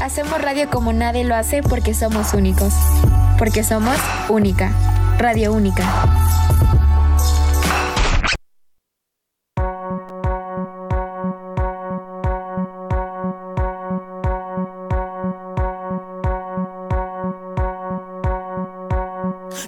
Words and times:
Hacemos 0.00 0.40
radio 0.40 0.70
como 0.70 0.94
nadie 0.94 1.24
lo 1.24 1.36
hace 1.36 1.62
porque 1.62 1.92
somos 1.92 2.32
únicos. 2.32 2.72
Porque 3.38 3.62
somos 3.62 3.96
única. 4.30 4.72
Radio 5.18 5.52
única. 5.52 5.84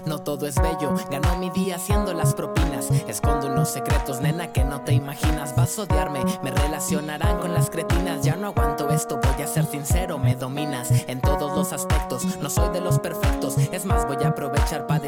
No 0.07 0.19
todo 0.23 0.47
es 0.47 0.55
bello, 0.55 0.95
ganó 1.11 1.37
mi 1.37 1.51
día 1.51 1.75
haciendo 1.75 2.11
las 2.13 2.33
propinas. 2.33 2.89
Escondo 3.07 3.47
unos 3.47 3.69
secretos, 3.69 4.19
nena, 4.21 4.51
que 4.51 4.63
no 4.63 4.81
te 4.81 4.93
imaginas. 4.93 5.55
Vas 5.55 5.77
a 5.77 5.83
odiarme, 5.83 6.23
me 6.41 6.49
relacionarán 6.49 7.32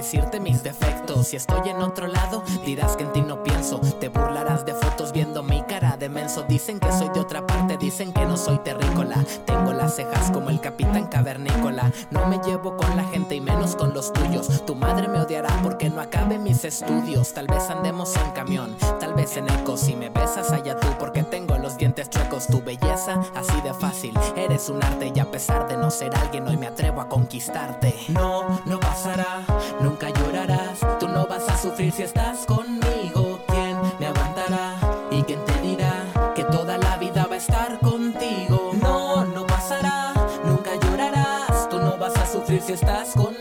decirte 0.05 0.40
mis 0.40 0.62
defectos. 0.62 1.30
Si 1.30 1.36
estoy 1.36 1.68
en 1.68 1.77
otro 1.77 2.05
lado, 2.05 2.44
dirás 2.64 2.95
que 2.95 3.05
en 3.05 3.12
ti 3.12 3.22
no 3.22 3.41
pienso. 3.41 3.82
Te 4.00 4.09
burlarás 4.09 4.64
de 4.64 4.74
Dicen 6.47 6.79
que 6.79 6.91
soy 6.91 7.09
de 7.09 7.20
otra 7.20 7.45
parte, 7.45 7.77
dicen 7.77 8.11
que 8.11 8.25
no 8.25 8.35
soy 8.35 8.57
terrícola. 8.57 9.23
Tengo 9.45 9.73
las 9.73 9.95
cejas 9.95 10.31
como 10.31 10.49
el 10.49 10.59
capitán 10.59 11.05
cavernícola. 11.05 11.91
No 12.09 12.25
me 12.25 12.39
llevo 12.39 12.75
con 12.77 12.97
la 12.97 13.03
gente 13.03 13.35
y 13.35 13.41
menos 13.41 13.75
con 13.75 13.93
los 13.93 14.11
tuyos. 14.11 14.66
Tu 14.66 14.73
madre 14.73 15.07
me 15.07 15.21
odiará 15.21 15.49
porque 15.61 15.88
no 15.91 16.02
acabe 16.02 16.39
mis 16.39 16.66
estudios. 16.66 17.31
Tal 17.33 17.45
vez 17.45 17.69
andemos 17.69 18.16
en 18.17 18.31
camión, 18.31 18.75
tal 18.99 19.13
vez 19.13 19.38
en 19.38 19.47
eco. 19.49 19.77
Si 19.77 19.95
me 19.95 20.09
besas 20.09 20.52
allá 20.52 20.80
tú 20.80 20.88
porque 20.97 21.21
tengo 21.21 21.57
los 21.59 21.77
dientes 21.77 22.09
chuecos. 22.09 22.47
Tu 22.47 22.59
belleza, 22.59 23.21
así 23.35 23.61
de 23.61 23.75
fácil. 23.75 24.17
Eres 24.35 24.67
un 24.69 24.83
arte 24.83 25.11
y 25.13 25.19
a 25.19 25.30
pesar 25.30 25.67
de 25.67 25.77
no 25.77 25.91
ser 25.91 26.16
alguien, 26.16 26.47
hoy 26.47 26.57
me 26.57 26.66
atrevo 26.66 27.02
a 27.02 27.07
conquistarte. 27.07 27.94
No, 28.07 28.61
no 28.66 28.80
pasará, 28.80 29.45
nunca 29.80 30.09
llorarás. 30.09 30.80
Tú 31.00 31.07
no 31.07 31.28
vas 31.28 31.47
a 31.47 31.57
sufrir 31.57 31.91
si 31.91 32.02
estás 32.02 32.47
conmigo. 32.47 32.84
Si 42.66 42.73
estás 42.73 43.13
conmigo. 43.13 43.34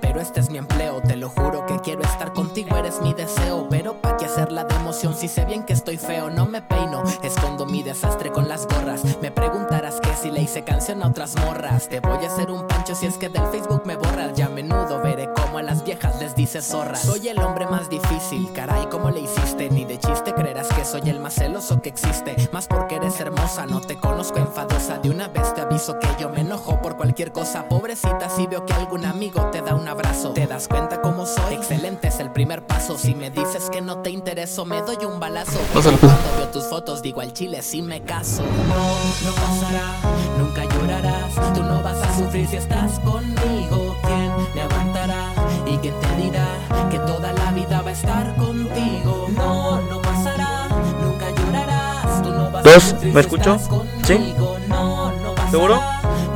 Pero 0.00 0.20
este 0.20 0.40
es 0.40 0.50
mi 0.50 0.58
empleo. 0.58 1.00
Te 1.00 1.16
lo 1.16 1.28
juro 1.28 1.66
que 1.66 1.78
quiero 1.80 2.02
estar 2.02 2.32
contigo, 2.32 2.76
eres 2.76 3.00
mi 3.00 3.14
deseo. 3.14 3.68
Pero 3.70 4.00
pa' 4.00 4.16
qué 4.16 4.26
hacerla 4.26 4.64
de 4.64 4.74
emoción 4.74 5.14
si 5.14 5.28
sé 5.28 5.44
bien 5.44 5.64
que 5.64 5.72
estoy 5.72 5.96
feo. 5.96 6.30
No 6.30 6.46
me 6.46 6.62
peino, 6.62 7.02
escondo 7.22 7.66
mi 7.66 7.82
desastre 7.82 8.30
con 8.30 8.48
las 8.48 8.66
gorras. 8.66 9.02
Me 9.22 9.30
preguntarás 9.30 10.00
que 10.00 10.14
si 10.14 10.30
le 10.30 10.42
hice 10.42 10.62
canción 10.64 11.02
a 11.02 11.08
otras 11.08 11.34
morras. 11.36 11.88
Te 11.88 12.00
voy 12.00 12.24
a 12.24 12.28
hacer 12.28 12.50
un 12.50 12.66
pancho 12.66 12.94
si 12.94 13.06
es 13.06 13.16
que 13.16 13.28
del 13.28 13.46
Facebook 13.46 13.82
me 13.86 13.96
borras. 13.96 14.34
Ya 14.34 14.46
a 14.46 14.50
menudo 14.50 15.00
veré 15.02 15.28
cómo 15.34 15.58
a 15.58 15.62
las 15.62 15.84
viejas 15.84 16.20
les 16.20 16.34
dice 16.34 16.60
zorras. 16.60 17.00
Soy 17.00 17.28
el 17.28 17.38
hombre 17.38 17.66
más 17.66 17.88
difícil, 17.88 18.52
caray, 18.52 18.86
¿cómo 18.90 19.10
le 19.10 19.20
hiciste? 19.20 19.70
Ni 19.70 19.84
de 19.84 19.98
chiste 19.98 20.34
creerás 20.34 20.68
que 20.68 20.84
soy 20.84 21.08
el 21.08 21.20
más 21.20 21.34
celoso 21.34 21.80
que 21.80 21.88
existe. 21.88 22.36
Más 22.52 22.66
porque 22.66 22.96
eres 22.96 23.18
hermosa, 23.20 23.66
no 23.66 23.80
te 23.80 23.96
conozco 23.96 24.38
enfadosa. 24.38 24.98
De 24.98 25.10
una 25.10 25.28
vez 25.28 25.54
te 25.54 25.62
aviso 25.62 25.98
que 25.98 26.08
yo 26.18 26.28
me 26.28 26.40
enojo 26.40 26.80
por 26.82 26.96
cualquier 26.96 27.32
cosa. 27.32 27.68
Pobrecita, 27.68 28.28
si 28.28 28.46
veo 28.46 28.66
que 28.66 28.72
algún 28.72 29.04
amigo 29.04 29.50
te 29.50 29.62
da 29.62 29.69
un 29.74 29.88
abrazo. 29.88 30.30
¿Te 30.32 30.46
das 30.46 30.68
cuenta 30.68 31.00
cómo 31.00 31.26
soy? 31.26 31.54
Excelente 31.54 32.08
es 32.08 32.20
el 32.20 32.30
primer 32.30 32.66
paso. 32.66 32.96
Si 32.98 33.14
me 33.14 33.30
dices 33.30 33.70
que 33.70 33.80
no 33.80 33.98
te 33.98 34.10
intereso, 34.10 34.64
me 34.64 34.80
doy 34.82 35.04
un 35.04 35.18
balazo. 35.20 35.58
Pásale, 35.74 35.96
pues. 35.98 36.12
Cuando 36.12 36.36
veo 36.38 36.48
tus 36.48 36.64
fotos, 36.66 37.02
digo 37.02 37.20
al 37.20 37.32
chile 37.32 37.62
si 37.62 37.82
me 37.82 38.02
caso. 38.02 38.42
No, 38.42 39.28
no 39.28 39.34
pasará, 39.34 39.92
nunca 40.38 40.64
llorarás. 40.64 41.34
Tú 41.54 41.62
no 41.62 41.82
vas 41.82 41.96
a 42.02 42.18
sufrir 42.18 42.46
si 42.48 42.56
estás 42.56 42.98
conmigo. 43.00 43.96
¿Quién 44.02 44.32
me 44.54 44.62
aguantará? 44.62 45.32
¿Y 45.66 45.76
quién 45.78 45.94
te 46.00 46.16
dirá 46.22 46.46
que 46.90 46.98
toda 47.00 47.32
la 47.32 47.50
vida 47.52 47.82
va 47.82 47.90
a 47.90 47.92
estar 47.92 48.34
contigo? 48.36 49.26
No, 49.34 49.80
no 49.82 50.00
pasará, 50.02 50.68
nunca 51.00 51.30
llorarás. 51.30 52.22
Tú 52.22 52.30
no 52.30 52.50
vas 52.50 52.64
Dos, 52.64 52.76
a 52.76 52.80
sufrir 52.80 53.14
¿me 53.14 53.20
escucho? 53.20 53.54
estás 53.54 53.68
¿Sí? 54.06 54.14
conmigo. 54.16 54.56
No, 54.68 55.12
no 55.12 55.34
pasará, 55.34 55.50
¿Seguro? 55.50 55.80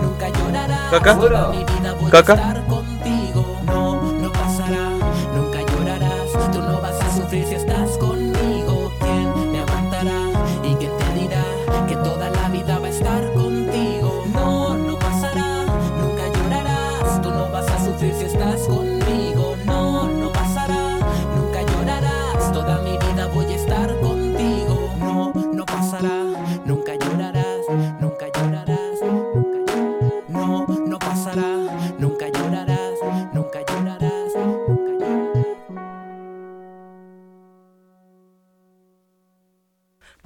Nunca 0.03 0.29
llorarás. 0.29 0.91
¿Caca? 0.91 1.17
Toda 1.19 1.49
mi 1.49 1.59
vida 1.65 1.95
voy 2.01 2.07
a 2.07 2.11
¿Caca? 2.11 2.35
estar 2.35 2.67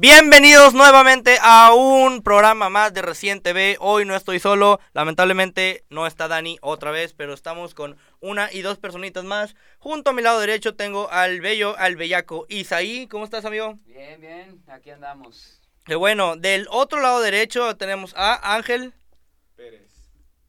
Bienvenidos 0.01 0.75
nuevamente 0.75 1.39
a 1.43 1.75
un 1.75 2.23
programa 2.23 2.69
más 2.69 2.95
de 2.95 3.03
Recién 3.03 3.41
TV. 3.41 3.77
Hoy 3.81 4.05
no 4.05 4.15
estoy 4.15 4.39
solo, 4.39 4.79
lamentablemente 4.93 5.85
no 5.91 6.07
está 6.07 6.29
Dani 6.29 6.57
otra 6.63 6.93
vez, 6.93 7.15
pero 7.15 7.35
estamos 7.35 7.75
con 7.75 7.97
una 8.21 8.49
y 8.53 8.63
dos 8.63 8.79
personitas 8.79 9.25
más. 9.25 9.57
Junto 9.81 10.11
a 10.11 10.13
mi 10.13 10.23
lado 10.23 10.39
derecho 10.39 10.77
tengo 10.77 11.11
al 11.11 11.41
bello, 11.41 11.77
al 11.79 11.97
bellaco 11.97 12.47
Isaí. 12.49 13.09
¿Cómo 13.09 13.25
estás, 13.25 13.45
amigo? 13.45 13.77
Bien, 13.87 14.21
bien, 14.21 14.63
aquí 14.69 14.91
andamos. 14.91 15.61
Qué 15.85 15.97
bueno, 15.97 16.37
del 16.37 16.69
otro 16.71 17.01
lado 17.01 17.21
derecho 17.21 17.77
tenemos 17.77 18.15
a 18.17 18.55
Ángel. 18.55 18.95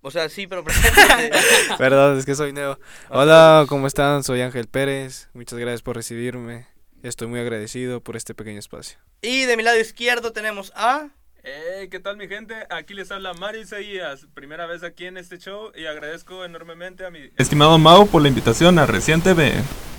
O 0.01 0.11
sea, 0.11 0.29
sí, 0.29 0.45
pero. 0.45 0.63
Perdón, 1.79 2.19
es 2.19 2.25
que 2.25 2.35
soy 2.35 2.53
Neo. 2.53 2.79
Hola, 3.09 3.65
¿cómo 3.67 3.87
están? 3.87 4.23
Soy 4.23 4.41
Ángel 4.41 4.67
Pérez. 4.67 5.27
Muchas 5.33 5.57
gracias 5.57 5.81
por 5.81 5.95
recibirme. 5.95 6.67
Estoy 7.01 7.27
muy 7.27 7.39
agradecido 7.39 8.01
por 8.01 8.17
este 8.17 8.33
pequeño 8.33 8.59
espacio. 8.59 8.97
y 9.21 9.45
de 9.45 9.55
mi 9.55 9.63
lado 9.63 9.79
izquierdo 9.79 10.33
tenemos 10.33 10.73
a... 10.75 11.07
Hey, 11.43 11.87
¿qué 11.89 12.01
tal 12.01 12.17
mi 12.17 12.27
gente? 12.27 12.53
Aquí 12.69 12.93
les 12.93 13.09
habla 13.11 13.33
Mario 13.33 13.61
Isaías, 13.61 14.27
primera 14.33 14.65
vez 14.65 14.83
aquí 14.83 15.05
en 15.05 15.15
este 15.15 15.37
show 15.37 15.71
y 15.73 15.85
agradezco 15.85 16.43
enormemente 16.43 17.05
a 17.05 17.09
mi 17.09 17.31
estimado 17.37 17.77
Mau 17.77 18.05
por 18.07 18.21
la 18.21 18.27
invitación 18.27 18.77
a 18.77 18.85
Recién 18.85 19.21
TV. 19.21 19.53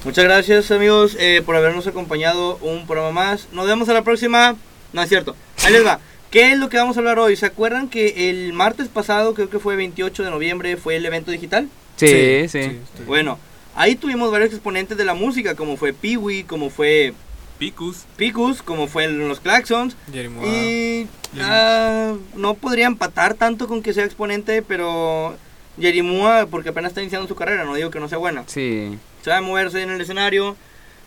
Muchas 0.04 0.24
gracias 0.24 0.70
amigos 0.70 1.16
eh, 1.18 1.42
por 1.44 1.56
habernos 1.56 1.86
acompañado 1.86 2.58
un 2.58 2.86
programa 2.86 3.12
más. 3.12 3.48
Nos 3.52 3.66
vemos 3.66 3.88
a 3.88 3.94
la 3.94 4.02
próxima. 4.02 4.56
No 4.92 5.02
es 5.02 5.08
cierto. 5.08 5.34
Ahí 5.64 5.72
les 5.72 5.86
va. 5.86 6.00
¿Qué 6.30 6.52
es 6.52 6.58
lo 6.58 6.68
que 6.68 6.76
vamos 6.76 6.96
a 6.96 7.00
hablar 7.00 7.18
hoy? 7.18 7.34
¿Se 7.36 7.46
acuerdan 7.46 7.88
que 7.88 8.28
el 8.28 8.52
martes 8.52 8.88
pasado, 8.88 9.32
creo 9.32 9.48
que 9.48 9.58
fue 9.58 9.76
28 9.76 10.22
de 10.22 10.30
noviembre, 10.30 10.76
fue 10.76 10.96
el 10.96 11.06
evento 11.06 11.30
digital? 11.30 11.70
Sí, 11.96 12.48
sí. 12.48 12.80
Bueno, 13.06 13.38
ahí 13.80 13.94
tuvimos 13.96 14.30
varios 14.30 14.52
exponentes 14.52 14.98
de 14.98 15.06
la 15.06 15.14
música, 15.14 15.54
como 15.54 15.78
fue 15.78 15.94
Peewee, 15.94 16.44
como 16.44 16.68
fue 16.68 17.14
Picus, 17.58 18.04
Picus, 18.16 18.62
como 18.62 18.88
fue 18.88 19.04
en 19.04 19.26
los 19.26 19.41
Claxons. 19.41 19.96
Jerimoa. 20.12 20.46
Y 20.46 21.08
ah, 21.41 22.14
no 22.34 22.54
podría 22.54 22.86
empatar 22.86 23.34
tanto 23.34 23.68
con 23.68 23.82
que 23.82 23.94
sea 23.94 24.04
exponente, 24.04 24.60
pero 24.60 25.34
Yerimua, 25.78 26.46
porque 26.50 26.68
apenas 26.68 26.91
está 26.91 27.00
iniciando 27.00 27.26
su 27.26 27.34
carrera, 27.34 27.64
no 27.64 27.74
digo 27.74 27.91
que 27.91 28.00
no 28.00 28.08
sea 28.08 28.18
buena. 28.18 28.44
Sí. 28.46 28.98
sabe 29.22 29.41
moverse 29.41 29.82
en 29.82 29.91
el 29.91 30.00
escenario, 30.00 30.56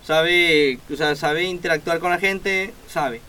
sabe, 0.03 0.79
o 0.91 0.95
sea, 0.95 1.15
sabe 1.15 1.43
interactuar 1.43 1.99
con 1.99 2.09
la 2.09 2.17
gente, 2.17 2.73
sabe. 2.87 3.21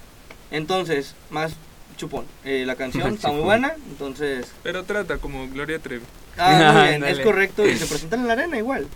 Entonces, 0.50 1.14
más 1.28 1.52
chupón. 1.98 2.24
Eh, 2.46 2.64
la 2.66 2.76
canción 2.76 3.12
está 3.12 3.30
muy 3.30 3.42
buena, 3.42 3.74
entonces... 3.90 4.50
pero 4.62 4.84
trata 4.84 5.18
como 5.18 5.48
Gloria 5.48 5.78
Trevi. 5.78 6.04
Ah, 6.38 6.72
muy 6.74 6.88
bien, 6.88 7.04
es 7.04 7.20
correcto 7.20 7.66
y 7.66 7.76
se 7.76 7.84
presentan 7.86 8.20
en 8.20 8.26
la 8.26 8.32
arena 8.32 8.56
igual. 8.56 8.88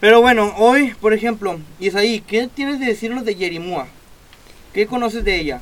Pero 0.00 0.20
bueno, 0.20 0.54
hoy, 0.58 0.94
por 1.00 1.12
ejemplo, 1.12 1.58
Isaí, 1.80 2.20
¿qué 2.20 2.48
tienes 2.52 2.78
de 2.78 2.86
decirnos 2.86 3.24
de 3.24 3.34
Yerimua? 3.34 3.88
¿Qué 4.72 4.86
conoces 4.86 5.24
de 5.24 5.40
ella? 5.40 5.60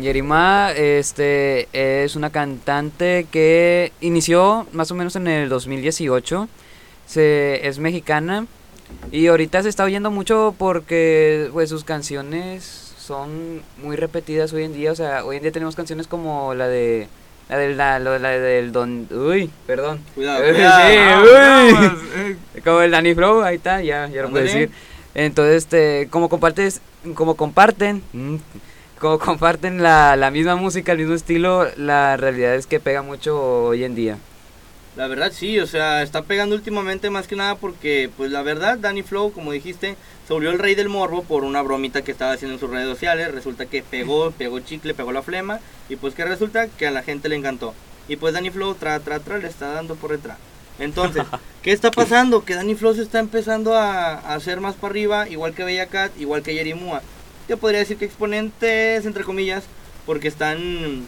Yerima 0.00 0.72
este, 0.72 1.68
es 1.72 2.16
una 2.16 2.30
cantante 2.30 3.26
que 3.30 3.92
inició 4.00 4.66
más 4.72 4.90
o 4.90 4.94
menos 4.94 5.16
en 5.16 5.28
el 5.28 5.48
2018. 5.48 6.48
Se, 7.06 7.68
es 7.68 7.78
mexicana 7.78 8.46
y 9.10 9.26
ahorita 9.26 9.62
se 9.62 9.68
está 9.68 9.84
oyendo 9.84 10.10
mucho 10.10 10.54
porque 10.58 11.50
pues, 11.52 11.68
sus 11.68 11.84
canciones 11.84 12.94
son 12.98 13.62
muy 13.82 13.96
repetidas 13.96 14.52
hoy 14.52 14.64
en 14.64 14.72
día. 14.72 14.92
O 14.92 14.96
sea, 14.96 15.24
hoy 15.24 15.36
en 15.36 15.42
día 15.42 15.52
tenemos 15.52 15.76
canciones 15.76 16.06
como 16.06 16.54
la 16.54 16.68
de... 16.68 17.08
La, 17.48 17.58
de, 17.58 17.74
la, 17.74 17.98
lo- 17.98 18.18
la 18.18 18.30
del 18.30 18.72
don... 18.72 19.06
Uy, 19.10 19.50
perdón. 19.66 20.00
Cuidado, 20.14 20.42
Sí, 20.46 20.52
cuidado. 20.54 21.22
uy. 21.22 21.74
Aguas, 21.76 21.92
eh, 22.16 22.36
como 22.64 22.80
el 22.80 22.90
Danny 22.90 23.14
Flow, 23.14 23.42
ahí 23.42 23.56
está, 23.56 23.82
ya, 23.82 24.06
ya 24.08 24.22
lo 24.22 24.30
puedo 24.30 24.44
decir. 24.44 24.70
Entonces, 25.14 25.56
este, 25.64 26.08
como 26.10 26.28
compartes, 26.28 26.80
como 27.14 27.34
comparten, 27.36 28.02
mm, 28.12 28.36
como 28.98 29.18
comparten 29.18 29.82
la, 29.82 30.16
la 30.16 30.30
misma 30.30 30.56
música, 30.56 30.92
el 30.92 30.98
mismo 30.98 31.14
estilo, 31.14 31.66
la 31.76 32.16
realidad 32.16 32.54
es 32.54 32.66
que 32.66 32.80
pega 32.80 33.02
mucho 33.02 33.64
hoy 33.66 33.84
en 33.84 33.94
día. 33.94 34.16
La 34.94 35.06
verdad 35.06 35.32
sí, 35.34 35.58
o 35.58 35.66
sea, 35.66 36.02
está 36.02 36.22
pegando 36.22 36.54
últimamente 36.54 37.08
más 37.08 37.26
que 37.26 37.34
nada 37.34 37.54
porque, 37.54 38.10
pues 38.14 38.30
la 38.30 38.42
verdad, 38.42 38.76
Danny 38.76 39.02
Flow, 39.02 39.32
como 39.32 39.52
dijiste, 39.52 39.96
se 40.28 40.34
volvió 40.34 40.50
el 40.50 40.58
rey 40.58 40.74
del 40.74 40.90
morbo 40.90 41.22
por 41.22 41.44
una 41.44 41.62
bromita 41.62 42.02
que 42.02 42.12
estaba 42.12 42.32
haciendo 42.32 42.54
en 42.54 42.60
sus 42.60 42.68
redes 42.68 42.88
sociales. 42.88 43.32
Resulta 43.32 43.64
que 43.64 43.82
pegó, 43.82 44.32
pegó 44.32 44.60
chicle, 44.60 44.92
pegó 44.92 45.12
la 45.12 45.22
flema. 45.22 45.60
Y 45.88 45.96
pues 45.96 46.14
que 46.14 46.26
resulta 46.26 46.68
que 46.68 46.86
a 46.86 46.90
la 46.90 47.02
gente 47.02 47.30
le 47.30 47.36
encantó. 47.36 47.74
Y 48.06 48.16
pues 48.16 48.34
Danny 48.34 48.50
Flow, 48.50 48.74
tra, 48.74 49.00
tra, 49.00 49.20
tra, 49.20 49.38
le 49.38 49.48
está 49.48 49.72
dando 49.72 49.94
por 49.96 50.10
detrás. 50.10 50.36
Entonces, 50.78 51.24
¿qué 51.62 51.72
está 51.72 51.90
pasando? 51.90 52.44
Que 52.44 52.54
Danny 52.54 52.74
Flow 52.74 52.94
se 52.94 53.02
está 53.02 53.18
empezando 53.18 53.74
a, 53.74 54.12
a 54.12 54.34
hacer 54.34 54.60
más 54.60 54.74
para 54.74 54.90
arriba, 54.90 55.28
igual 55.28 55.54
que 55.54 55.64
Bella 55.64 55.86
Cat, 55.86 56.12
igual 56.18 56.42
que 56.42 56.52
Jerry 56.52 56.74
Mua. 56.74 57.00
Yo 57.48 57.56
podría 57.56 57.80
decir 57.80 57.96
que 57.96 58.04
exponentes, 58.04 59.06
entre 59.06 59.24
comillas, 59.24 59.64
porque 60.04 60.28
están 60.28 61.06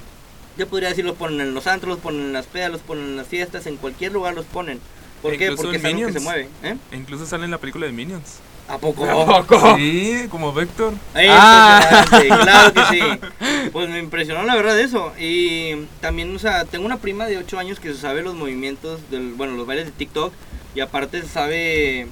yo 0.57 0.69
podría 0.69 0.89
decir, 0.91 1.05
los 1.05 1.17
ponen 1.17 1.41
en 1.41 1.55
los 1.55 1.67
antros, 1.67 1.91
los 1.95 1.99
ponen 2.01 2.21
en 2.23 2.33
las 2.33 2.47
pedas, 2.47 2.71
los 2.71 2.81
ponen 2.81 3.05
en 3.05 3.17
las 3.17 3.27
fiestas, 3.27 3.67
en 3.67 3.77
cualquier 3.77 4.13
lugar 4.13 4.35
los 4.35 4.45
ponen. 4.47 4.81
¿Por 5.23 5.35
E 5.35 5.39
qué? 5.39 5.53
Porque 5.53 5.77
es 5.79 5.85
algo 5.85 6.07
que 6.07 6.13
se 6.13 6.21
mueve. 6.21 6.49
¿eh? 6.63 6.77
E 6.93 6.97
incluso 6.97 7.25
sale 7.27 7.45
en 7.45 7.51
la 7.51 7.59
película 7.59 7.87
de 7.87 7.93
Minions. 7.93 8.41
¿A 8.69 8.79
poco? 8.79 9.05
Sí, 9.77 10.27
como 10.31 10.53
Vector. 10.53 10.95
Ey, 11.15 11.29
Ah. 11.31 12.05
claro 12.11 12.73
que 12.73 12.83
sí. 12.91 13.01
Pues 13.73 13.89
me 13.89 13.99
impresionó 13.99 14.43
la 14.45 14.55
verdad 14.55 14.79
eso. 14.79 15.13
Y 15.19 15.87
también, 16.01 16.35
o 16.35 16.39
sea, 16.39 16.65
tengo 16.65 16.87
una 16.87 16.99
prima 16.99 17.27
de 17.27 17.39
8 17.39 17.59
años 17.59 17.81
que 17.81 17.93
se 17.93 17.99
sabe 18.01 18.23
los 18.23 18.35
movimientos, 18.35 19.01
del, 19.11 19.33
bueno, 19.35 19.55
los 19.55 19.67
bailes 19.67 19.87
de 19.87 19.93
TikTok. 19.93 20.33
Y 20.75 20.81
aparte 20.81 21.21
se 21.23 21.29
sabe, 21.29 22.07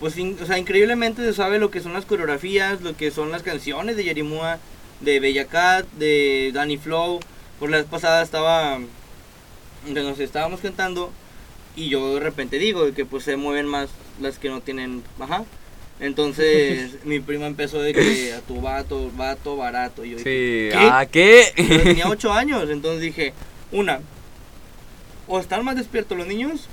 pues, 0.00 0.16
in- 0.18 0.38
o 0.42 0.46
sea, 0.46 0.58
increíblemente 0.58 1.22
se 1.24 1.34
sabe 1.34 1.58
lo 1.58 1.70
que 1.70 1.80
son 1.80 1.92
las 1.92 2.04
coreografías, 2.04 2.80
lo 2.80 2.96
que 2.96 3.10
son 3.10 3.30
las 3.30 3.42
canciones 3.42 3.96
de 3.96 4.04
Yerimua, 4.04 4.58
de 5.00 5.20
Bella 5.20 5.46
Cat, 5.46 5.86
de 5.98 6.50
Danny 6.54 6.78
Flow. 6.78 7.20
Por 7.58 7.70
la 7.70 7.78
vez 7.78 7.86
pasada 7.86 8.22
estaba, 8.22 8.78
nos 9.86 10.18
estábamos 10.20 10.60
cantando 10.60 11.10
y 11.74 11.88
yo 11.88 12.14
de 12.14 12.20
repente 12.20 12.58
digo 12.58 12.92
que 12.94 13.04
pues 13.04 13.24
se 13.24 13.36
mueven 13.36 13.66
más 13.66 13.88
las 14.20 14.38
que 14.38 14.48
no 14.48 14.60
tienen, 14.60 15.02
ajá. 15.20 15.44
Entonces 16.00 16.96
mi 17.04 17.20
prima 17.20 17.46
empezó 17.46 17.80
de 17.80 17.94
que 17.94 18.32
a 18.34 18.40
tu 18.40 18.60
vato, 18.60 19.10
vato, 19.16 19.56
barato. 19.56 20.04
Y 20.04 20.10
yo 20.10 20.16
dije, 20.18 20.70
Sí, 20.70 20.78
¿qué? 20.78 20.88
¿ah 20.90 21.06
qué? 21.10 21.52
Yo 21.56 21.82
tenía 21.82 22.08
8 22.08 22.32
años, 22.32 22.68
entonces 22.70 23.00
dije, 23.00 23.32
una, 23.72 24.00
o 25.26 25.40
están 25.40 25.64
más 25.64 25.76
despiertos 25.76 26.16
los 26.18 26.26
niños 26.26 26.68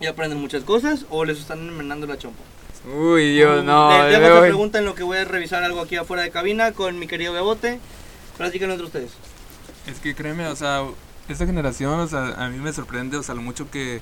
y 0.00 0.06
aprenden 0.06 0.38
muchas 0.40 0.64
cosas, 0.64 1.06
o 1.08 1.24
les 1.24 1.38
están 1.38 1.60
envenenando 1.60 2.06
la 2.06 2.18
chompa. 2.18 2.42
Uy, 2.94 3.34
Dios, 3.36 3.64
no. 3.64 3.88
Te- 3.90 4.02
me 4.18 4.18
dejo 4.20 4.34
voy. 4.40 4.48
pregunta 4.48 4.78
en 4.78 4.84
lo 4.84 4.94
que 4.94 5.02
voy 5.02 5.16
a 5.18 5.24
revisar 5.24 5.62
algo 5.62 5.80
aquí 5.80 5.96
afuera 5.96 6.22
de 6.22 6.30
cabina 6.30 6.72
con 6.72 6.98
mi 6.98 7.06
querido 7.06 7.32
Bebote. 7.32 7.78
Platiquen 8.36 8.70
entre 8.70 8.84
ustedes. 8.86 9.12
Es 9.86 9.98
que 10.00 10.14
créeme, 10.14 10.46
o 10.48 10.56
sea, 10.56 10.82
esta 11.28 11.46
generación, 11.46 12.00
o 12.00 12.06
sea, 12.06 12.28
a 12.42 12.48
mí 12.48 12.58
me 12.58 12.72
sorprende, 12.72 13.16
o 13.16 13.22
sea, 13.22 13.34
lo 13.34 13.42
mucho 13.42 13.70
que, 13.70 14.00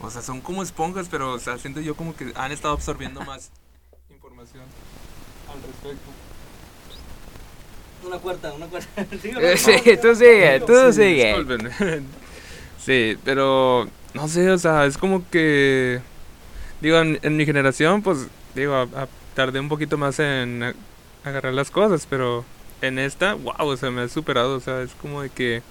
o 0.00 0.10
sea, 0.10 0.22
son 0.22 0.40
como 0.40 0.62
esponjas, 0.62 1.06
pero, 1.10 1.32
o 1.34 1.38
sea, 1.38 1.58
siento 1.58 1.80
yo 1.80 1.94
como 1.94 2.14
que 2.16 2.32
han 2.34 2.50
estado 2.52 2.74
absorbiendo 2.74 3.20
más 3.24 3.50
información 4.10 4.62
al 5.48 5.62
respecto. 5.62 6.10
Una 8.06 8.18
cuarta, 8.18 8.52
una 8.52 8.66
cuarta. 8.66 8.88
Eh. 9.22 9.56
Sí, 9.56 9.96
tú 10.00 10.14
sigue, 10.16 10.60
tú 10.66 10.92
sigue. 10.92 11.26
Disculpen. 11.38 12.06
sí, 12.84 13.16
pero 13.24 13.88
no 14.14 14.26
sé, 14.28 14.50
o 14.50 14.58
sea, 14.58 14.86
es 14.86 14.98
como 14.98 15.28
que 15.30 16.00
digo, 16.80 16.98
en, 16.98 17.20
en 17.22 17.36
mi 17.36 17.44
generación, 17.46 18.02
pues 18.02 18.26
digo, 18.56 18.74
a- 18.74 18.82
a- 19.02 19.08
tardé 19.34 19.60
un 19.60 19.68
poquito 19.68 19.96
más 19.98 20.18
en 20.18 20.64
a- 20.64 20.74
agarrar 21.24 21.54
las 21.54 21.70
cosas, 21.70 22.06
pero 22.10 22.44
en 22.82 22.98
esta, 22.98 23.34
wow, 23.34 23.54
o 23.58 23.76
sea, 23.76 23.90
me 23.90 24.02
ha 24.02 24.08
superado, 24.08 24.56
o 24.56 24.60
sea, 24.60 24.82
es 24.82 24.90
como 25.00 25.22
de 25.22 25.30
que 25.30 25.62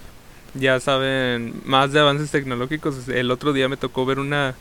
ya 0.54 0.80
saben 0.80 1.54
más 1.64 1.92
de 1.92 2.00
avances 2.00 2.30
tecnológicos. 2.30 3.08
El 3.08 3.30
otro 3.30 3.52
día 3.52 3.68
me 3.68 3.76
tocó 3.76 4.04
ver 4.04 4.18
una 4.18 4.54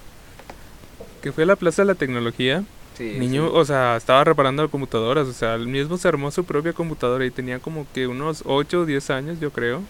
que 1.22 1.32
fue 1.32 1.44
a 1.44 1.48
la 1.48 1.56
Plaza 1.56 1.82
de 1.82 1.88
la 1.88 1.96
Tecnología. 1.96 2.64
Sí, 2.98 3.16
Niño, 3.18 3.48
sí. 3.48 3.54
o 3.56 3.66
sea, 3.66 3.96
estaba 3.96 4.24
reparando 4.24 4.70
computadoras, 4.70 5.28
o 5.28 5.34
sea, 5.34 5.56
el 5.56 5.68
mismo 5.68 5.98
se 5.98 6.08
armó 6.08 6.30
su 6.30 6.44
propia 6.44 6.74
computadora 6.74 7.26
y 7.26 7.32
tenía 7.32 7.60
como 7.60 7.88
que 7.94 8.06
unos 8.06 8.44
8 8.46 8.82
o 8.82 8.86
10 8.86 9.10
años, 9.10 9.40
yo 9.40 9.52
creo. 9.52 9.82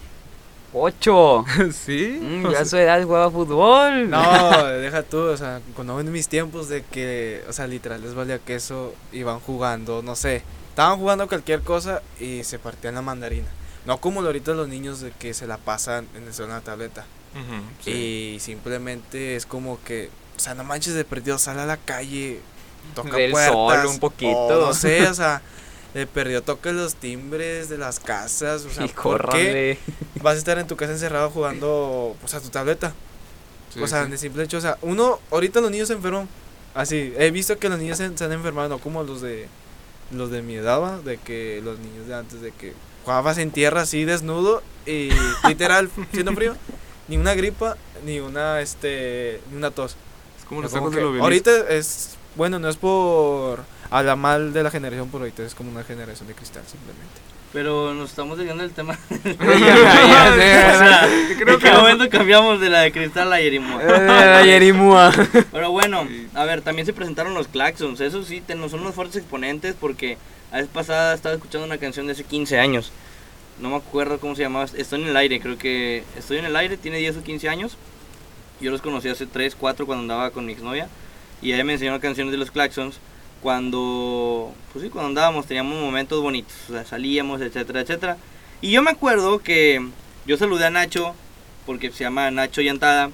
Ocho. 0.73 1.43
sí. 1.73 2.19
Mm, 2.21 2.45
o 2.45 2.51
ya 2.51 2.59
a 2.61 2.65
su 2.65 2.77
edad 2.77 3.03
jugaba 3.03 3.29
fútbol. 3.31 4.09
No, 4.09 4.65
deja 4.67 5.03
tú, 5.03 5.19
o 5.19 5.37
sea, 5.37 5.61
cuando 5.75 5.99
en 5.99 6.11
mis 6.11 6.27
tiempos 6.27 6.69
de 6.69 6.83
que, 6.83 7.43
o 7.49 7.53
sea, 7.53 7.67
literal 7.67 8.01
les 8.01 8.13
valía 8.13 8.39
queso, 8.39 8.93
iban 9.11 9.39
jugando, 9.39 10.01
no 10.01 10.15
sé, 10.15 10.43
estaban 10.69 10.97
jugando 10.97 11.27
cualquier 11.27 11.61
cosa 11.61 12.01
y 12.19 12.43
se 12.43 12.57
partían 12.59 12.95
la 12.95 13.01
mandarina. 13.01 13.47
No 13.85 13.97
como 13.99 14.21
ahorita 14.21 14.53
los 14.53 14.67
niños 14.67 15.01
de 15.01 15.11
que 15.11 15.33
se 15.33 15.47
la 15.47 15.57
pasan 15.57 16.07
en 16.15 16.23
el 16.23 16.33
celular, 16.33 16.57
en 16.57 16.63
la 16.63 16.71
tableta. 16.71 17.05
sí. 17.83 18.35
Y 18.35 18.39
simplemente 18.39 19.35
es 19.35 19.45
como 19.45 19.79
que, 19.83 20.09
o 20.37 20.39
sea, 20.39 20.53
no 20.55 20.63
manches 20.63 20.93
de 20.93 21.03
perdido, 21.03 21.37
sale 21.37 21.61
a 21.61 21.65
la 21.65 21.77
calle, 21.77 22.39
toca 22.95 23.15
Ve 23.17 23.25
el 23.25 23.31
puertas. 23.31 23.53
sol 23.53 23.85
un 23.87 23.99
poquito. 23.99 24.37
o 24.63 24.67
no 24.67 24.73
sé, 24.73 25.07
o 25.07 25.13
sea, 25.13 25.41
de 25.93 26.07
perdido 26.07 26.41
toca 26.41 26.71
los 26.71 26.95
timbres 26.95 27.69
de 27.69 27.77
las 27.77 27.99
casas, 27.99 28.65
o 28.65 28.69
sea, 28.69 28.85
y 28.85 28.89
¿por 29.03 29.29
qué 29.29 29.77
vas 30.21 30.35
a 30.35 30.37
estar 30.37 30.57
en 30.59 30.67
tu 30.67 30.75
casa 30.75 30.93
encerrado 30.93 31.29
jugando, 31.29 32.15
pues, 32.21 32.33
a 32.33 32.39
tu 32.39 32.49
tableta? 32.49 32.93
Sí, 33.73 33.81
o 33.81 33.87
sea, 33.87 34.05
sí. 34.05 34.11
de 34.11 34.17
simple 34.17 34.43
hecho, 34.43 34.57
o 34.57 34.61
sea, 34.61 34.77
uno, 34.81 35.19
ahorita 35.31 35.61
los 35.61 35.71
niños 35.71 35.87
se 35.87 35.93
enferman. 35.93 36.27
Así, 36.73 37.13
he 37.17 37.31
visto 37.31 37.57
que 37.57 37.67
los 37.67 37.79
niños 37.79 37.97
se, 37.97 38.17
se 38.17 38.23
han 38.23 38.31
enfermado, 38.31 38.69
no 38.69 38.79
como 38.79 39.03
los 39.03 39.21
de 39.21 39.47
los 40.11 40.29
de 40.29 40.41
mi 40.41 40.55
edad, 40.55 40.81
¿va? 40.81 40.99
de 40.99 41.17
que 41.17 41.61
los 41.63 41.79
niños 41.79 42.07
de 42.07 42.15
antes, 42.15 42.41
de 42.41 42.51
que 42.51 42.73
jugabas 43.03 43.37
en 43.37 43.51
tierra 43.51 43.81
así 43.81 44.05
desnudo 44.05 44.61
y 44.85 45.09
literal, 45.47 45.89
siendo 46.11 46.33
frío, 46.33 46.55
ni 47.07 47.17
una 47.17 47.33
gripa, 47.33 47.77
ni 48.05 48.19
una, 48.19 48.61
este, 48.61 49.41
ni 49.51 49.57
una 49.57 49.71
tos. 49.71 49.95
Es 50.39 50.45
como 50.45 50.61
los 50.61 50.71
Como 50.71 50.87
ojos 50.87 50.95
que 50.95 51.19
ahorita 51.19 51.69
es, 51.69 52.15
bueno, 52.35 52.59
no 52.59 52.69
es 52.69 52.77
por 52.77 53.63
hablar 53.91 54.17
mal 54.17 54.53
de 54.53 54.63
la 54.63 54.71
generación, 54.71 55.09
pero 55.11 55.23
ahorita 55.25 55.43
es 55.43 55.53
como 55.53 55.69
una 55.71 55.83
generación 55.83 56.27
de 56.27 56.33
cristal 56.33 56.63
simplemente. 56.65 57.19
Pero 57.53 57.93
nos 57.93 58.09
estamos 58.11 58.37
desviando 58.37 58.63
del 58.63 58.71
tema. 58.71 58.97
creo 59.11 59.33
¿en 61.53 61.59
qué 61.59 61.69
que- 61.69 61.71
momento 61.71 62.09
cambiamos 62.09 62.59
de 62.61 62.69
la 62.69 62.81
de 62.81 62.91
cristal 62.91 63.31
a 63.33 63.39
Yerimua? 63.41 63.81
Eh, 63.83 64.43
Yerimua. 64.45 65.11
Pero 65.51 65.71
bueno, 65.71 66.07
a 66.33 66.45
ver, 66.45 66.61
también 66.61 66.85
se 66.85 66.93
presentaron 66.93 67.33
los 67.33 67.47
Claxons. 67.47 67.99
Eso 68.01 68.23
sí, 68.23 68.41
ten- 68.41 68.67
son 68.69 68.79
unos 68.81 68.95
fuertes 68.95 69.17
exponentes 69.17 69.75
porque 69.79 70.17
la 70.51 70.59
vez 70.59 70.67
pasada 70.67 71.13
estaba 71.13 71.35
escuchando 71.35 71.65
una 71.67 71.77
canción 71.77 72.05
de 72.07 72.13
hace 72.13 72.23
15 72.23 72.59
años. 72.59 72.91
No 73.59 73.69
me 73.69 73.75
acuerdo 73.75 74.19
cómo 74.19 74.35
se 74.35 74.43
llamaba. 74.43 74.65
Estoy 74.75 75.01
en 75.01 75.09
el 75.09 75.17
aire, 75.17 75.39
creo 75.39 75.57
que 75.57 76.03
Estoy 76.17 76.37
en 76.37 76.45
el 76.45 76.55
aire, 76.55 76.77
tiene 76.77 76.97
10 76.97 77.17
o 77.17 77.23
15 77.23 77.49
años. 77.49 77.77
Yo 78.59 78.71
los 78.71 78.81
conocí 78.81 79.09
hace 79.09 79.25
3, 79.25 79.55
4 79.59 79.85
cuando 79.85 80.03
andaba 80.03 80.31
con 80.31 80.45
mi 80.45 80.53
exnovia. 80.53 80.87
Y 81.41 81.53
ella 81.53 81.63
me 81.63 81.73
enseñó 81.73 81.99
canciones 81.99 82.31
de 82.31 82.37
los 82.37 82.51
Claxons. 82.51 82.99
Cuando, 83.41 84.53
pues 84.71 84.83
sí, 84.83 84.89
cuando 84.89 85.09
andábamos 85.09 85.47
teníamos 85.47 85.79
momentos 85.79 86.21
bonitos. 86.21 86.53
O 86.69 86.73
sea, 86.73 86.85
salíamos, 86.85 87.41
etcétera, 87.41 87.81
etcétera. 87.81 88.17
Y 88.61 88.71
yo 88.71 88.83
me 88.83 88.91
acuerdo 88.91 89.39
que 89.39 89.85
yo 90.25 90.37
saludé 90.37 90.65
a 90.65 90.69
Nacho, 90.69 91.15
porque 91.65 91.91
se 91.91 92.03
llama 92.03 92.29
Nacho 92.31 92.61
Llantada. 92.61 93.09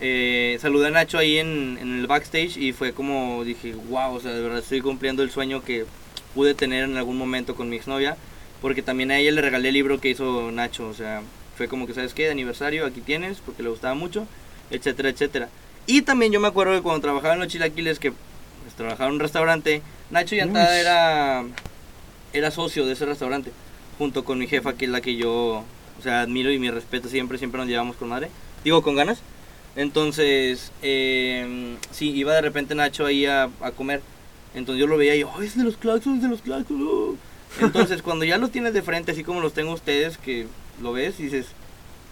Eh, 0.00 0.58
saludé 0.60 0.88
a 0.88 0.90
Nacho 0.90 1.18
ahí 1.18 1.38
en, 1.38 1.78
en 1.80 2.00
el 2.00 2.06
backstage 2.06 2.56
y 2.56 2.72
fue 2.72 2.92
como 2.92 3.44
dije, 3.44 3.74
wow, 3.88 4.14
o 4.14 4.20
sea, 4.20 4.32
de 4.32 4.42
verdad 4.42 4.58
estoy 4.58 4.80
cumpliendo 4.80 5.22
el 5.22 5.30
sueño 5.30 5.62
que 5.62 5.86
pude 6.34 6.54
tener 6.54 6.84
en 6.84 6.96
algún 6.96 7.16
momento 7.16 7.54
con 7.54 7.68
mi 7.68 7.76
exnovia. 7.76 8.16
Porque 8.60 8.82
también 8.82 9.10
a 9.10 9.18
ella 9.18 9.32
le 9.32 9.40
regalé 9.40 9.68
el 9.68 9.74
libro 9.74 10.00
que 10.00 10.10
hizo 10.10 10.52
Nacho, 10.52 10.86
o 10.86 10.94
sea, 10.94 11.22
fue 11.56 11.66
como 11.66 11.86
que, 11.86 11.94
¿sabes 11.94 12.14
qué? 12.14 12.26
De 12.26 12.30
aniversario, 12.30 12.86
aquí 12.86 13.00
tienes, 13.00 13.38
porque 13.38 13.62
le 13.64 13.70
gustaba 13.70 13.94
mucho, 13.94 14.26
etcétera, 14.70 15.08
etcétera. 15.08 15.48
Y 15.86 16.02
también 16.02 16.30
yo 16.30 16.38
me 16.38 16.46
acuerdo 16.46 16.72
que 16.74 16.82
cuando 16.82 17.00
trabajaba 17.00 17.34
en 17.34 17.40
los 17.40 17.48
chilaquiles, 17.48 17.98
que 17.98 18.12
pues, 18.62 18.74
trabajaba 18.74 19.08
en 19.08 19.14
un 19.14 19.20
restaurante, 19.20 19.82
Nacho 20.10 20.34
Llantada 20.34 20.74
Uy. 20.74 20.80
era, 20.80 21.44
era 22.32 22.50
socio 22.50 22.86
de 22.86 22.92
ese 22.94 23.06
restaurante, 23.06 23.52
junto 23.98 24.24
con 24.24 24.38
mi 24.38 24.46
jefa, 24.46 24.74
que 24.74 24.84
es 24.86 24.90
la 24.90 25.00
que 25.00 25.16
yo, 25.16 25.64
o 25.98 26.02
sea, 26.02 26.22
admiro 26.22 26.50
y 26.52 26.58
mi 26.58 26.70
respeto 26.70 27.08
siempre, 27.08 27.38
siempre 27.38 27.58
nos 27.60 27.68
llevamos 27.68 27.96
con 27.96 28.08
madre, 28.08 28.28
digo, 28.64 28.82
con 28.82 28.94
ganas. 28.96 29.20
Entonces, 29.76 30.70
eh, 30.82 31.76
sí, 31.90 32.10
iba 32.10 32.34
de 32.34 32.42
repente 32.42 32.74
Nacho 32.74 33.06
ahí 33.06 33.24
a, 33.26 33.44
a 33.62 33.70
comer. 33.72 34.02
Entonces 34.54 34.80
yo 34.80 34.86
lo 34.86 34.98
veía 34.98 35.16
y 35.16 35.20
yo, 35.20 35.30
"Ay, 35.38 35.46
es 35.46 35.56
de 35.56 35.64
los 35.64 35.78
claxons, 35.78 36.16
es 36.18 36.22
de 36.24 36.28
los 36.28 36.42
claxons. 36.42 36.82
oh". 36.86 37.16
Entonces, 37.60 38.02
cuando 38.02 38.26
ya 38.26 38.36
lo 38.36 38.48
tienes 38.48 38.74
de 38.74 38.82
frente, 38.82 39.12
así 39.12 39.24
como 39.24 39.40
los 39.40 39.54
tengo 39.54 39.72
ustedes, 39.72 40.18
que 40.18 40.46
lo 40.82 40.92
ves 40.92 41.18
y 41.20 41.24
dices, 41.24 41.46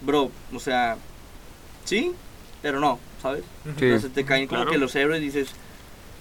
bro, 0.01 0.31
o 0.51 0.59
sea, 0.59 0.97
sí, 1.85 2.13
pero 2.63 2.79
no, 2.79 2.97
¿sabes? 3.21 3.43
Sí. 3.77 3.85
Entonces 3.85 4.11
te 4.11 4.25
caen 4.25 4.47
como 4.47 4.61
Claro. 4.61 4.71
que 4.71 4.79
los 4.79 4.95
héroes 4.95 5.21
y 5.21 5.25
dices, 5.25 5.49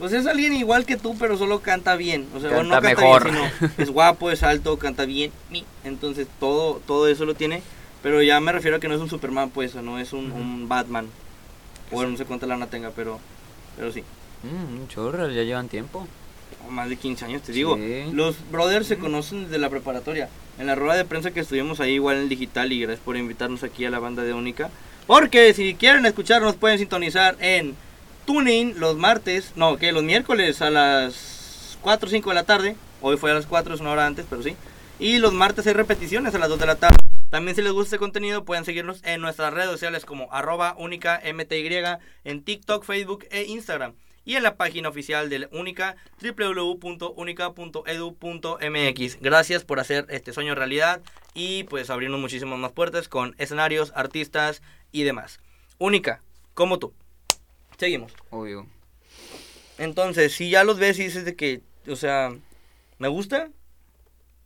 pues 0.00 0.12
es 0.12 0.26
alguien 0.26 0.54
igual 0.54 0.84
que 0.84 0.96
tú, 0.96 1.16
pero 1.16 1.36
solo 1.38 1.60
canta 1.60 1.94
bien. 1.94 2.26
O 2.34 2.40
sea, 2.40 2.50
bueno, 2.50 2.64
no 2.64 2.80
Canta 2.80 2.88
canta 2.88 3.02
mejor. 3.02 3.30
bien, 3.30 3.50
sino 3.60 3.70
es 3.78 3.90
guapo, 3.90 4.30
es 4.32 4.42
alto, 4.42 4.76
canta 4.78 5.04
bien. 5.04 5.30
Entonces 5.84 6.26
todo, 6.40 6.80
todo 6.86 7.06
eso 7.06 7.24
lo 7.24 7.34
tiene. 7.34 7.62
Pero 8.02 8.22
ya 8.22 8.40
me 8.40 8.50
refiero 8.50 8.78
a 8.78 8.80
que 8.80 8.88
no 8.88 8.94
es 8.94 9.00
un 9.00 9.10
Superman, 9.10 9.50
pues, 9.50 9.74
o 9.76 9.82
no 9.82 9.98
es 9.98 10.12
un, 10.12 10.32
un 10.32 10.68
Batman. 10.68 11.06
Bueno, 11.92 12.10
no 12.12 12.16
sé 12.16 12.24
cuánta 12.24 12.46
lana 12.46 12.66
tenga, 12.66 12.90
pero, 12.90 13.20
pero 13.76 13.92
sí. 13.92 14.02
Mm, 14.42 14.80
un 14.80 14.88
chorro, 14.88 15.28
ya 15.30 15.42
llevan 15.42 15.68
tiempo. 15.68 16.08
O 16.66 16.70
más 16.70 16.88
de 16.88 16.96
15 16.96 17.24
años, 17.26 17.42
te 17.42 17.52
digo. 17.52 17.78
Los 18.12 18.36
brothers 18.50 18.86
se 18.86 18.96
conocen 18.98 19.44
desde 19.44 19.58
la 19.58 19.68
preparatoria. 19.68 20.28
En 20.58 20.66
la 20.66 20.74
rueda 20.74 20.96
de 20.96 21.04
prensa 21.04 21.30
que 21.30 21.40
estuvimos 21.40 21.78
ahí, 21.80 21.92
igual 21.94 22.16
en 22.16 22.22
el 22.22 22.28
digital, 22.30 22.72
y 22.72 22.80
gracias 22.80 23.04
por 23.04 23.16
invitarnos 23.16 23.62
aquí 23.64 23.84
a 23.84 23.90
la 23.90 23.98
banda 23.98 24.22
de 24.22 24.32
Única. 24.32 24.70
Porque 25.06 25.52
si 25.52 25.74
quieren 25.74 26.06
escucharnos, 26.06 26.56
pueden 26.56 26.78
sintonizar 26.78 27.36
en 27.40 27.74
Tuning 28.26 28.78
los 28.78 28.96
martes, 28.96 29.52
no, 29.56 29.76
que 29.76 29.92
los 29.92 30.02
miércoles 30.02 30.62
a 30.62 30.70
las 30.70 31.78
4 31.80 32.06
o 32.06 32.10
5 32.10 32.30
de 32.30 32.34
la 32.34 32.44
tarde. 32.44 32.76
Hoy 33.00 33.16
fue 33.16 33.30
a 33.30 33.34
las 33.34 33.46
4, 33.46 33.74
es 33.74 33.80
una 33.80 33.90
hora 33.90 34.06
antes, 34.06 34.26
pero 34.28 34.42
sí. 34.42 34.56
Y 34.98 35.18
los 35.18 35.32
martes 35.32 35.66
hay 35.66 35.72
repeticiones 35.72 36.34
a 36.34 36.38
las 36.38 36.48
2 36.48 36.60
de 36.60 36.66
la 36.66 36.76
tarde. 36.76 36.96
También 37.30 37.54
si 37.54 37.62
les 37.62 37.72
gusta 37.72 37.94
este 37.94 37.98
contenido 37.98 38.44
pueden 38.44 38.64
seguirnos 38.64 39.02
en 39.04 39.20
nuestras 39.20 39.54
redes 39.54 39.70
sociales 39.70 40.04
como 40.04 40.32
arroba 40.32 40.74
única 40.76 41.22
mty 41.32 41.68
en 42.24 42.42
TikTok, 42.42 42.84
Facebook 42.84 43.24
e 43.30 43.44
Instagram. 43.44 43.94
Y 44.24 44.34
en 44.36 44.42
la 44.42 44.56
página 44.56 44.90
oficial 44.90 45.30
de 45.30 45.48
Única, 45.50 45.96
www.unica.edu.mx. 46.20 49.18
Gracias 49.20 49.64
por 49.64 49.80
hacer 49.80 50.04
este 50.10 50.34
sueño 50.34 50.54
realidad 50.54 51.00
y 51.32 51.64
pues 51.64 51.88
abrirnos 51.88 52.20
muchísimas 52.20 52.58
más 52.58 52.72
puertas 52.72 53.08
con 53.08 53.34
escenarios, 53.38 53.92
artistas 53.94 54.60
y 54.92 55.04
demás. 55.04 55.40
Única, 55.78 56.20
como 56.52 56.78
tú. 56.78 56.92
Seguimos. 57.80 58.12
Obvio. 58.28 58.66
Entonces, 59.78 60.34
si 60.34 60.50
ya 60.50 60.64
los 60.64 60.78
ves 60.78 60.98
y 60.98 61.04
dices 61.04 61.24
de 61.24 61.34
que, 61.34 61.62
o 61.88 61.96
sea, 61.96 62.30
me 62.98 63.08
gusta, 63.08 63.48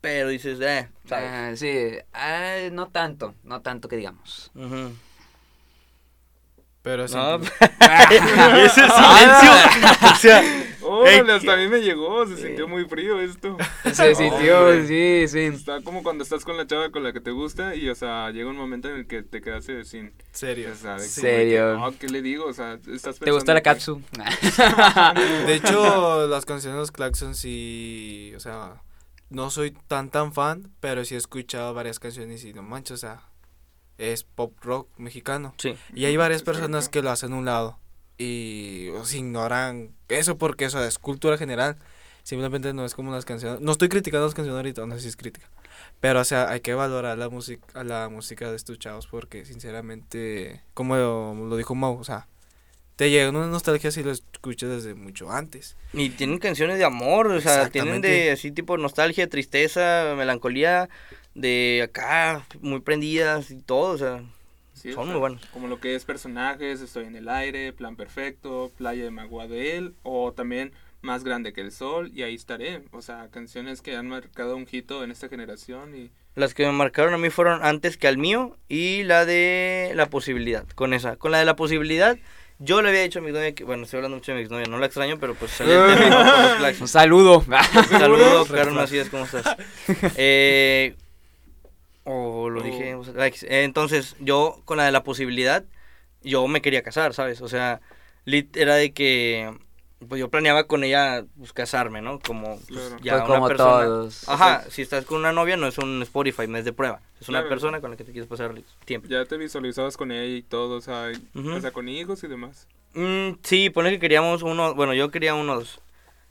pero 0.00 0.29
dices, 0.29 0.61
eh, 0.61 0.88
¿sabes? 1.09 1.31
Ah, 1.33 1.53
sí, 1.57 1.99
ah, 2.12 2.69
no 2.71 2.91
tanto, 2.91 3.35
no 3.43 3.61
tanto 3.61 3.88
que 3.88 3.97
digamos. 3.97 4.53
Ujú. 4.55 4.93
Pero 6.83 7.09
sí. 7.09 7.17
No, 7.17 7.35
ese 8.57 8.83
silencio. 8.88 9.50
o 10.12 10.14
sea, 10.14 10.43
Órale, 10.85 11.33
hasta 11.33 11.55
a 11.55 11.57
mí 11.57 11.69
me 11.69 11.81
llegó, 11.81 12.26
se 12.26 12.37
sintió 12.37 12.69
muy 12.69 12.85
frío 12.85 13.21
esto. 13.21 13.57
Se 13.93 14.14
sintió, 14.14 14.87
sí, 14.87 15.26
sí. 15.29 15.38
Está 15.41 15.81
como 15.83 16.03
cuando 16.03 16.25
estás 16.25 16.45
con 16.45 16.57
la 16.57 16.67
chava 16.67 16.91
con 16.91 17.03
la 17.03 17.12
que 17.12 17.21
te 17.21 17.31
gusta 17.31 17.75
y, 17.75 17.88
o 17.88 17.95
sea, 17.95 18.31
llega 18.31 18.49
un 18.50 18.57
momento 18.57 18.88
en 18.88 18.97
el 18.97 19.07
que 19.07 19.23
te 19.23 19.41
quedaste 19.41 19.85
sin... 19.85 20.12
Serio. 20.33 20.71
O 20.73 20.76
sea, 20.76 20.97
que, 20.97 21.03
Serio. 21.03 21.79
no, 21.79 21.97
¿qué 21.99 22.09
le 22.09 22.23
digo? 22.23 22.47
O 22.47 22.53
sea, 22.53 22.79
estás 22.93 23.19
¿Te 23.19 23.31
gusta 23.31 23.55
la 23.55 23.62
capsu? 23.62 24.03
De 25.47 25.55
hecho, 25.55 26.26
las 26.26 26.45
canciones 26.45 26.75
de 26.76 26.81
los 26.81 26.93
Claxon 26.93 27.35
sí, 27.35 28.33
o 28.37 28.41
sea, 28.41 28.83
no 29.31 29.50
soy 29.50 29.73
tan 29.87 30.11
tan 30.11 30.33
fan, 30.33 30.73
pero 30.81 31.05
sí 31.05 31.14
he 31.14 31.19
escuchado 31.19 31.75
varias 31.75 31.99
canciones 31.99 32.45
y 32.45 32.53
no 32.53 32.62
manches, 32.62 32.93
o 32.93 32.97
sea, 32.99 33.23
es 33.99 34.25
pop 34.25 34.55
rock 34.62 34.88
mexicano. 34.99 35.55
sí. 35.59 35.76
Y 35.95 36.05
hay 36.07 36.17
varias 36.17 36.43
personas 36.43 36.88
que 36.88 37.03
lo 37.03 37.11
hacen 37.11 37.33
a 37.33 37.37
un 37.37 37.45
lado 37.45 37.79
y 38.18 38.88
o 38.90 39.04
sea, 39.04 39.18
ignoran 39.18 39.90
eso 40.09 40.38
porque 40.38 40.66
eso 40.66 40.85
es 40.85 40.99
cultura 40.99 41.37
general. 41.38 41.76
Simplemente 42.23 42.73
no 42.73 42.85
es 42.85 42.94
como 42.94 43.12
las 43.12 43.25
canciones. 43.25 43.61
No 43.61 43.73
estoy 43.73 43.88
criticando 43.88 44.26
las 44.26 44.35
canciones 44.35 44.56
ahorita, 44.56 44.87
no 44.87 44.94
sé 44.94 45.02
si 45.02 45.09
es 45.09 45.16
crítica. 45.16 45.50
Pero, 46.00 46.21
o 46.21 46.25
sea, 46.25 46.49
hay 46.50 46.61
que 46.61 46.75
valorar 46.75 47.18
la 47.18 47.28
música, 47.28 47.85
la 47.85 48.09
música 48.09 48.50
de 48.50 48.56
estos 48.56 48.78
chavos 48.78 49.06
porque, 49.06 49.44
sinceramente, 49.44 50.62
como 50.73 50.97
lo, 50.97 51.35
lo 51.35 51.56
dijo 51.56 51.75
Mau, 51.75 51.99
o 51.99 52.04
sea, 52.04 52.28
te 52.97 53.11
llega 53.11 53.30
una 53.30 53.47
nostalgia 53.47 53.90
si 53.90 54.02
lo 54.02 54.12
escuchas 54.12 54.71
desde 54.71 54.94
mucho 54.94 55.30
antes. 55.30 55.76
Y 55.92 56.11
tienen 56.11 56.38
canciones 56.38 56.78
de 56.78 56.85
amor, 56.85 57.26
o 57.26 57.40
sea, 57.40 57.68
tienen 57.68 58.00
de 58.00 58.30
así 58.30 58.52
tipo 58.52 58.78
nostalgia, 58.78 59.28
tristeza, 59.28 60.14
melancolía, 60.16 60.88
de 61.35 61.83
acá, 61.85 62.47
muy 62.61 62.80
prendidas 62.80 63.50
y 63.50 63.56
todo, 63.56 63.92
o 63.94 63.99
sea, 63.99 64.23
Sí, 64.85 64.91
o 64.91 64.97
son 64.97 65.05
sea, 65.05 65.12
muy 65.12 65.21
buenos. 65.21 65.41
Como 65.47 65.67
lo 65.67 65.81
que 65.81 65.95
es 65.95 66.05
personajes, 66.05 66.83
Estoy 66.83 67.07
en 67.07 67.17
el 67.17 67.31
aire, 67.31 67.73
Plan 67.73 67.97
Perfecto, 67.97 68.71
Playa 68.76 69.03
de 69.03 69.11
Maguadel, 69.11 69.95
o 70.03 70.33
también 70.33 70.73
Más 71.00 71.25
Grande 71.25 71.55
que 71.55 71.62
el 71.62 71.73
Sol, 71.73 72.11
y 72.14 72.23
Ahí 72.23 72.35
Estaré. 72.35 72.83
O 72.93 73.00
sea, 73.00 73.29
canciones 73.31 73.81
que 73.81 73.97
han 73.97 74.09
marcado 74.09 74.57
un 74.57 74.69
hito 74.71 75.03
en 75.03 75.11
esta 75.11 75.31
generación 75.31 75.97
y... 75.97 76.11
Las 76.35 76.53
que 76.53 76.67
me 76.67 76.73
marcaron 76.73 77.14
a 77.14 77.19
mí 77.19 77.31
fueron 77.31 77.64
antes 77.64 77.97
que 77.97 78.09
al 78.09 78.19
mío 78.19 78.59
y 78.69 79.05
la 79.05 79.25
de 79.25 79.93
la 79.95 80.11
posibilidad, 80.11 80.67
con 80.75 80.93
esa. 80.93 81.17
Con 81.17 81.31
la 81.31 81.38
de 81.38 81.47
la 81.47 81.57
posibilidad, 81.57 82.19
yo 82.59 82.83
le 82.83 82.91
había 82.91 83.03
dicho 83.03 83.21
a 83.21 83.23
mi 83.23 83.33
novia 83.33 83.55
que, 83.55 83.64
bueno, 83.64 83.85
estoy 83.85 83.99
hablando 83.99 84.19
mucho 84.19 84.33
de 84.33 84.37
mi 84.37 84.43
exnovia, 84.43 84.67
no 84.67 84.79
la 84.79 84.87
extraño, 84.87 85.19
pero 85.19 85.35
pues 85.35 85.53
salió 85.53 85.87
el 85.87 85.99
tema 85.99 86.59
¿no? 86.64 86.79
Un 86.81 86.88
saludo. 86.88 88.45
Carmen 88.47 88.75
Macías, 88.75 89.09
¿cómo 89.09 89.25
estás? 89.25 89.57
Eh, 90.17 90.95
o 92.04 92.50
lo 92.50 92.62
dije, 92.62 92.94
o 92.94 93.04
sea, 93.04 93.14
like, 93.14 93.38
entonces 93.64 94.16
yo 94.20 94.61
con 94.64 94.76
la 94.78 94.84
de 94.84 94.92
la 94.92 95.04
posibilidad, 95.04 95.64
yo 96.23 96.46
me 96.49 96.62
quería 96.62 96.82
casar, 96.82 97.14
¿sabes? 97.14 97.40
O 97.40 97.49
sea, 97.49 97.80
lit 98.25 98.56
era 98.56 98.75
de 98.76 98.92
que, 98.92 99.52
pues 100.08 100.18
yo 100.20 100.30
planeaba 100.30 100.64
con 100.66 100.84
ella, 100.84 101.25
pues 101.38 101.52
casarme, 101.52 102.02
¿no? 102.02 102.18
Como, 102.20 102.56
pues, 102.56 102.66
Claro. 102.66 102.96
ya 103.02 103.12
Pues 103.12 103.25
una 103.28 103.34
como 103.37 103.49
persona. 103.49 103.84
todos. 103.87 104.28
Ajá, 104.28 104.64
si 104.70 104.82
estás 104.82 105.04
con 105.04 105.18
una 105.18 105.32
novia 105.32 105.56
no 105.56 105.66
es 105.66 105.78
un 105.78 106.02
Spotify, 106.02 106.46
no 106.46 106.58
es 106.58 106.64
de 106.64 106.73
prueba, 106.73 107.00
es 107.20 107.28
una 107.28 107.38
Claro. 107.40 107.49
persona 107.50 107.80
con 107.80 107.90
la 107.90 107.96
que 107.96 108.04
te 108.04 108.12
quieres 108.12 108.28
pasar 108.28 108.54
tiempo. 108.84 109.08
Ya 109.08 109.25
te 109.25 109.37
visualizabas 109.37 109.96
con 109.96 110.12
ella 110.12 110.25
y 110.37 110.42
todo, 110.42 110.80
sea, 110.80 111.11
o 111.34 111.61
sea, 111.61 111.70
con 111.73 111.88
hijos 111.88 112.23
y 112.25 112.28
demás. 112.28 112.68
Mm, 112.94 113.38
sí, 113.42 113.70
pone 113.70 113.90
que 113.90 113.99
queríamos 113.99 114.42
uno, 114.42 114.75
bueno, 114.75 114.94
yo 114.94 115.11
quería 115.11 115.34
unos. 115.34 115.80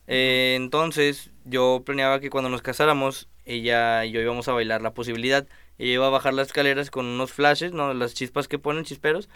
Eh, 0.08 0.53
entonces, 0.58 1.30
yo 1.46 1.82
planeaba 1.86 2.20
que 2.20 2.30
cuando 2.30 2.50
nos 2.50 2.62
casáramos, 2.62 3.27
ella 3.46 4.06
y 4.06 4.12
yo 4.12 4.22
íbamos 4.22 4.48
a 4.48 4.53
bailar 4.53 4.82
la 4.82 4.94
posibilidad. 4.94 5.46
Ella 5.84 5.96
iba 5.96 6.08
a 6.08 6.12
bajar 6.12 6.34
las 6.34 6.48
escaleras 6.48 6.90
con 6.90 7.06
unos 7.06 7.34
flashes, 7.34 7.74
¿no? 7.74 7.94
Las 7.94 8.13
chispas 8.13 8.48
que 8.48 8.58
ponen, 8.58 8.86
chisperos. 8.86 9.28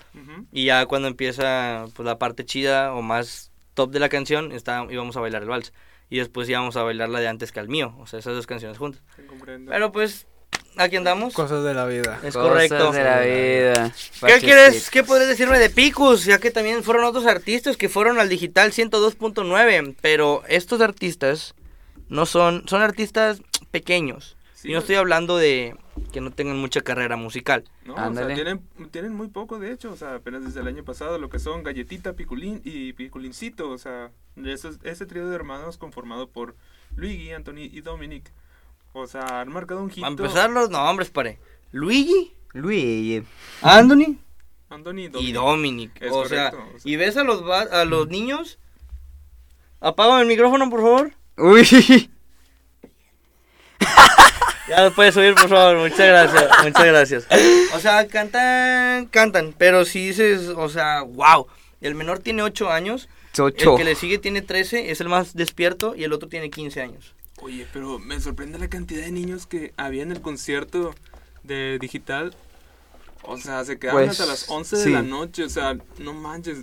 Y 0.53 0.63
ya 0.63 0.85
cuando 0.85 1.09
empieza 1.09 1.85
pues, 1.93 2.05
la 2.05 2.17
parte 2.17 2.45
chida 2.45 2.93
o 2.93 3.01
más 3.01 3.51
top 3.73 3.91
de 3.91 3.99
la 3.99 4.07
canción, 4.07 4.53
está, 4.53 4.87
íbamos 4.89 5.17
a 5.17 5.19
bailar 5.19 5.41
el 5.41 5.49
vals. 5.49 5.73
Y 6.09 6.19
después 6.19 6.47
íbamos 6.47 6.77
a 6.77 6.83
bailar 6.83 7.09
la 7.09 7.19
de 7.19 7.27
antes 7.27 7.51
que 7.51 7.59
al 7.59 7.67
mío. 7.67 7.93
O 7.99 8.07
sea, 8.07 8.19
esas 8.19 8.33
dos 8.33 8.47
canciones 8.47 8.77
juntas. 8.77 9.01
Comprendo. 9.27 9.69
Pero 9.69 9.91
pues, 9.91 10.25
aquí 10.77 10.95
andamos. 10.95 11.33
Cosas 11.33 11.65
de 11.65 11.73
la 11.73 11.85
vida. 11.85 12.17
Es 12.23 12.33
Cosas 12.33 12.49
correcto. 12.49 12.91
de 12.93 13.03
la 13.03 13.19
vida. 13.19 13.93
¿Qué 14.25 14.39
quieres? 14.39 14.89
¿Qué 14.89 15.03
podrías 15.03 15.27
decirme 15.27 15.59
de 15.59 15.69
Picus? 15.69 16.23
Ya 16.23 16.39
que 16.39 16.51
también 16.51 16.81
fueron 16.81 17.03
otros 17.03 17.25
artistas 17.25 17.75
que 17.75 17.89
fueron 17.89 18.21
al 18.21 18.29
digital 18.29 18.71
102.9, 18.71 19.97
pero 19.99 20.43
estos 20.47 20.79
artistas 20.79 21.55
no 22.07 22.25
son 22.25 22.63
son 22.69 22.81
artistas 22.81 23.41
pequeños. 23.69 24.36
Sí, 24.57 24.69
y 24.69 24.73
no 24.73 24.79
estoy 24.79 24.95
hablando 24.95 25.37
de 25.37 25.75
que 26.11 26.19
no 26.19 26.31
tengan 26.31 26.57
mucha 26.57 26.81
carrera 26.81 27.15
musical. 27.15 27.63
No, 27.85 27.95
Ándale. 27.95 28.25
o 28.33 28.35
sea, 28.35 28.35
tienen, 28.43 28.89
tienen 28.89 29.13
muy 29.13 29.27
poco, 29.27 29.59
de 29.59 29.71
hecho, 29.71 29.91
o 29.91 29.95
sea, 29.95 30.15
apenas 30.15 30.43
desde 30.43 30.61
el 30.61 30.67
año 30.67 30.83
pasado, 30.83 31.19
lo 31.19 31.29
que 31.29 31.37
son 31.37 31.61
Galletita, 31.61 32.13
Piculín 32.13 32.59
y 32.63 32.93
Piculincito, 32.93 33.69
o 33.69 33.77
sea, 33.77 34.09
esos- 34.43 34.79
ese 34.81 35.05
trío 35.05 35.27
de 35.29 35.35
hermanos 35.35 35.77
conformado 35.77 36.27
por 36.27 36.55
Luigi, 36.95 37.31
Anthony 37.33 37.69
y 37.71 37.81
Dominic. 37.81 38.31
O 38.93 39.05
sea, 39.05 39.41
han 39.41 39.53
marcado 39.53 39.83
un 39.83 39.91
hito. 39.91 40.03
A 40.03 40.09
empezar 40.09 40.49
los 40.49 40.71
nombres, 40.71 41.11
pare. 41.11 41.37
Luigi, 41.71 42.33
Luis. 42.53 43.23
Anthony 43.61 44.17
Anthony 44.69 44.97
y 44.97 45.03
y 45.03 45.09
Dominic. 45.09 45.35
Dominic. 45.35 46.01
Es 46.01 46.11
o 46.11 46.25
sea, 46.25 46.49
correcto, 46.49 46.75
o 46.75 46.79
sea. 46.79 46.91
y 46.91 46.95
ves 46.95 47.15
a 47.15 47.23
los 47.23 47.43
a 47.71 47.85
los 47.85 48.07
niños. 48.07 48.57
Apágame 49.81 50.21
el 50.23 50.27
micrófono, 50.27 50.67
por 50.69 50.81
favor. 50.81 51.13
Uy. 51.37 52.09
Ya 54.67 54.83
lo 54.83 54.93
puedes 54.93 55.13
subir, 55.13 55.33
por 55.35 55.49
favor. 55.49 55.77
Muchas 55.77 56.07
gracias. 56.07 56.49
Muchas 56.63 56.85
gracias. 56.85 57.27
O 57.73 57.79
sea, 57.79 58.07
cantan, 58.07 59.07
cantan. 59.07 59.53
Pero 59.57 59.85
si 59.85 60.07
dices, 60.07 60.49
o 60.49 60.69
sea, 60.69 61.01
wow. 61.01 61.47
El 61.79 61.95
menor 61.95 62.19
tiene 62.19 62.43
8 62.43 62.69
años. 62.71 63.07
El 63.37 63.53
que 63.53 63.83
le 63.83 63.95
sigue 63.95 64.17
tiene 64.17 64.41
13. 64.41 64.91
Es 64.91 64.99
el 64.99 65.09
más 65.09 65.35
despierto. 65.35 65.95
Y 65.95 66.03
el 66.03 66.13
otro 66.13 66.27
tiene 66.27 66.49
15 66.49 66.81
años. 66.81 67.13
Oye, 67.41 67.67
pero 67.71 67.99
me 67.99 68.19
sorprende 68.19 68.57
la 68.59 68.67
cantidad 68.67 69.05
de 69.05 69.11
niños 69.11 69.45
que 69.45 69.73
había 69.77 70.03
en 70.03 70.11
el 70.11 70.21
concierto 70.21 70.93
de 71.43 71.77
digital. 71.79 72.35
O 73.21 73.37
sea, 73.37 73.63
se 73.63 73.77
quedaban 73.77 74.05
Pues, 74.05 74.19
hasta 74.19 74.25
las 74.25 74.49
11 74.49 74.77
de 74.77 74.89
la 74.89 75.01
noche, 75.01 75.43
o 75.43 75.49
sea, 75.49 75.77
no 75.99 76.13
manches. 76.13 76.59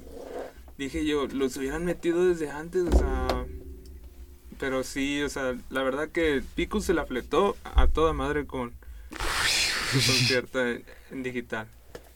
Dije 0.79 1.05
yo, 1.05 1.27
los 1.27 1.57
hubieran 1.57 1.85
metido 1.85 2.27
desde 2.27 2.51
antes, 2.51 2.83
o 2.83 2.99
sea... 2.99 3.47
Pero 4.59 4.85
sí, 4.85 5.23
o 5.23 5.29
sea, 5.29 5.55
la 5.71 5.83
verdad 5.83 6.09
que 6.09 6.43
Pico 6.55 6.81
se 6.81 6.95
la 6.95 7.07
fletó 7.07 7.57
a 7.65 7.87
toda 7.87 8.13
madre 8.13 8.47
con 8.47 8.73
su 9.93 9.99
concierto 10.07 10.61
en, 10.67 10.85
en 11.11 11.23
digital. 11.23 11.67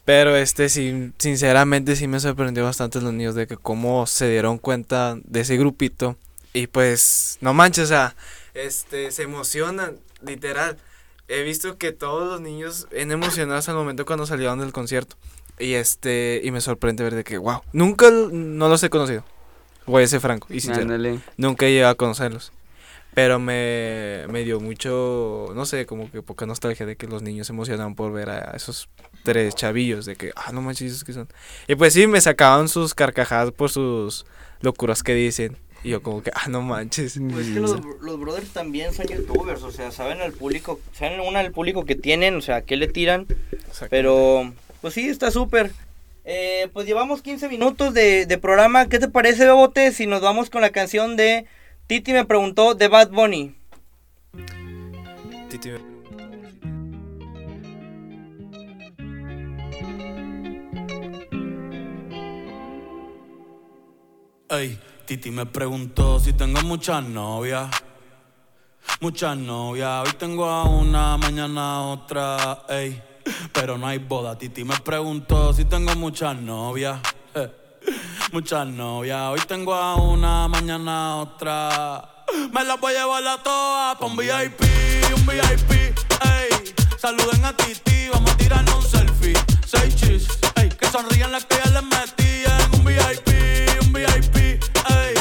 Pero 0.05 0.37
este 0.37 0.71
sí, 0.71 1.13
sinceramente 1.19 1.95
sí 1.95 2.09
me 2.09 2.19
sorprendió 2.19 2.65
bastante 2.65 3.01
los 3.01 3.13
niños 3.13 3.35
de 3.35 3.47
que 3.47 3.59
cómo 3.59 4.07
se 4.07 4.31
dieron 4.31 4.57
cuenta 4.57 5.19
de 5.23 5.41
ese 5.41 5.59
grupito. 5.59 6.17
Y 6.55 6.67
pues, 6.67 7.37
no 7.43 7.53
manches, 7.53 7.85
o 7.85 7.89
sea, 7.89 8.17
este, 8.55 9.11
se 9.11 9.23
emocionan, 9.23 9.99
literal. 10.23 10.79
He 11.29 11.43
visto 11.43 11.77
que 11.77 11.93
todos 11.93 12.27
los 12.27 12.41
niños 12.41 12.89
en 12.91 13.13
emocionados 13.13 13.69
al 13.69 13.75
momento 13.75 14.07
cuando 14.07 14.25
salieron 14.25 14.61
del 14.61 14.73
concierto. 14.73 15.17
Y 15.59 15.75
este, 15.75 16.41
y 16.43 16.51
me 16.53 16.61
sorprende 16.61 17.05
ver 17.05 17.15
de 17.15 17.25
que, 17.25 17.37
wow, 17.37 17.61
nunca 17.73 18.11
no 18.11 18.69
los 18.69 18.83
he 18.83 18.91
conocido. 18.91 19.25
Voy 19.89 20.05
a 20.05 20.07
ser 20.07 20.21
franco 20.21 20.47
y 20.51 20.61
sincero. 20.61 20.83
Ándale. 20.83 21.21
Nunca 21.37 21.67
he 21.67 21.73
llegado 21.73 21.93
a 21.93 21.97
conocerlos. 21.97 22.53
Pero 23.15 23.41
me, 23.41 24.27
me 24.29 24.45
dio 24.45 24.61
mucho, 24.61 25.51
no 25.55 25.67
sé, 25.67 25.87
como 25.87 26.11
que 26.11 26.23
poca 26.23 26.47
nostalgia 26.47 26.87
de 26.87 26.97
que 26.97 27.09
los 27.09 27.23
niños 27.23 27.49
se 27.49 27.53
emocionaban 27.53 27.97
por 27.97 28.13
ver 28.13 28.31
a 28.31 28.53
esos 28.55 28.89
tres 29.25 29.57
chavillos, 29.57 30.05
de 30.05 30.15
que, 30.15 30.31
ah, 30.37 30.53
no 30.53 30.61
manches, 30.61 30.93
¿esos 30.93 31.05
que 31.05 31.13
son? 31.13 31.27
Y 31.67 31.75
pues 31.75 31.95
sí, 31.95 32.07
me 32.07 32.21
sacaban 32.21 32.69
sus 32.69 32.95
carcajadas 32.95 33.51
por 33.51 33.71
sus 33.71 34.25
locuras 34.61 35.03
que 35.03 35.15
dicen. 35.15 35.57
Y 35.83 35.91
yo 35.91 36.03
como 36.03 36.23
que, 36.23 36.31
ah, 36.35 36.49
no 36.49 36.63
manches. 36.63 37.19
Pues 37.33 37.49
es 37.49 37.55
que 37.55 37.61
los, 37.61 37.81
los 38.01 38.21
brothers 38.21 38.51
también 38.51 38.93
son 38.93 39.07
youtubers, 39.07 39.63
o 39.63 39.73
sea, 39.73 39.91
saben 39.91 40.21
al 40.21 40.33
público, 40.33 40.79
saben 40.93 41.19
una 41.21 41.43
del 41.43 41.51
público 41.51 41.85
que 41.85 41.95
tienen, 41.97 42.37
o 42.37 42.41
sea, 42.41 42.63
qué 42.63 42.77
le 42.77 42.89
tiran. 42.89 43.27
Pero, 43.91 44.53
pues 44.81 44.95
sí, 44.95 45.09
está 45.09 45.31
súper. 45.31 45.73
Eh, 46.31 46.69
pues 46.75 46.87
llevamos 46.87 47.23
15 47.23 47.49
minutos 47.49 47.95
de, 47.95 48.39
programa. 48.43 48.87
¿Qué 48.87 48.99
te 48.99 49.09
parece, 49.09 49.47
Bebote, 49.47 49.93
si 49.93 50.07
nos 50.07 50.21
vamos 50.21 50.51
con 50.51 50.61
la 50.61 50.69
canción 50.69 51.17
de 51.17 51.47
Titi 51.87 52.13
me 52.13 52.27
preguntó 52.27 52.75
de 52.75 52.87
Bad 52.89 53.09
Bunny? 53.13 53.57
Titi 55.49 55.71
me- 55.71 55.79
Titi 65.07 65.31
me 65.31 65.47
preguntó 65.47 66.21
si 66.21 66.35
tengo 66.35 66.61
muchas 66.61 67.03
novias. 67.05 67.71
Muchas 69.01 69.35
novias. 69.35 70.07
Hoy 70.07 70.13
tengo 70.19 70.45
a 70.45 70.65
una, 70.65 71.17
mañana 71.17 71.85
otra. 71.85 72.67
Ey, 72.69 73.03
pero 73.53 73.79
no 73.79 73.87
hay 73.87 73.99
boda. 73.99 74.37
Titi 74.39 74.65
me 74.65 74.77
preguntó 74.79 75.53
si 75.53 75.65
tengo 75.65 75.95
muchas 75.97 76.37
novias. 76.37 76.99
Eh, 77.35 77.51
Muchas 78.33 78.67
novias. 78.67 79.21
Hoy 79.31 79.41
tengo 79.47 79.75
a 79.75 79.97
una, 79.97 80.49
mañana 80.49 81.13
a 81.13 81.17
otra. 81.17 82.09
Me 82.53 82.65
las 82.65 82.79
voy 82.81 82.95
a 82.95 83.01
llevar 83.01 83.27
a 83.27 83.43
todas 83.43 83.97
pa' 83.97 84.07
un 84.07 84.17
VIP, 84.17 84.61
un 85.17 85.27
VIP. 85.27 85.71
Ey, 85.73 86.75
saluden 86.99 87.45
a 87.45 87.57
Titi, 87.57 88.09
vamos 88.13 88.31
a 88.31 88.37
tirarnos 88.37 88.75
un 88.75 88.83
selfie. 88.83 89.35
Seis 89.67 89.97
chis, 89.97 90.29
ey, 90.57 90.69
que 90.69 90.87
sonrían 90.89 91.33
las 91.33 91.45
que 91.47 91.57
ya 91.57 91.71
les 91.71 91.83
metí 91.83 92.45
en 92.45 92.79
un 92.79 92.85
VIP, 92.85 93.29
un 93.83 93.93
VIP. 93.93 94.37
Ey, 94.37 95.15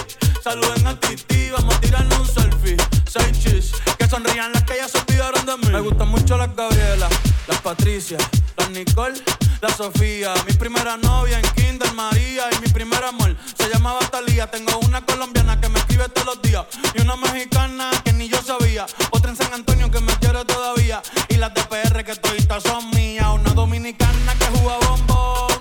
saluden 0.44 0.86
a 0.88 1.00
Titi, 1.00 1.50
vamos 1.52 1.76
a 1.76 1.80
tirarnos 1.80 2.20
un 2.20 2.28
selfie. 2.28 2.78
Seis 3.08 3.40
chis, 3.40 3.72
que 3.98 4.08
sonrían 4.08 4.52
las 4.52 4.64
que 4.64 4.76
ya 4.76 4.88
se 4.90 4.98
olvidaron 5.00 5.46
de 5.46 5.58
mí. 5.58 5.70
Me 5.72 5.80
gustan 5.80 6.10
mucho 6.10 6.38
las 6.38 6.54
Gabriela, 6.54 7.08
las 7.48 7.62
Patricia, 7.62 8.18
las 8.58 8.70
Nicole, 8.70 9.22
la 9.62 9.70
Sofía. 9.70 10.34
Mi 10.46 10.54
primera 10.54 10.98
novia 10.98 11.39
en 11.39 11.46
Kinder 11.56 11.94
María 11.94 12.44
y 12.51 12.62
mi 12.62 12.68
primer 12.68 13.04
amor 13.04 13.36
se 13.58 13.70
llamaba 13.70 14.00
Talía. 14.12 14.48
Tengo 14.48 14.77
una 14.80 15.06
colombiana 15.06 15.60
que 15.60 15.70
me 15.70 15.80
escribe 15.80 16.10
todos 16.10 16.27
los 16.27 16.42
días 16.42 16.66
y 16.94 17.01
una 17.01 17.16
mexicana 17.16 17.92
que 18.04 18.13
ni 18.13 18.27
yo 18.27 18.42
sabía. 18.42 18.86
Otra 19.12 19.32
en 19.32 19.38
San 19.38 19.54
Antonio 19.54 19.89
que 19.89 20.00
me 20.01 20.13
quiere 20.18 20.44
todavía 20.46 21.01
y 21.30 21.36
las 21.36 21.54
de 21.54 21.63
PR 21.63 22.04
que 22.04 22.16
toditas 22.16 22.63
son 22.63 22.89
mías. 22.92 23.27
Una 23.34 23.54
dominicana 23.54 24.34
que 24.38 24.46
juega 24.58 24.77
bombón, 24.88 25.60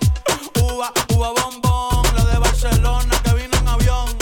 uva, 0.63 0.93
uva 1.15 1.31
bombón. 1.31 2.17
La 2.17 2.25
de 2.25 2.39
Barcelona 2.39 3.21
que 3.23 3.35
vino 3.35 3.57
en 3.57 3.69
avión 3.69 4.17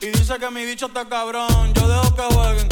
y 0.00 0.06
dice 0.06 0.38
que 0.38 0.50
mi 0.50 0.64
bicho 0.64 0.86
está 0.86 1.08
cabrón. 1.08 1.72
Yo 1.74 1.88
dejo 1.88 2.14
que 2.14 2.34
jueguen 2.34 2.71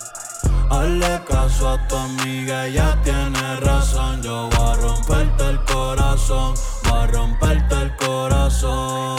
Hazle 0.69 1.21
caso 1.27 1.69
a 1.69 1.87
tu 1.87 1.95
amiga, 1.95 2.67
ella 2.67 2.97
tiene 3.03 3.59
razón. 3.59 4.21
Yo 4.21 4.49
voy 4.49 4.69
a 4.69 4.73
romperte 4.75 5.49
el 5.49 5.63
corazón, 5.65 6.53
voy 6.83 6.99
a 6.99 7.07
romperte 7.07 7.75
el 7.75 7.95
corazón. 7.97 9.17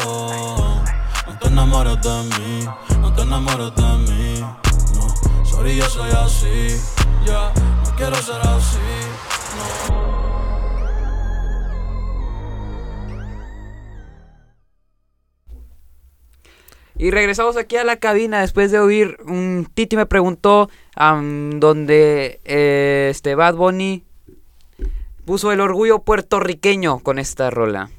No 1.27 1.39
te 1.41 1.49
enamores 1.49 2.01
de 2.03 2.23
mí, 2.39 2.69
no 3.01 3.13
te 3.13 3.23
enamores 3.23 3.75
de 3.75 4.13
mí. 4.13 4.41
No, 4.41 5.45
sorry, 5.45 5.77
yo 5.77 5.89
soy 5.89 6.11
así. 6.11 6.81
Ya, 7.27 7.53
no 7.85 7.97
quiero 7.97 8.17
ser 8.17 8.41
así. 8.41 8.79
No. 9.89 10.13
Y 17.03 17.11
regresamos 17.11 17.57
aquí 17.57 17.77
a 17.77 17.85
la 17.85 17.97
cabina 17.97 18.43
después 18.43 18.71
de 18.71 18.79
oír 18.79 19.17
un 19.27 19.67
Titi 19.75 19.97
me 19.97 20.07
preguntó 20.07 20.71
donde 20.97 22.41
eh, 22.45 23.09
este 23.11 23.35
Bad 23.35 23.55
Bunny 23.55 24.05
puso 25.25 25.53
el 25.53 25.61
orgullo 25.61 26.01
puertorriqueño 26.01 26.99
con 27.01 27.19
esta 27.19 27.51
rola. 27.51 27.91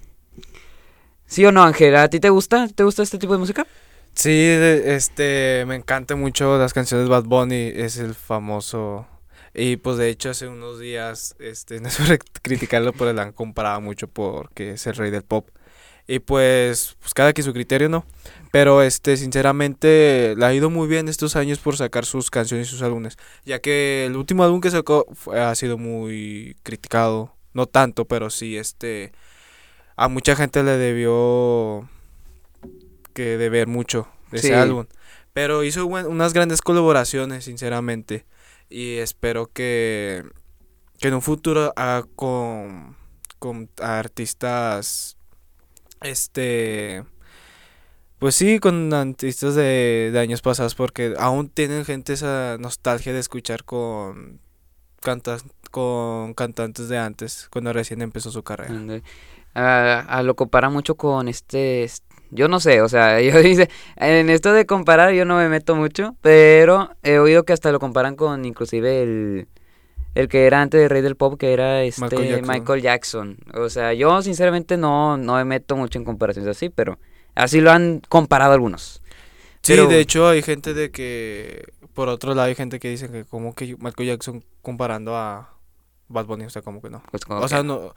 ¿Sí 1.25 1.45
o 1.45 1.51
no, 1.51 1.63
Ángela? 1.63 2.03
¿A 2.03 2.10
ti 2.10 2.19
te 2.19 2.29
gusta? 2.29 2.67
¿Te 2.67 2.84
gusta 2.84 3.01
este 3.03 3.17
tipo 3.17 3.34
de 3.34 3.39
música? 3.39 3.65
Sí, 4.13 4.29
este, 4.32 5.65
me 5.65 5.75
encanta 5.75 6.15
mucho 6.15 6.58
las 6.60 6.73
canciones 6.73 7.08
de 7.08 7.10
Bad 7.10 7.23
Bunny, 7.23 7.71
es 7.75 7.97
el 7.97 8.13
famoso. 8.13 9.08
Y 9.56 9.77
pues 9.77 9.97
de 9.97 10.10
hecho 10.10 10.29
hace 10.29 10.47
unos 10.47 10.79
días, 10.79 11.36
este, 11.39 11.79
no 11.82 11.88
es 11.88 11.97
criticarlo, 12.41 12.93
pero 12.93 13.13
la 13.13 13.23
han 13.23 13.32
comparado 13.32 13.82
mucho 13.82 14.08
porque 14.08 14.73
es 14.73 14.86
el 14.88 14.95
rey 14.95 15.10
del 15.10 15.23
pop. 15.23 15.49
Y 16.08 16.20
pues, 16.20 16.96
pues 17.00 17.13
cada 17.13 17.32
quien 17.34 17.46
su 17.46 17.54
criterio, 17.54 17.88
¿no? 17.89 18.06
Pero 18.52 18.82
este, 18.84 19.16
sinceramente, 19.18 20.36
le 20.38 20.46
ha 20.46 20.54
ido 20.54 20.70
muy 20.70 20.88
bien 20.88 21.08
estos 21.08 21.36
años 21.36 21.60
por 21.60 21.78
sacar 21.78 22.06
sus 22.06 22.30
canciones 22.30 22.68
y 22.68 22.72
sus 22.72 22.82
álbumes. 22.82 23.18
Ya 23.46 23.60
que 23.60 24.06
el 24.06 24.16
último 24.16 24.44
álbum 24.44 24.60
que 24.62 24.70
sacó 24.72 25.06
fue- 25.13 25.39
ha 25.39 25.56
sido 25.56 25.78
muy 25.78 26.56
criticado. 26.63 27.34
No 27.54 27.66
tanto, 27.68 28.06
pero 28.06 28.30
sí, 28.30 28.58
este. 28.58 29.12
a 29.96 30.08
mucha 30.08 30.36
gente 30.36 30.63
le 30.63 30.72
debió 30.78 31.88
que 33.13 33.38
deber 33.38 33.68
mucho 33.68 34.08
de 34.32 34.39
Sí. 34.39 34.48
ese 34.48 34.56
álbum. 34.56 34.86
Pero 35.34 35.63
hizo 35.63 35.86
unas 35.86 36.34
grandes 36.34 36.62
colaboraciones, 36.62 37.46
sinceramente. 37.46 38.26
Y 38.70 38.96
espero 38.98 39.48
que, 39.54 40.24
que 41.00 41.08
en 41.10 41.13
un 41.16 41.22
futuro 41.22 41.74
haga 41.76 42.08
con, 42.16 42.96
con 43.39 43.70
artistas, 43.82 45.18
este, 46.04 47.04
pues 48.20 48.36
sí, 48.36 48.60
con 48.60 48.94
artistas 48.94 49.56
de, 49.56 50.10
de 50.13 50.20
años 50.20 50.42
pasados, 50.42 50.76
porque 50.76 51.13
aún 51.18 51.50
tienen 51.50 51.84
gente 51.86 52.13
esa 52.13 52.58
nostalgia 52.60 53.12
de 53.13 53.20
escuchar 53.20 53.66
con, 53.66 54.39
con 55.72 56.34
cantantes 56.34 56.88
de 56.89 56.98
antes, 56.98 57.48
cuando 57.52 57.74
recién 57.74 58.02
empezó 58.02 58.32
su 58.32 58.44
carrera. 58.44 58.74
Ah, 59.56 60.22
lo 60.24 60.36
compara 60.36 60.70
mucho 60.70 60.96
con 60.96 61.28
este, 61.28 61.84
es- 61.84 62.04
yo 62.32 62.48
no 62.48 62.60
sé, 62.60 62.82
o 62.82 62.89
sea, 62.89 63.22
yo 63.22 63.39
dice, 63.42 63.70
en 63.98 64.30
esto 64.30 64.54
de 64.54 64.66
comparar 64.66 65.13
yo 65.13 65.26
no 65.26 65.38
me 65.38 65.50
meto 65.50 65.76
mucho, 65.76 66.16
pero 66.22 66.89
he 67.04 67.20
oído 67.20 67.44
que 67.44 67.54
hasta 67.54 67.72
lo 67.72 67.80
comparan 67.80 68.16
con 68.16 68.46
inclusive 68.46 69.04
el, 69.04 69.48
el 70.15 70.28
que 70.28 70.45
era 70.45 70.62
antes 70.62 70.80
de 70.80 70.88
Rey 70.89 71.02
del 71.02 71.15
Pop, 71.15 71.39
que 71.39 71.54
era 71.54 71.82
este 71.84 72.02
Michael 72.02 72.41
Michael 72.43 72.82
Jackson. 72.82 73.38
Jackson. 73.38 73.62
O 73.63 73.69
sea, 73.69 73.93
yo 73.93 74.21
sinceramente 74.21 74.78
no, 74.78 75.17
no 75.17 75.36
me 75.36 75.45
meto 75.45 75.76
mucho 75.76 75.97
en 75.99 76.06
comparaciones 76.06 76.49
así, 76.56 76.69
pero 76.69 76.99
así 77.36 77.62
lo 77.62 77.71
han 77.71 78.02
comparado 78.10 78.54
algunos. 78.54 79.02
Sí, 79.62 79.73
Pero- 79.73 79.88
de 79.88 79.99
hecho 79.99 80.28
hay 80.28 80.41
gente 80.41 80.73
de 80.73 80.91
que, 80.91 81.63
por 81.93 82.10
otro 82.10 82.36
lado 82.36 82.47
hay 82.49 82.56
gente 82.56 82.80
que 82.80 82.89
dice 82.89 83.10
que 83.10 83.23
como 83.26 83.56
que 83.56 83.76
Michael 83.80 84.10
Jackson 84.10 84.43
comparando 84.62 85.15
a 85.15 85.54
Bad 86.10 86.26
Bunny, 86.26 86.45
o 86.45 86.49
sea, 86.49 86.62
como 86.62 86.82
que 86.82 86.89
no. 86.89 87.02
Pues 87.12 87.23
como 87.26 87.39
O 87.39 87.47
sea, 87.47 87.60
que- 87.60 87.63
no. 87.67 87.93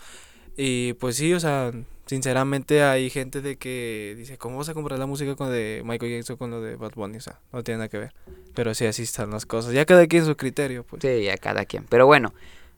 Y 0.56 0.94
pues 0.94 1.16
sí, 1.16 1.34
o 1.34 1.40
sea, 1.40 1.72
sinceramente 2.06 2.82
hay 2.82 3.10
gente 3.10 3.42
de 3.42 3.56
que 3.56 4.14
dice, 4.16 4.38
¿cómo 4.38 4.58
vas 4.58 4.68
a 4.68 4.74
comparar 4.74 4.98
la 4.98 5.06
música 5.06 5.36
con 5.36 5.50
de 5.50 5.82
Michael 5.84 6.12
Jackson 6.12 6.36
con 6.36 6.50
lo 6.50 6.62
de 6.62 6.76
Bad 6.76 6.92
Bunny? 6.94 7.18
O 7.18 7.20
sea, 7.20 7.40
no 7.52 7.62
tiene 7.62 7.78
nada 7.78 7.88
que 7.88 7.98
ver. 7.98 8.14
Pero 8.54 8.74
sí, 8.74 8.86
así 8.86 9.02
están 9.02 9.30
las 9.30 9.44
cosas. 9.44 9.72
Ya 9.72 9.84
cada 9.84 10.06
quien 10.06 10.24
su 10.24 10.36
criterio, 10.36 10.84
pues. 10.84 11.02
Sí, 11.02 11.24
ya 11.24 11.36
cada 11.36 11.64
quien. 11.66 11.84
Pero 11.84 12.06
bueno, 12.06 12.32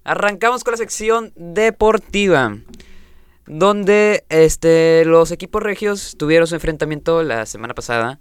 arrancamos 0.04 0.64
con 0.64 0.72
la 0.72 0.78
sección 0.78 1.32
deportiva. 1.36 2.58
Donde 3.46 4.24
este, 4.28 5.04
los 5.06 5.30
equipos 5.30 5.62
regios 5.62 6.16
tuvieron 6.18 6.46
su 6.46 6.54
enfrentamiento 6.54 7.22
la 7.22 7.46
semana 7.46 7.74
pasada. 7.74 8.18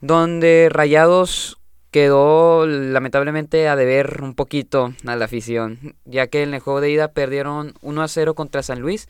Donde 0.00 0.68
Rayados 0.70 1.59
quedó 1.90 2.66
lamentablemente 2.66 3.68
a 3.68 3.76
deber 3.76 4.20
un 4.22 4.34
poquito 4.34 4.94
a 5.06 5.16
la 5.16 5.24
afición. 5.24 5.96
Ya 6.04 6.26
que 6.28 6.42
en 6.42 6.54
el 6.54 6.60
juego 6.60 6.80
de 6.80 6.90
ida 6.90 7.08
perdieron 7.08 7.74
1 7.82 8.02
a 8.02 8.08
0 8.08 8.34
contra 8.34 8.62
San 8.62 8.80
Luis. 8.80 9.08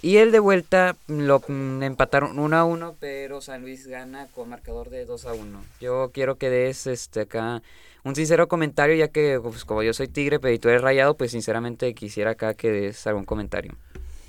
Y 0.00 0.18
el 0.18 0.30
de 0.30 0.38
vuelta 0.38 0.94
lo 1.08 1.42
mm, 1.46 1.82
empataron 1.82 2.38
1 2.38 2.56
a 2.56 2.64
1, 2.64 2.96
pero 3.00 3.40
San 3.40 3.62
Luis 3.62 3.86
gana 3.88 4.28
con 4.32 4.48
marcador 4.48 4.90
de 4.90 5.04
2 5.04 5.24
a 5.24 5.32
1. 5.32 5.64
Yo 5.80 6.10
quiero 6.14 6.36
que 6.36 6.50
des 6.50 6.86
este 6.86 7.22
acá 7.22 7.62
un 8.04 8.14
sincero 8.14 8.46
comentario, 8.48 8.94
ya 8.94 9.08
que 9.08 9.40
pues, 9.42 9.64
como 9.64 9.82
yo 9.82 9.92
soy 9.92 10.08
tigre, 10.08 10.38
pero 10.38 10.54
y 10.54 10.58
tú 10.58 10.68
eres 10.68 10.82
rayado, 10.82 11.16
pues 11.16 11.32
sinceramente 11.32 11.92
quisiera 11.94 12.32
acá 12.32 12.54
que 12.54 12.70
des 12.70 13.06
algún 13.06 13.24
comentario. 13.24 13.74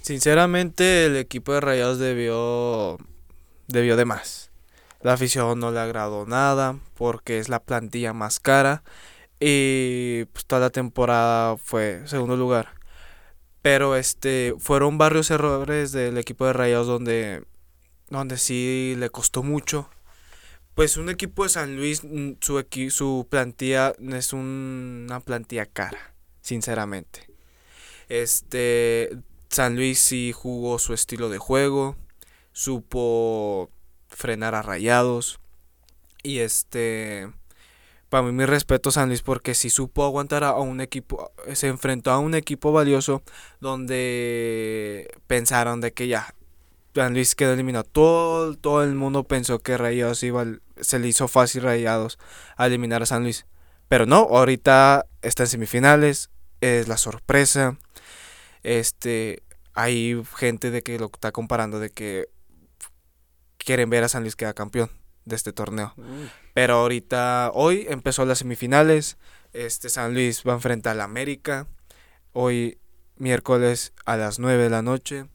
Sinceramente, 0.01 1.05
el 1.05 1.17
equipo 1.17 1.53
de 1.53 1.61
Rayados 1.61 1.99
debió, 1.99 2.97
debió 3.67 3.95
de 3.95 4.05
más. 4.05 4.48
La 5.01 5.13
afición 5.13 5.59
no 5.59 5.71
le 5.71 5.79
agradó 5.79 6.25
nada 6.25 6.77
porque 6.95 7.39
es 7.39 7.47
la 7.49 7.61
plantilla 7.63 8.13
más 8.13 8.39
cara 8.39 8.83
y 9.39 10.25
pues 10.25 10.45
toda 10.45 10.61
la 10.61 10.69
temporada 10.69 11.57
fue 11.57 12.01
segundo 12.05 12.35
lugar. 12.35 12.73
Pero 13.61 13.95
este 13.95 14.55
fueron 14.59 14.97
varios 14.97 15.31
errores 15.31 15.91
del 15.91 16.17
equipo 16.17 16.45
de 16.45 16.53
Rayados 16.53 16.87
donde 16.87 17.43
donde 18.09 18.37
sí 18.37 18.95
le 18.97 19.09
costó 19.09 19.43
mucho. 19.43 19.89
Pues 20.75 20.97
un 20.97 21.09
equipo 21.09 21.43
de 21.43 21.49
San 21.49 21.75
Luis 21.77 22.03
mm, 22.03 22.33
su 22.41 22.59
equi- 22.59 22.89
su 22.89 23.27
plantilla 23.29 23.93
es 23.99 24.33
un- 24.33 25.05
una 25.09 25.19
plantilla 25.19 25.65
cara, 25.65 26.13
sinceramente. 26.41 27.27
Este 28.09 29.17
San 29.49 29.75
Luis 29.75 29.99
sí 29.99 30.31
jugó 30.33 30.79
su 30.79 30.93
estilo 30.93 31.29
de 31.29 31.37
juego, 31.37 31.95
supo 32.51 33.69
frenar 34.09 34.55
a 34.55 34.61
Rayados 34.61 35.39
y 36.23 36.39
este 36.39 37.29
para 38.09 38.23
mí 38.23 38.31
mi 38.31 38.45
respeto 38.45 38.89
a 38.89 38.91
San 38.91 39.09
Luis 39.09 39.21
porque 39.21 39.53
sí 39.53 39.69
supo 39.69 40.03
aguantar 40.03 40.43
a 40.43 40.53
un 40.53 40.81
equipo, 40.81 41.31
se 41.53 41.67
enfrentó 41.67 42.11
a 42.11 42.19
un 42.19 42.33
equipo 42.33 42.71
valioso 42.71 43.21
donde 43.59 45.07
pensaron 45.27 45.79
de 45.79 45.93
que 45.93 46.07
ya 46.07 46.33
San 46.95 47.13
Luis 47.13 47.35
quedó 47.35 47.53
eliminado. 47.53 47.83
Todo, 47.85 48.55
todo 48.55 48.83
el 48.83 48.95
mundo 48.95 49.23
pensó 49.23 49.59
que 49.59 49.77
Rayados 49.77 50.23
iba, 50.23 50.45
se 50.81 50.99
le 50.99 51.07
hizo 51.07 51.27
fácil 51.27 51.63
Rayados 51.63 52.17
a 52.57 52.67
eliminar 52.67 53.03
a 53.03 53.05
San 53.05 53.23
Luis. 53.23 53.45
Pero 53.87 54.05
no, 54.05 54.17
ahorita 54.17 55.05
está 55.21 55.43
en 55.43 55.49
semifinales, 55.49 56.29
es 56.61 56.87
la 56.87 56.97
sorpresa. 56.97 57.77
Este, 58.63 59.43
hay 59.73 60.21
gente 60.35 60.71
de 60.71 60.81
que 60.81 60.99
lo 60.99 61.05
está 61.05 61.31
comparando 61.31 61.79
de 61.79 61.89
que 61.89 62.27
quieren 63.69 63.91
ver 63.91 64.03
a 64.03 64.09
San 64.09 64.23
Luis 64.23 64.35
quedar 64.35 64.55
campeón 64.55 64.89
de 65.25 65.35
este 65.35 65.53
torneo. 65.53 65.93
Pero 66.55 66.77
ahorita, 66.77 67.51
hoy 67.53 67.85
empezó 67.87 68.25
las 68.25 68.39
semifinales. 68.39 69.17
Este 69.53 69.89
San 69.89 70.15
Luis 70.15 70.41
va 70.41 70.53
a 70.53 70.55
enfrentar 70.55 70.93
al 70.93 71.01
América. 71.01 71.67
Hoy, 72.33 72.79
miércoles 73.17 73.93
a 74.05 74.17
las 74.17 74.39
9 74.39 74.63
de 74.63 74.69
la 74.71 74.81
noche. 74.81 75.27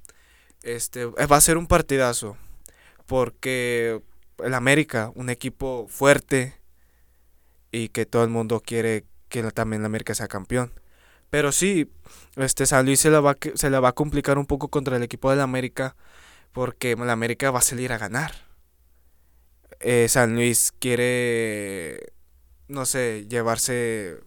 Este 0.64 1.02
eh, 1.02 1.26
va 1.30 1.36
a 1.36 1.40
ser 1.40 1.56
un 1.56 1.68
partidazo. 1.68 2.36
Porque 3.06 4.02
el 4.42 4.54
América, 4.54 5.12
un 5.14 5.30
equipo 5.30 5.86
fuerte. 5.88 6.56
Y 7.70 7.90
que 7.90 8.04
todo 8.04 8.24
el 8.24 8.30
mundo 8.30 8.58
quiere 8.58 9.04
que 9.28 9.44
también 9.52 9.82
el 9.82 9.86
América 9.86 10.12
sea 10.12 10.26
campeón. 10.26 10.72
Pero 11.30 11.52
sí, 11.52 11.88
este 12.34 12.66
San 12.66 12.84
Luis 12.84 12.98
se 12.98 13.10
la 13.10 13.20
va, 13.20 13.36
se 13.54 13.70
la 13.70 13.78
va 13.78 13.90
a 13.90 13.92
complicar 13.92 14.38
un 14.38 14.46
poco 14.46 14.66
contra 14.70 14.96
el 14.96 15.04
equipo 15.04 15.30
del 15.30 15.40
América. 15.40 15.94
Porque 16.54 16.92
el 16.92 17.10
América 17.10 17.50
va 17.50 17.58
a 17.58 17.62
salir 17.62 17.92
a 17.92 17.98
ganar 17.98 18.32
eh, 19.84 20.08
San 20.08 20.34
Luis 20.34 20.72
quiere, 20.78 22.14
no 22.68 22.86
sé, 22.86 23.26
llevarse 23.28 24.18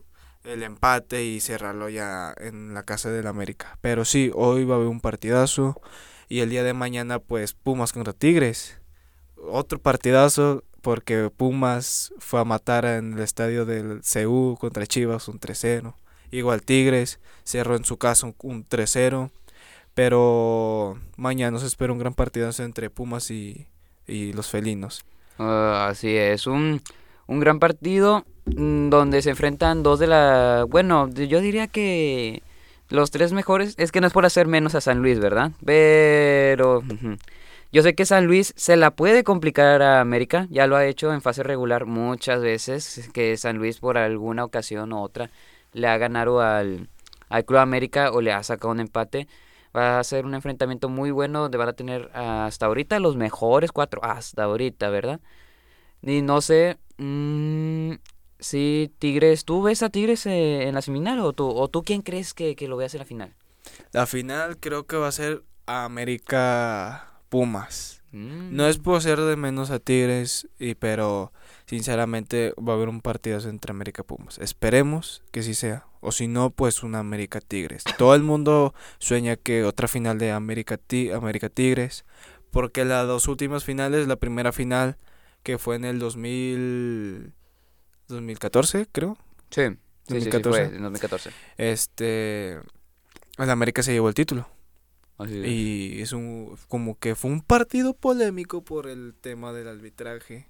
el 0.44 0.62
empate 0.62 1.24
y 1.26 1.40
cerrarlo 1.40 1.90
ya 1.90 2.34
en 2.38 2.76
la 2.76 2.84
casa 2.84 3.10
del 3.10 3.26
América. 3.26 3.78
Pero 3.82 4.06
sí, 4.06 4.32
hoy 4.36 4.66
va 4.66 4.76
a 4.76 4.78
haber 4.78 4.88
un 4.88 5.02
partidazo 5.02 5.82
y 6.30 6.42
el 6.42 6.52
día 6.52 6.64
de 6.64 6.74
mañana 6.74 7.18
pues 7.20 7.54
Pumas 7.54 7.92
contra 7.92 8.14
Tigres. 8.14 8.80
Otro 9.36 9.80
partidazo 9.80 10.64
porque 10.82 11.32
Pumas 11.36 12.14
fue 12.20 12.40
a 12.40 12.46
matar 12.46 12.86
en 12.86 13.14
el 13.14 13.20
estadio 13.20 13.66
del 13.66 14.02
CU 14.02 14.58
contra 14.60 14.86
Chivas 14.86 15.28
un 15.28 15.40
3-0. 15.40 15.96
Igual 16.30 16.62
Tigres 16.62 17.20
cerró 17.44 17.76
en 17.76 17.84
su 17.84 17.98
casa 17.98 18.28
un 18.28 18.68
3-0. 18.68 19.32
Pero 19.98 20.96
mañana 21.16 21.58
se 21.58 21.66
espera 21.66 21.92
un 21.92 21.98
gran 21.98 22.14
partidazo 22.14 22.64
entre 22.64 22.92
Pumas 22.92 23.32
y, 23.32 23.66
y 24.06 24.32
los 24.32 24.48
felinos. 24.48 25.04
Ah, 25.40 25.88
así 25.90 26.16
es, 26.16 26.46
un, 26.46 26.84
un 27.26 27.40
gran 27.40 27.58
partido 27.58 28.24
mm, 28.46 28.90
donde 28.90 29.24
se 29.24 29.32
enfrentan 29.32 29.82
dos 29.82 29.98
de 29.98 30.06
la... 30.06 30.68
Bueno, 30.70 31.10
yo 31.10 31.42
diría 31.42 31.66
que 31.66 32.44
los 32.90 33.10
tres 33.10 33.34
mejores, 33.34 33.74
es 33.80 33.92
que 33.92 34.00
no 34.00 34.06
es 34.06 34.14
por 34.14 34.28
hacer 34.28 34.46
menos 34.46 34.76
a 34.76 34.82
San 34.82 35.00
Luis, 35.00 35.18
¿verdad? 35.20 35.54
Pero 35.66 36.84
yo 37.72 37.82
sé 37.82 37.96
que 37.96 38.06
San 38.06 38.28
Luis 38.28 38.54
se 38.56 38.78
la 38.78 38.92
puede 38.92 39.24
complicar 39.24 39.82
a 39.82 40.00
América, 40.00 40.46
ya 40.52 40.68
lo 40.68 40.76
ha 40.76 40.86
hecho 40.86 41.12
en 41.12 41.24
fase 41.24 41.42
regular 41.42 41.88
muchas 41.88 42.44
veces, 42.44 43.10
que 43.14 43.36
San 43.36 43.58
Luis 43.58 43.80
por 43.80 43.98
alguna 43.98 44.46
ocasión 44.46 44.94
u 44.94 45.00
otra 45.00 45.32
le 45.74 45.88
ha 45.88 45.98
ganado 45.98 46.40
al, 46.40 46.88
al 47.30 47.46
Club 47.46 47.62
América 47.62 48.12
o 48.12 48.22
le 48.22 48.32
ha 48.32 48.44
sacado 48.44 48.72
un 48.72 48.80
empate. 48.80 49.28
Va 49.78 50.00
a 50.00 50.04
ser 50.04 50.26
un 50.26 50.34
enfrentamiento 50.34 50.90
muy 50.90 51.12
bueno 51.12 51.42
donde 51.42 51.58
van 51.58 51.70
a 51.70 51.74
tener 51.74 52.10
hasta 52.14 52.66
ahorita 52.66 53.00
los 53.00 53.16
mejores 53.16 53.72
cuatro. 53.72 54.04
Hasta 54.04 54.44
ahorita, 54.44 54.90
¿verdad? 54.90 55.20
Y 56.02 56.22
no 56.22 56.42
sé 56.42 56.78
mm, 56.98 57.94
si 58.40 58.92
Tigres. 58.98 59.46
¿Tú 59.46 59.62
ves 59.62 59.84
a 59.84 59.90
Tigres 59.90 60.26
eh, 60.26 60.68
en 60.68 60.74
la 60.74 60.82
semifinal 60.82 61.20
o 61.20 61.34
tú, 61.34 61.50
o 61.50 61.68
tú 61.68 61.84
quién 61.84 62.02
crees 62.02 62.34
que, 62.34 62.56
que 62.56 62.68
lo 62.68 62.78
veas 62.78 62.94
en 62.96 63.00
la 63.00 63.06
final? 63.06 63.36
La 63.92 64.08
final 64.08 64.58
creo 64.58 64.88
que 64.88 64.98
va 64.98 65.10
a 65.10 65.12
ser 65.12 65.44
América 65.66 67.22
Pumas. 67.30 68.02
Mm. 68.12 68.56
No 68.56 68.68
es 68.68 68.78
por 68.78 69.02
ser 69.02 69.20
de 69.20 69.36
menos 69.36 69.70
a 69.70 69.80
Tigres, 69.80 70.48
y, 70.60 70.76
pero 70.76 71.34
sinceramente 71.68 72.54
va 72.58 72.74
a 72.74 72.76
haber 72.76 72.90
un 72.90 73.02
partido 73.02 73.38
entre 73.48 73.72
América 73.72 74.04
Pumas. 74.04 74.40
Esperemos 74.40 75.22
que 75.32 75.44
sí 75.44 75.54
sea. 75.54 75.86
O 76.00 76.12
si 76.12 76.28
no, 76.28 76.50
pues 76.52 76.84
una 76.84 77.00
América 77.00 77.42
Tigres. 77.42 77.84
Todo 77.98 78.16
el 78.16 78.24
mundo 78.24 78.74
sueña 79.00 79.36
que 79.36 79.64
otra 79.64 79.88
final 79.88 80.18
de 80.18 80.32
América, 80.32 80.78
Ti- 80.78 81.12
América 81.12 81.50
Tigres. 81.50 82.06
Porque 82.52 82.86
las 82.86 83.06
dos 83.06 83.28
últimas 83.28 83.64
finales, 83.66 84.08
la 84.08 84.16
primera 84.16 84.52
final 84.52 84.98
que 85.44 85.58
fue 85.58 85.76
en 85.76 85.86
el 85.86 86.00
2000, 86.00 87.34
2014, 88.08 88.88
creo. 88.92 89.18
Sí, 89.50 89.64
sí, 89.68 89.68
sí, 89.68 90.22
sí, 90.22 90.30
2014. 90.30 90.66
fue 90.68 90.76
en 90.78 90.84
2014. 90.84 91.32
Este, 91.58 92.54
el 93.38 93.50
América 93.50 93.84
se 93.84 93.92
llevó 93.92 94.08
el 94.08 94.16
título. 94.16 94.48
Así 95.18 95.40
es. 95.40 95.48
Y 95.48 96.02
es 96.02 96.14
un 96.14 96.56
como 96.68 96.98
que 97.00 97.16
fue 97.16 97.32
un 97.32 97.42
partido 97.42 97.94
polémico 97.94 98.64
por 98.64 98.88
el 98.88 99.14
tema 99.20 99.52
del 99.52 99.68
arbitraje. 99.68 100.48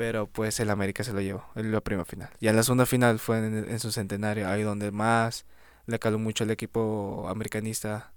Pero 0.00 0.26
pues 0.26 0.58
el 0.60 0.70
América 0.70 1.04
se 1.04 1.12
lo 1.12 1.20
llevó 1.20 1.44
en 1.56 1.72
la 1.72 1.82
primera 1.82 2.06
final. 2.06 2.30
Ya 2.40 2.48
en 2.48 2.56
la 2.56 2.62
segunda 2.62 2.86
final 2.86 3.18
fue 3.18 3.36
en, 3.36 3.68
en 3.68 3.78
su 3.80 3.92
centenario, 3.92 4.48
ahí 4.48 4.62
donde 4.62 4.90
más 4.92 5.44
le 5.84 5.98
caló 5.98 6.18
mucho 6.18 6.44
el 6.44 6.50
equipo 6.50 7.26
americanista 7.28 8.10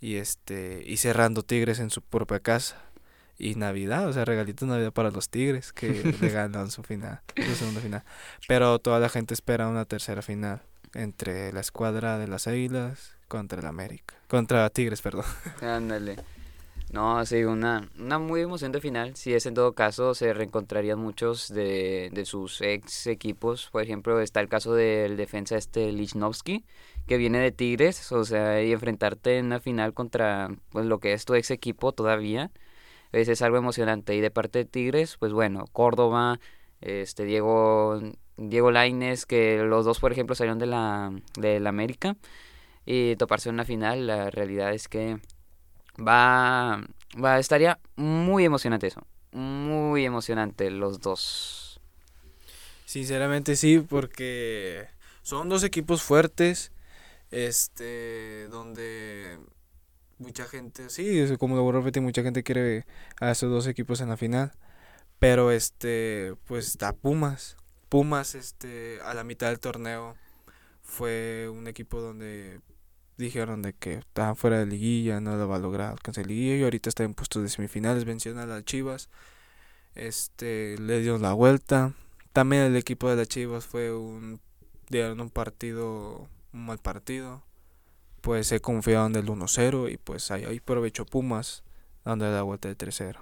y 0.00 0.14
este 0.14 0.82
y 0.86 0.96
cerrando 0.96 1.42
Tigres 1.42 1.80
en 1.80 1.90
su 1.90 2.00
propia 2.00 2.40
casa. 2.40 2.82
Y 3.36 3.56
Navidad, 3.56 4.08
o 4.08 4.12
sea, 4.14 4.24
regalito 4.24 4.64
de 4.64 4.70
Navidad 4.70 4.92
para 4.94 5.10
los 5.10 5.28
Tigres 5.28 5.74
que 5.74 6.02
le 6.18 6.30
ganan 6.30 6.70
su 6.70 6.82
final, 6.82 7.20
su 7.36 7.54
segunda 7.56 7.82
final. 7.82 8.04
Pero 8.46 8.78
toda 8.78 8.98
la 8.98 9.10
gente 9.10 9.34
espera 9.34 9.68
una 9.68 9.84
tercera 9.84 10.22
final 10.22 10.62
entre 10.94 11.52
la 11.52 11.60
escuadra 11.60 12.16
de 12.16 12.26
las 12.26 12.46
Águilas 12.46 13.18
contra 13.28 13.60
el 13.60 13.66
América, 13.66 14.14
contra 14.28 14.70
Tigres, 14.70 15.02
perdón. 15.02 15.26
Ándale. 15.60 16.16
No, 16.90 17.24
sí, 17.26 17.44
una, 17.44 17.90
una 17.98 18.18
muy 18.18 18.40
emocionante 18.40 18.80
final. 18.80 19.14
Si 19.14 19.34
es 19.34 19.44
en 19.44 19.52
todo 19.54 19.74
caso, 19.74 20.14
se 20.14 20.32
reencontrarían 20.32 20.98
muchos 20.98 21.48
de, 21.48 22.08
de 22.12 22.24
sus 22.24 22.62
ex 22.62 23.06
equipos. 23.06 23.68
Por 23.70 23.82
ejemplo, 23.82 24.18
está 24.20 24.40
el 24.40 24.48
caso 24.48 24.72
del 24.74 25.18
defensa 25.18 25.56
este 25.56 25.92
Lichnowsky, 25.92 26.64
que 27.06 27.18
viene 27.18 27.40
de 27.40 27.52
Tigres. 27.52 28.10
O 28.12 28.24
sea, 28.24 28.62
y 28.62 28.72
enfrentarte 28.72 29.36
en 29.38 29.46
una 29.46 29.60
final 29.60 29.92
contra 29.92 30.48
pues 30.70 30.86
lo 30.86 30.98
que 30.98 31.12
es 31.12 31.26
tu 31.26 31.34
ex 31.34 31.50
equipo 31.50 31.92
todavía. 31.92 32.50
Es, 33.12 33.42
algo 33.42 33.58
emocionante. 33.58 34.14
Y 34.16 34.20
de 34.20 34.30
parte 34.30 34.60
de 34.60 34.64
Tigres, 34.64 35.16
pues 35.18 35.32
bueno, 35.32 35.66
Córdoba, 35.72 36.40
este 36.80 37.24
Diego, 37.24 38.00
Diego 38.38 38.70
Lainez, 38.70 39.26
que 39.26 39.58
los 39.58 39.84
dos, 39.84 40.00
por 40.00 40.12
ejemplo, 40.12 40.34
salieron 40.34 40.58
de 40.58 40.66
la, 40.66 41.12
de 41.38 41.60
la 41.60 41.68
América. 41.70 42.16
Y 42.86 43.16
toparse 43.16 43.50
en 43.50 43.56
una 43.56 43.64
final, 43.64 44.06
la 44.06 44.30
realidad 44.30 44.72
es 44.74 44.88
que 44.88 45.18
va, 45.98 46.82
va, 47.22 47.38
estaría 47.38 47.78
muy 47.96 48.44
emocionante 48.44 48.86
eso. 48.86 49.06
Muy 49.32 50.04
emocionante 50.04 50.70
los 50.70 51.00
dos. 51.00 51.80
Sinceramente 52.84 53.56
sí, 53.56 53.80
porque 53.80 54.88
son 55.22 55.48
dos 55.48 55.62
equipos 55.64 56.02
fuertes, 56.02 56.72
este, 57.30 58.48
donde 58.48 59.38
mucha 60.18 60.46
gente, 60.46 60.88
sí, 60.88 61.24
como 61.38 61.56
lo 61.56 61.62
mucha 62.00 62.22
gente 62.22 62.42
quiere 62.42 62.86
a 63.20 63.30
esos 63.30 63.50
dos 63.50 63.66
equipos 63.66 64.00
en 64.00 64.08
la 64.08 64.16
final, 64.16 64.52
pero 65.18 65.52
este, 65.52 66.34
pues 66.46 66.68
está 66.68 66.94
Pumas, 66.94 67.58
Pumas, 67.88 68.34
este, 68.34 69.00
a 69.02 69.14
la 69.14 69.24
mitad 69.24 69.48
del 69.48 69.60
torneo 69.60 70.14
fue 70.82 71.48
un 71.48 71.68
equipo 71.68 72.00
donde 72.00 72.60
dijeron 73.18 73.62
de 73.62 73.74
que 73.74 73.94
estaba 73.94 74.34
fuera 74.34 74.58
de 74.60 74.66
liguilla, 74.66 75.20
no 75.20 75.36
lo 75.36 75.48
va 75.48 75.56
a 75.56 75.58
lograr 75.58 75.90
alcanzar 75.90 76.26
liguilla 76.26 76.56
y 76.56 76.62
ahorita 76.62 76.88
está 76.88 77.02
en 77.02 77.14
puestos 77.14 77.42
de 77.42 77.48
semifinales, 77.48 78.04
vencieron 78.04 78.40
a 78.40 78.46
las 78.46 78.64
Chivas, 78.64 79.10
este, 79.94 80.78
le 80.78 81.00
dieron 81.00 81.20
la 81.20 81.32
vuelta, 81.32 81.92
también 82.32 82.62
el 82.62 82.76
equipo 82.76 83.10
de 83.10 83.16
las 83.16 83.28
Chivas 83.28 83.66
fue 83.66 83.92
un, 83.92 84.40
dieron 84.88 85.20
un 85.20 85.30
partido, 85.30 86.28
un 86.52 86.66
mal 86.66 86.78
partido, 86.78 87.42
pues 88.20 88.46
se 88.46 88.60
confiaron 88.60 89.12
del 89.12 89.26
1-0 89.26 89.92
y 89.92 89.96
pues 89.96 90.30
ahí, 90.30 90.44
ahí 90.44 90.58
aprovechó 90.58 91.04
Pumas 91.04 91.64
dando 92.04 92.30
la 92.30 92.42
vuelta 92.42 92.68
de 92.68 92.78
3-0. 92.78 93.16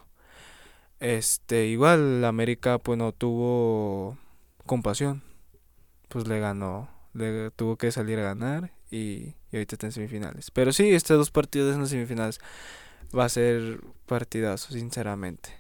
Este, 1.00 1.66
igual 1.66 2.24
América 2.24 2.78
pues 2.78 2.98
no 2.98 3.12
tuvo 3.12 4.18
compasión, 4.66 5.22
pues 6.09 6.28
le 6.28 6.38
ganó, 6.38 6.90
le 7.14 7.50
tuvo 7.50 7.76
que 7.76 7.90
salir 7.92 8.18
a 8.18 8.22
ganar 8.22 8.75
y, 8.96 9.35
y 9.52 9.56
ahorita 9.56 9.74
está 9.76 9.87
en 9.87 9.92
semifinales. 9.92 10.50
Pero 10.50 10.72
sí, 10.72 10.90
estos 10.94 11.16
dos 11.18 11.30
partidos 11.30 11.74
en 11.74 11.80
las 11.82 11.90
semifinales 11.90 12.40
va 13.16 13.24
a 13.24 13.28
ser 13.28 13.80
partidazo, 14.06 14.72
sinceramente. 14.72 15.50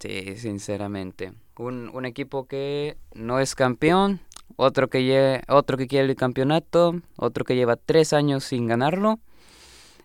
Sí, 0.00 0.36
sinceramente. 0.36 1.32
Un, 1.56 1.90
un 1.92 2.04
equipo 2.04 2.46
que 2.46 2.96
no 3.14 3.38
es 3.40 3.54
campeón, 3.54 4.20
otro 4.56 4.88
que, 4.88 5.00
lle- 5.00 5.42
otro 5.48 5.76
que 5.76 5.86
quiere 5.86 6.08
el 6.08 6.16
campeonato, 6.16 7.00
otro 7.16 7.44
que 7.44 7.54
lleva 7.56 7.76
tres 7.76 8.12
años 8.12 8.44
sin 8.44 8.66
ganarlo. 8.66 9.18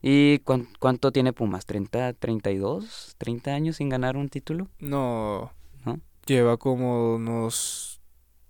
¿Y 0.01 0.39
cuán- 0.39 0.67
cuánto 0.79 1.11
tiene 1.11 1.33
Pumas? 1.33 1.67
¿30, 1.67 2.15
32? 2.17 3.15
¿30 3.19 3.47
años 3.53 3.77
sin 3.77 3.89
ganar 3.89 4.15
un 4.15 4.29
título? 4.29 4.67
No, 4.79 5.51
¿No? 5.85 5.99
lleva 6.25 6.57
como 6.57 7.15
unos 7.15 7.98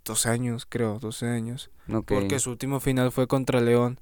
12 0.09 0.29
años, 0.29 0.65
creo, 0.67 0.97
12 0.97 1.27
años. 1.27 1.69
Porque 2.07 2.39
su 2.39 2.49
último 2.49 2.79
final 2.79 3.11
fue 3.11 3.27
contra 3.27 3.61
León. 3.61 3.99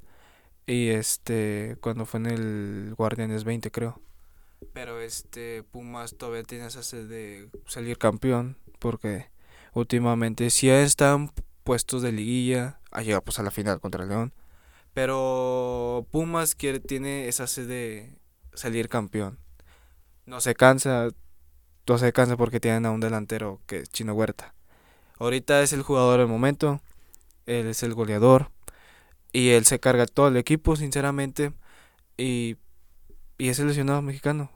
Y 0.65 0.88
este, 0.88 1.76
cuando 1.82 2.06
fue 2.06 2.22
en 2.22 2.26
el 2.28 2.96
Guardianes 2.98 3.43
20, 3.43 3.72
creo. 3.72 4.02
Pero 4.72 5.02
este, 5.02 5.63
Pumas 5.63 6.15
todavía 6.15 6.43
tiene 6.43 6.67
esa 6.67 6.82
sed 6.82 7.10
de 7.10 7.50
salir 7.65 7.98
campeón. 7.98 8.56
Porque 8.80 9.30
últimamente 9.74 10.50
sí 10.50 10.70
están 10.70 11.32
puestos 11.65 12.02
de 12.04 12.13
liguilla. 12.13 12.80
Ha 12.91 13.02
llegado 13.02 13.22
pues 13.22 13.38
a 13.39 13.43
la 13.43 13.52
final 13.52 13.82
contra 13.82 14.06
León. 14.06 14.34
Pero 14.93 16.08
Pumas 16.10 16.56
quiere, 16.56 16.80
tiene 16.80 17.28
esa 17.28 17.48
sed 17.48 17.67
de 17.67 18.17
salir 18.54 18.88
campeón. 18.88 19.39
No 20.26 20.39
se 20.39 20.56
cansa. 20.56 21.10
No 21.86 21.98
se 21.98 22.13
cansa 22.13 22.38
porque 22.38 22.62
tienen 22.62 22.86
a 22.86 22.91
un 22.91 23.02
delantero 23.02 23.60
que 23.65 23.80
es 23.80 23.89
Chino 23.89 24.13
Huerta. 24.13 24.54
Ahorita 25.19 25.63
es 25.63 25.73
el 25.73 25.82
jugador 25.82 26.19
del 26.19 26.27
momento. 26.27 26.80
Él 27.45 27.67
es 27.67 27.82
el 27.84 27.93
goleador. 27.93 28.51
Y 29.34 29.49
él 29.49 29.65
se 29.65 29.80
carga 29.80 30.06
todo 30.06 30.27
el 30.27 30.38
equipo, 30.38 30.75
sinceramente. 30.75 31.53
Y, 32.17 32.58
y 33.38 33.49
es 33.49 33.58
seleccionado 33.58 34.01
mexicano. 34.01 34.51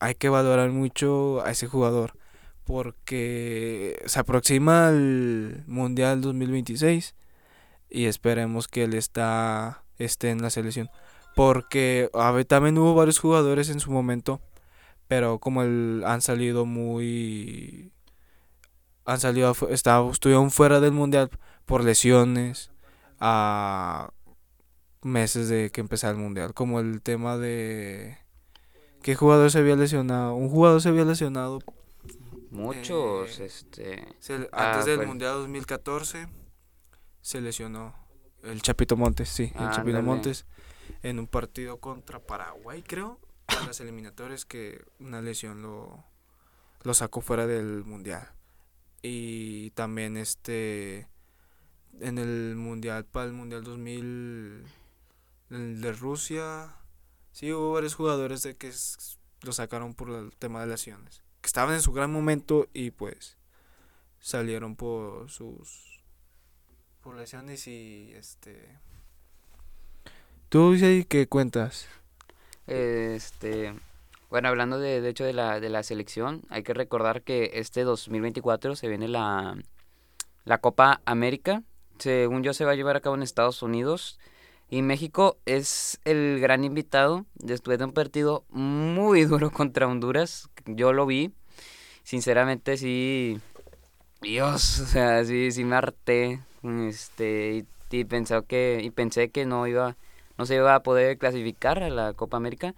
Hay 0.00 0.14
que 0.14 0.28
valorar 0.28 0.70
mucho 0.70 1.42
a 1.44 1.50
ese 1.50 1.66
jugador. 1.66 2.14
Porque 2.64 4.00
se 4.06 4.20
aproxima 4.20 4.88
el 4.90 5.64
Mundial 5.66 6.20
2026. 6.20 7.14
Y 7.90 8.06
esperemos 8.06 8.68
que 8.68 8.84
él 8.84 8.94
está, 8.94 9.84
esté 9.98 10.30
en 10.30 10.42
la 10.42 10.50
selección. 10.50 10.90
Porque 11.34 12.10
a 12.14 12.30
ver, 12.32 12.44
también 12.46 12.78
hubo 12.78 12.94
varios 12.94 13.18
jugadores 13.18 13.68
en 13.68 13.80
su 13.80 13.90
momento. 13.90 14.40
Pero 15.06 15.38
como 15.38 15.62
el, 15.62 16.02
han 16.06 16.22
salido 16.22 16.66
muy... 16.66 17.92
Han 19.08 19.20
salido, 19.20 19.54
está- 19.70 20.06
estuvieron 20.10 20.50
fuera 20.50 20.80
del 20.80 20.92
Mundial 20.92 21.30
por 21.64 21.82
lesiones 21.82 22.70
a 23.20 24.10
meses 25.02 25.48
de 25.48 25.70
que 25.70 25.80
empezara 25.80 26.12
el 26.12 26.18
mundial, 26.18 26.52
como 26.54 26.78
el 26.80 27.00
tema 27.02 27.36
de 27.38 28.18
qué 29.02 29.14
jugador 29.14 29.50
se 29.50 29.58
había 29.58 29.76
lesionado, 29.76 30.34
un 30.34 30.50
jugador 30.50 30.82
se 30.82 30.88
había 30.90 31.04
lesionado 31.04 31.60
Muchos, 32.50 33.38
eh, 33.40 33.46
este... 33.46 34.08
se- 34.20 34.48
Ah, 34.52 34.70
antes 34.72 34.86
del 34.86 34.96
pues. 34.96 35.08
mundial 35.08 35.34
2014 35.34 36.28
se 37.20 37.40
lesionó 37.40 37.94
el 38.42 38.60
Chapito 38.62 38.96
Montes, 38.96 39.28
sí, 39.28 39.52
el 39.58 39.70
Chapito. 39.70 40.02
Montes 40.02 40.46
en 41.02 41.18
un 41.18 41.26
partido 41.26 41.78
contra 41.78 42.18
Paraguay, 42.20 42.82
creo, 42.82 43.20
en 43.60 43.66
las 43.66 43.80
eliminatorias 43.80 44.44
que 44.44 44.82
una 44.98 45.20
lesión 45.22 45.62
lo 45.62 46.04
lo 46.82 46.94
sacó 46.94 47.20
fuera 47.20 47.46
del 47.46 47.84
mundial. 47.84 48.28
Y 49.02 49.70
también 49.70 50.16
este 50.16 51.08
en 52.00 52.18
el 52.18 52.54
mundial 52.56 53.04
para 53.04 53.26
el 53.26 53.32
mundial 53.32 53.64
2000 53.64 54.64
el 55.50 55.80
de 55.80 55.92
Rusia 55.92 56.76
sí 57.32 57.52
hubo 57.52 57.72
varios 57.72 57.94
jugadores 57.94 58.42
de 58.42 58.56
que 58.56 58.72
lo 59.42 59.52
sacaron 59.52 59.94
por 59.94 60.10
el 60.10 60.36
tema 60.36 60.60
de 60.60 60.68
lesiones 60.68 61.22
que 61.40 61.46
estaban 61.46 61.74
en 61.74 61.82
su 61.82 61.92
gran 61.92 62.12
momento 62.12 62.68
y 62.72 62.90
pues 62.90 63.36
salieron 64.20 64.76
por 64.76 65.30
sus 65.30 66.02
por 67.00 67.16
lesiones 67.16 67.66
y 67.66 68.12
este 68.14 68.78
tú 70.48 70.72
dices 70.72 71.06
qué 71.06 71.26
cuentas 71.26 71.88
Este, 72.68 73.74
bueno, 74.30 74.48
hablando 74.48 74.78
de, 74.78 75.00
de 75.00 75.08
hecho 75.08 75.24
de 75.24 75.32
la, 75.32 75.60
de 75.60 75.68
la 75.68 75.82
selección, 75.82 76.42
hay 76.50 76.62
que 76.62 76.74
recordar 76.74 77.22
que 77.22 77.52
este 77.54 77.82
2024 77.84 78.76
se 78.76 78.88
viene 78.88 79.08
la, 79.08 79.56
la 80.44 80.58
Copa 80.58 81.00
América. 81.04 81.62
Según 81.98 82.42
yo, 82.42 82.52
se 82.54 82.64
va 82.64 82.72
a 82.72 82.74
llevar 82.74 82.96
a 82.96 83.00
cabo 83.00 83.16
en 83.16 83.22
Estados 83.22 83.62
Unidos. 83.62 84.18
Y 84.70 84.82
México 84.82 85.38
es 85.46 85.98
el 86.04 86.40
gran 86.40 86.62
invitado 86.62 87.24
después 87.34 87.78
de 87.78 87.86
un 87.86 87.92
partido 87.92 88.44
muy 88.50 89.24
duro 89.26 89.50
contra 89.50 89.86
Honduras. 89.86 90.50
Yo 90.66 90.92
lo 90.92 91.06
vi. 91.06 91.32
Sinceramente, 92.02 92.76
sí. 92.76 93.40
Dios, 94.20 94.80
o 94.80 94.86
sea, 94.86 95.24
sí, 95.24 95.52
sí 95.52 95.64
me 95.64 95.76
harté. 95.76 96.40
Este, 96.62 97.64
y, 97.90 97.96
y 97.96 98.04
pensé 98.04 98.42
que, 98.46 98.80
y 98.82 98.90
pensé 98.90 99.30
que 99.30 99.46
no 99.46 99.66
iba 99.66 99.96
no 100.38 100.46
se 100.46 100.54
iba 100.54 100.74
a 100.74 100.82
poder 100.82 101.18
clasificar 101.18 101.82
a 101.82 101.90
la 101.90 102.12
Copa 102.14 102.36
América, 102.36 102.74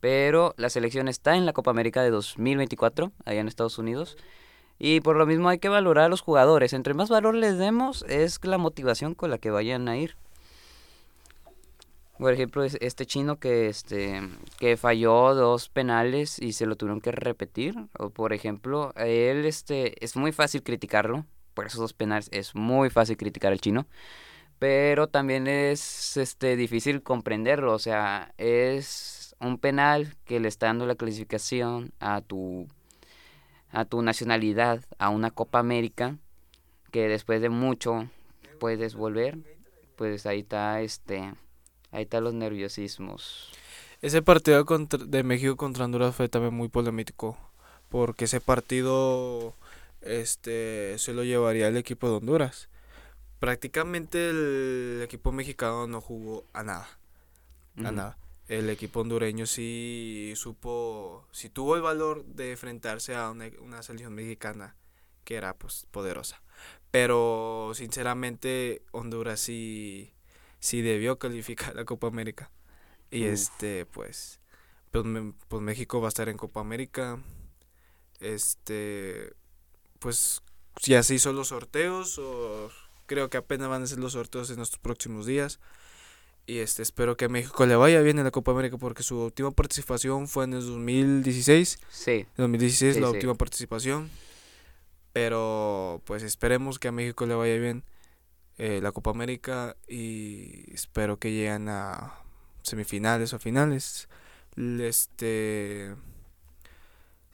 pero 0.00 0.54
la 0.56 0.70
selección 0.70 1.08
está 1.08 1.36
en 1.36 1.46
la 1.46 1.52
Copa 1.52 1.70
América 1.70 2.02
de 2.02 2.10
2024, 2.10 3.12
allá 3.24 3.40
en 3.40 3.48
Estados 3.48 3.78
Unidos. 3.78 4.16
Y 4.78 5.00
por 5.00 5.16
lo 5.16 5.26
mismo 5.26 5.48
hay 5.48 5.58
que 5.58 5.68
valorar 5.70 6.04
a 6.06 6.08
los 6.08 6.20
jugadores. 6.20 6.72
Entre 6.72 6.94
más 6.94 7.08
valor 7.08 7.34
les 7.34 7.58
demos, 7.58 8.04
es 8.08 8.38
la 8.44 8.58
motivación 8.58 9.14
con 9.14 9.30
la 9.30 9.38
que 9.38 9.50
vayan 9.50 9.88
a 9.88 9.96
ir. 9.96 10.16
Por 12.18 12.32
ejemplo, 12.32 12.64
es- 12.64 12.78
este 12.80 13.04
chino 13.04 13.38
que 13.38 13.68
este 13.68 14.22
que 14.58 14.76
falló 14.78 15.34
dos 15.34 15.68
penales 15.68 16.38
y 16.40 16.52
se 16.54 16.64
lo 16.66 16.76
tuvieron 16.76 17.00
que 17.00 17.12
repetir. 17.12 17.74
O 17.98 18.10
por 18.10 18.32
ejemplo, 18.32 18.92
él 18.96 19.44
este 19.44 20.02
es 20.04 20.16
muy 20.16 20.32
fácil 20.32 20.62
criticarlo 20.62 21.26
por 21.54 21.66
esos 21.66 21.80
dos 21.80 21.92
penales. 21.92 22.28
Es 22.32 22.54
muy 22.54 22.88
fácil 22.90 23.16
criticar 23.18 23.52
al 23.52 23.60
chino. 23.60 23.86
Pero 24.58 25.08
también 25.08 25.46
es 25.48 26.16
este 26.16 26.56
difícil 26.56 27.02
comprenderlo. 27.02 27.72
O 27.74 27.78
sea, 27.78 28.32
es 28.38 29.25
un 29.40 29.58
penal 29.58 30.14
que 30.24 30.40
le 30.40 30.48
está 30.48 30.66
dando 30.66 30.86
la 30.86 30.94
clasificación 30.94 31.92
a 32.00 32.20
tu 32.20 32.66
a 33.72 33.84
tu 33.84 34.00
nacionalidad 34.02 34.82
a 34.98 35.10
una 35.10 35.30
Copa 35.30 35.58
América 35.58 36.16
que 36.90 37.08
después 37.08 37.40
de 37.42 37.48
mucho 37.50 38.08
puedes 38.58 38.94
volver. 38.94 39.38
Pues 39.96 40.24
ahí 40.26 40.40
está 40.40 40.80
este 40.80 41.34
Ahí 41.92 42.02
están 42.02 42.24
los 42.24 42.34
nerviosismos. 42.34 43.50
Ese 44.02 44.20
partido 44.22 44.64
contra- 44.66 45.04
de 45.04 45.22
México 45.22 45.56
contra 45.56 45.84
Honduras 45.86 46.14
fue 46.14 46.28
también 46.28 46.52
muy 46.54 46.68
polémico. 46.68 47.38
Porque 47.88 48.24
ese 48.26 48.40
partido 48.40 49.54
este, 50.02 50.98
se 50.98 51.12
lo 51.12 51.24
llevaría 51.24 51.68
el 51.68 51.76
equipo 51.76 52.08
de 52.08 52.16
Honduras. 52.16 52.68
Prácticamente 53.38 54.30
el 54.30 55.00
equipo 55.04 55.32
mexicano 55.32 55.86
no 55.86 56.00
jugó 56.00 56.44
a 56.52 56.62
nada. 56.62 56.88
A 57.84 57.90
nada. 57.92 58.18
El 58.48 58.70
equipo 58.70 59.00
hondureño 59.00 59.46
sí 59.46 60.32
supo, 60.36 61.26
sí 61.32 61.48
tuvo 61.48 61.76
el 61.76 61.82
valor 61.82 62.24
de 62.26 62.52
enfrentarse 62.52 63.14
a 63.16 63.30
una, 63.30 63.50
una 63.60 63.82
selección 63.82 64.14
mexicana 64.14 64.76
que 65.24 65.34
era 65.34 65.54
pues 65.58 65.86
poderosa. 65.90 66.40
Pero 66.90 67.72
sinceramente 67.74 68.82
Honduras 68.92 69.40
sí, 69.40 70.14
sí 70.60 70.80
debió 70.80 71.18
calificar 71.18 71.70
a 71.70 71.74
la 71.74 71.84
Copa 71.84 72.06
América. 72.06 72.50
Y 73.10 73.26
Uf. 73.26 73.32
este 73.32 73.86
pues, 73.86 74.40
pues, 74.90 75.04
pues 75.48 75.62
México 75.62 76.00
va 76.00 76.08
a 76.08 76.10
estar 76.10 76.28
en 76.28 76.36
Copa 76.36 76.60
América. 76.60 77.20
Este 78.20 79.34
pues 79.98 80.42
ya 80.82 81.02
se 81.02 81.14
hizo 81.14 81.32
los 81.32 81.48
sorteos 81.48 82.18
o 82.18 82.70
creo 83.06 83.28
que 83.28 83.36
apenas 83.38 83.68
van 83.68 83.82
a 83.82 83.86
ser 83.86 83.98
los 83.98 84.12
sorteos 84.12 84.50
en 84.50 84.60
estos 84.60 84.78
próximos 84.78 85.26
días. 85.26 85.60
Y 86.48 86.58
este 86.58 86.82
espero 86.82 87.16
que 87.16 87.24
a 87.24 87.28
México 87.28 87.66
le 87.66 87.74
vaya 87.74 88.00
bien 88.02 88.18
en 88.18 88.24
la 88.24 88.30
Copa 88.30 88.52
América 88.52 88.78
porque 88.78 89.02
su 89.02 89.18
última 89.20 89.50
participación 89.50 90.28
fue 90.28 90.44
en 90.44 90.52
el 90.54 90.64
2016. 90.64 91.78
Sí, 91.90 92.26
2016 92.36 92.94
Sí, 92.94 93.00
la 93.00 93.08
sí. 93.08 93.14
última 93.14 93.34
participación. 93.34 94.10
Pero 95.12 96.02
pues 96.04 96.22
esperemos 96.22 96.78
que 96.78 96.88
a 96.88 96.92
México 96.92 97.26
le 97.26 97.34
vaya 97.34 97.56
bien 97.56 97.82
eh, 98.58 98.80
la 98.82 98.92
Copa 98.92 99.10
América 99.10 99.76
y 99.88 100.72
espero 100.72 101.18
que 101.18 101.32
lleguen 101.32 101.68
a 101.68 102.14
semifinales 102.62 103.32
o 103.32 103.38
finales. 103.38 104.08
Este 104.56 105.94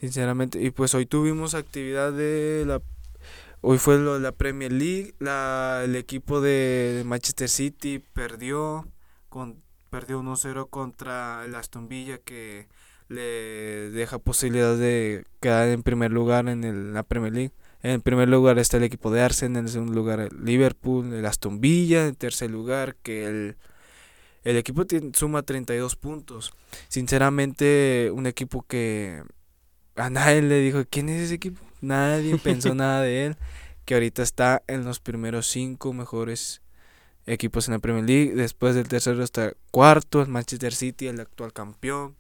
sinceramente 0.00 0.60
y 0.60 0.70
pues 0.70 0.94
hoy 0.94 1.06
tuvimos 1.06 1.54
actividad 1.54 2.12
de 2.12 2.64
la 2.66 2.82
hoy 3.60 3.78
fue 3.78 3.98
lo 3.98 4.14
de 4.14 4.20
la 4.20 4.32
Premier 4.32 4.72
League, 4.72 5.14
la 5.20 5.82
el 5.84 5.94
equipo 5.94 6.40
de 6.40 7.02
Manchester 7.06 7.48
City 7.48 8.00
perdió 8.12 8.88
con 9.32 9.62
perdió 9.88 10.20
1-0 10.20 10.66
contra 10.68 11.42
el 11.46 11.54
Aston 11.54 11.88
Villa 11.88 12.18
que 12.18 12.68
le 13.08 13.90
deja 13.90 14.18
posibilidad 14.18 14.76
de 14.76 15.24
quedar 15.40 15.68
en 15.68 15.82
primer 15.82 16.12
lugar 16.12 16.48
en 16.48 16.64
el- 16.64 16.92
la 16.94 17.02
Premier 17.02 17.32
League. 17.32 17.52
En 17.82 18.00
primer 18.02 18.28
lugar 18.28 18.58
está 18.58 18.76
el 18.76 18.84
equipo 18.84 19.10
de 19.10 19.22
Arsenal, 19.22 19.64
en 19.64 19.68
segundo 19.68 19.94
lugar 19.94 20.20
el 20.20 20.44
Liverpool, 20.44 21.12
el 21.12 21.26
Aston 21.26 21.60
Villa, 21.60 22.06
en 22.06 22.14
tercer 22.14 22.50
lugar 22.50 22.94
que 23.02 23.26
el, 23.26 23.56
el 24.44 24.56
equipo 24.56 24.84
suma 25.14 25.42
32 25.42 25.96
puntos. 25.96 26.52
Sinceramente, 26.88 28.10
un 28.14 28.26
equipo 28.26 28.62
que 28.62 29.22
a 29.96 30.08
nadie 30.08 30.40
le 30.42 30.58
dijo, 30.60 30.82
¿quién 30.88 31.08
es 31.08 31.22
ese 31.22 31.34
equipo? 31.34 31.60
Nadie 31.80 32.38
pensó 32.38 32.74
nada 32.74 33.02
de 33.02 33.26
él, 33.26 33.36
que 33.84 33.94
ahorita 33.94 34.22
está 34.22 34.62
en 34.68 34.84
los 34.84 35.00
primeros 35.00 35.46
cinco 35.48 35.92
mejores 35.92 36.61
equipos 37.26 37.68
en 37.68 37.74
la 37.74 37.78
Premier 37.78 38.04
League. 38.04 38.34
Después 38.34 38.74
del 38.74 38.88
tercero 38.88 39.22
está 39.22 39.46
el 39.46 39.56
cuarto, 39.70 40.22
el 40.22 40.28
Manchester 40.28 40.74
City, 40.74 41.08
el 41.08 41.20
actual 41.20 41.52
campeón. 41.52 42.16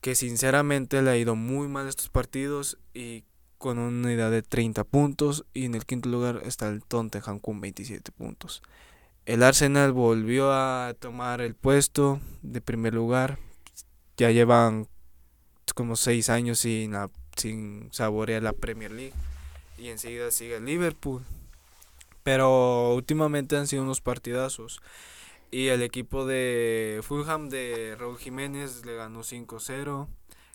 Que 0.00 0.14
sinceramente 0.14 1.00
le 1.02 1.10
ha 1.10 1.16
ido 1.16 1.36
muy 1.36 1.68
mal 1.68 1.88
estos 1.88 2.08
partidos 2.08 2.78
y 2.92 3.24
con 3.58 3.78
una 3.78 4.08
unidad 4.08 4.30
de 4.30 4.42
30 4.42 4.84
puntos. 4.84 5.44
Y 5.54 5.64
en 5.64 5.74
el 5.74 5.86
quinto 5.86 6.08
lugar 6.08 6.42
está 6.44 6.68
el 6.68 6.82
Tottenham 6.82 7.38
con 7.38 7.60
27 7.60 8.10
puntos. 8.12 8.62
El 9.24 9.44
Arsenal 9.44 9.92
volvió 9.92 10.52
a 10.52 10.94
tomar 10.98 11.40
el 11.40 11.54
puesto 11.54 12.20
de 12.42 12.60
primer 12.60 12.94
lugar. 12.94 13.38
Ya 14.16 14.30
llevan 14.30 14.88
como 15.76 15.94
6 15.94 16.28
años 16.28 16.58
sin, 16.58 16.94
sin 17.36 17.88
saborear 17.92 18.42
la 18.42 18.52
Premier 18.52 18.90
League. 18.90 19.14
Y 19.78 19.88
enseguida 19.88 20.30
sigue 20.32 20.56
el 20.56 20.64
Liverpool. 20.64 21.22
Pero 22.22 22.94
últimamente 22.94 23.56
han 23.56 23.66
sido 23.66 23.82
unos 23.82 24.00
partidazos. 24.00 24.80
Y 25.50 25.68
el 25.68 25.82
equipo 25.82 26.24
de 26.24 27.00
Fulham 27.02 27.48
de 27.50 27.94
Raúl 27.98 28.18
Jiménez 28.18 28.84
le 28.86 28.94
ganó 28.94 29.20
5-0 29.22 30.08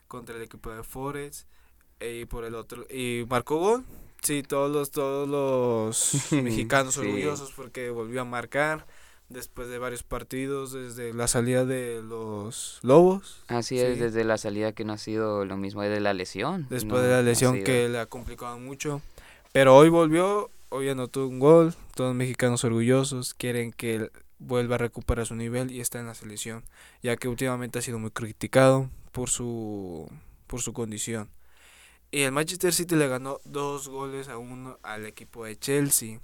contra 0.07 0.35
el 0.35 0.41
equipo 0.41 0.71
de 0.71 0.83
Forest. 0.83 1.47
Y 1.99 2.25
por 2.25 2.45
el 2.45 2.55
otro 2.55 2.85
y 2.89 3.25
marcó 3.29 3.57
gol. 3.57 3.83
Sí, 4.21 4.43
todos 4.43 4.71
los 4.71 4.91
todos 4.91 5.27
los 5.27 6.31
mexicanos 6.43 6.93
Sí. 6.95 7.01
orgullosos 7.01 7.51
porque 7.55 7.89
volvió 7.89 8.21
a 8.21 8.25
marcar 8.25 8.85
después 9.29 9.67
de 9.67 9.77
varios 9.77 10.03
partidos 10.03 10.71
desde 10.71 11.13
la 11.13 11.27
salida 11.27 11.65
de 11.65 12.01
los 12.03 12.79
Lobos. 12.81 13.43
así 13.47 13.77
es 13.79 13.95
Sí. 13.95 13.99
desde 14.03 14.23
la 14.23 14.37
salida 14.37 14.71
que 14.73 14.85
no 14.85 14.93
ha 14.93 14.97
sido 14.97 15.43
lo 15.45 15.57
mismo 15.57 15.81
de 15.81 15.99
la 15.99 16.13
lesión. 16.13 16.65
Después 16.69 17.01
no 17.01 17.07
de 17.07 17.13
la 17.13 17.21
lesión 17.23 17.63
que 17.63 17.89
le 17.89 17.99
ha 17.99 18.05
complicado 18.05 18.57
mucho. 18.59 19.01
Pero 19.51 19.75
hoy 19.75 19.89
volvió, 19.89 20.49
hoy 20.69 20.89
anotó 20.89 21.27
un 21.27 21.39
gol. 21.39 21.75
Todos 21.95 22.09
los 22.09 22.15
mexicanos 22.15 22.63
orgullosos 22.63 23.33
quieren 23.33 23.71
que 23.71 23.95
él 23.95 24.11
vuelva 24.39 24.75
a 24.75 24.79
recuperar 24.79 25.25
su 25.25 25.35
nivel 25.35 25.71
y 25.71 25.81
está 25.81 25.99
en 25.99 26.07
la 26.07 26.15
selección. 26.15 26.63
Ya 27.01 27.15
que 27.17 27.27
últimamente 27.27 27.79
ha 27.79 27.81
sido 27.81 27.99
muy 27.99 28.11
criticado 28.11 28.89
por 29.11 29.29
su, 29.29 30.09
por 30.47 30.61
su 30.61 30.73
condición. 30.73 31.29
Y 32.11 32.21
el 32.21 32.31
Manchester 32.31 32.73
City 32.73 32.95
le 32.95 33.07
ganó 33.07 33.39
dos 33.43 33.89
goles 33.89 34.29
a 34.29 34.37
uno 34.37 34.79
al 34.83 35.05
equipo 35.05 35.45
de 35.45 35.57
Chelsea. 35.57 36.19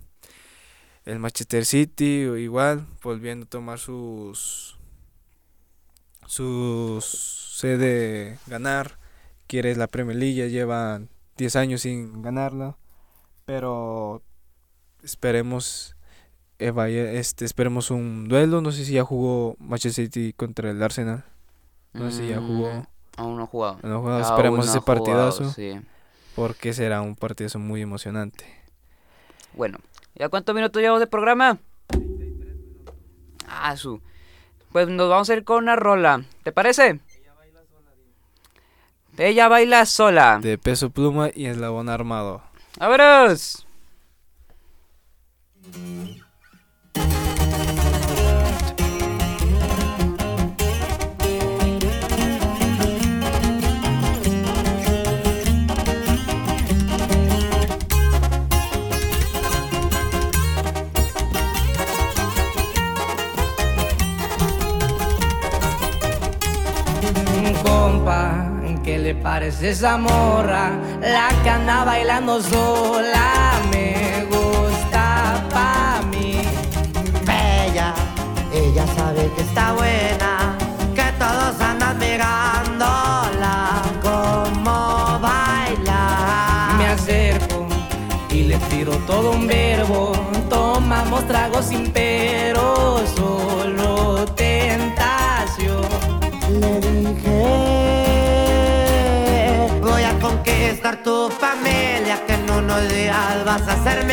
El 1.06 1.19
Manchester 1.19 1.65
City 1.65 2.23
igual 2.38 2.88
volviendo 3.01 3.45
a 3.45 3.49
tomar 3.49 3.79
sus 3.79 4.77
sus 6.25 7.03
sede 7.58 8.39
ganar 8.47 8.97
quiere 9.47 9.75
la 9.75 9.88
Premier 9.88 10.17
League, 10.17 10.49
llevan 10.49 11.10
10 11.38 11.56
años 11.58 11.82
sin 11.82 12.21
ganarla, 12.21 12.77
pero 13.45 14.23
esperemos 15.04 15.96
eh, 16.60 16.72
vaya, 16.72 17.12
este 17.12 17.46
esperemos 17.46 17.92
un 17.92 18.28
duelo, 18.30 18.62
no 18.62 18.72
sé 18.72 18.86
si 18.86 18.94
ya 18.94 19.04
jugó 19.04 19.56
Manchester 19.60 20.06
City 20.06 20.34
contra 20.34 20.70
el 20.70 20.82
Arsenal. 20.82 21.26
No 21.92 22.10
sé 22.10 22.20
si 22.20 22.30
ya 22.30 22.39
jugó. 22.39 22.72
Mm, 22.72 22.84
Aún 23.18 23.38
no 23.38 23.44
ha 23.44 23.48
jugado. 23.48 23.80
No 23.84 24.20
esperemos 24.20 24.66
no 24.66 24.72
ese 24.72 24.80
jugado, 24.80 24.86
partidazo 24.86 25.52
sí. 25.52 25.80
porque 26.36 26.74
será 26.74 27.02
un 27.02 27.16
partidazo 27.16 27.60
muy 27.60 27.82
emocionante. 27.82 28.46
Bueno, 29.54 29.78
¿ya 30.16 30.30
cuántos 30.30 30.56
minutos 30.56 30.82
llevamos 30.82 31.02
de 31.02 31.08
programa? 31.08 31.58
Ah, 33.48 33.76
su. 33.76 34.02
Pues 34.72 34.88
nos 34.88 35.10
vamos 35.10 35.30
a 35.30 35.34
ir 35.34 35.44
con 35.44 35.63
una 35.63 35.76
rola. 35.76 36.24
¿Te 36.44 36.52
parece? 36.52 37.00
Ella 39.18 39.48
baila 39.48 39.86
sola. 39.86 40.39
De 40.42 40.58
peso 40.58 40.89
pluma 40.89 41.30
y 41.36 41.46
eslabón 41.46 41.89
armado. 41.89 42.42
¡Vámonos! 42.80 43.68
Compa, 67.64 68.51
¿qué 68.84 68.99
le 68.99 69.16
parece 69.16 69.70
esa 69.70 69.97
morra? 69.97 70.74
La 70.99 71.30
anda 71.49 71.86
bailando 71.86 72.41
sola 72.41 73.61
me 73.72 74.26
gusta 74.26 74.43
ella 78.74 78.88
sabe 78.95 79.32
que 79.36 79.41
está 79.41 79.74
buena, 79.74 80.57
que 80.95 81.03
todos 81.19 81.61
andan 81.61 81.99
mirándola 81.99 83.84
como 84.01 85.19
baila. 85.19 86.74
Me 86.80 86.88
acerco 86.88 87.67
y 88.32 88.45
le 88.45 88.57
tiro 88.71 88.93
todo 89.05 89.32
un 89.32 89.45
verbo, 89.45 90.13
tomamos 90.49 91.28
tragos 91.28 91.65
sin 91.65 91.91
pero, 91.91 93.03
solo 93.15 94.26
tentación. 94.36 95.86
Le 96.49 96.80
dije, 96.80 97.43
voy 99.84 100.03
a 100.03 100.19
conquistar 100.19 101.03
tu 101.03 101.30
familia, 101.30 102.26
que 102.26 102.34
en 102.34 102.49
unos 102.49 102.89
días 102.89 103.45
vas 103.45 103.67
a 103.67 103.84
ser. 103.84 104.03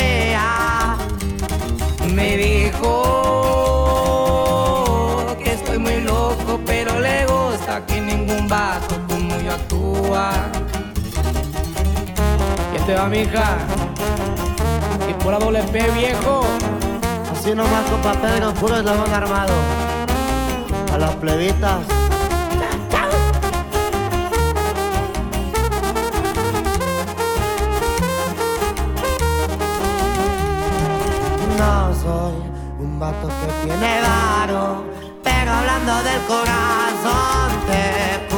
Actúa. 10.21 10.33
¿Quién 12.73 12.87
te 12.87 12.95
va, 12.95 13.07
mija? 13.07 13.59
Y 15.09 15.15
pura 15.23 15.39
doble 15.39 15.63
P, 15.65 15.91
viejo. 15.93 16.43
Así 17.33 17.55
nomás, 17.55 17.85
compa 17.91 18.13
Pedro, 18.13 18.53
puro 18.55 18.77
eslabón 18.77 19.13
armado. 19.13 19.55
A 20.93 20.99
las 20.99 21.15
plebitas. 21.17 21.81
No 31.59 31.95
soy 31.95 32.35
un 32.79 32.99
vato 32.99 33.29
que 33.29 33.67
tiene 33.67 34.01
varo, 34.01 34.85
pero 35.23 35.53
hablando 35.53 35.95
del 36.03 36.21
corazón 36.23 37.51
te 37.67 38.30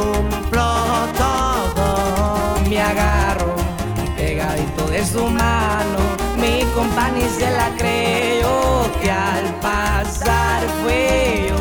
de 4.92 5.04
su 5.06 5.26
mano. 5.26 5.98
Mi 6.36 6.62
compa 6.74 7.08
ni 7.08 7.22
se 7.22 7.50
la 7.50 7.70
creyó 7.78 8.90
que 9.00 9.10
al 9.10 9.54
pasar 9.60 10.62
fue 10.82 11.46
yo. 11.48 11.56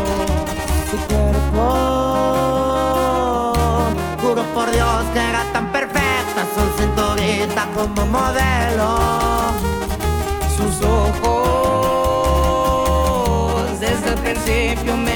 Su 0.89 0.97
cuerpo, 1.07 1.65
juro 4.21 4.43
por 4.53 4.69
Dios 4.71 5.03
que 5.13 5.19
era 5.19 5.43
tan 5.53 5.71
perfecta, 5.71 6.45
su 6.53 6.61
cinturita 6.77 7.67
como 7.73 8.05
modelo. 8.05 8.89
Sus 10.57 10.75
ojos 10.85 11.39
desde 13.79 14.09
el 14.09 14.19
principio 14.19 14.97
me 14.97 15.10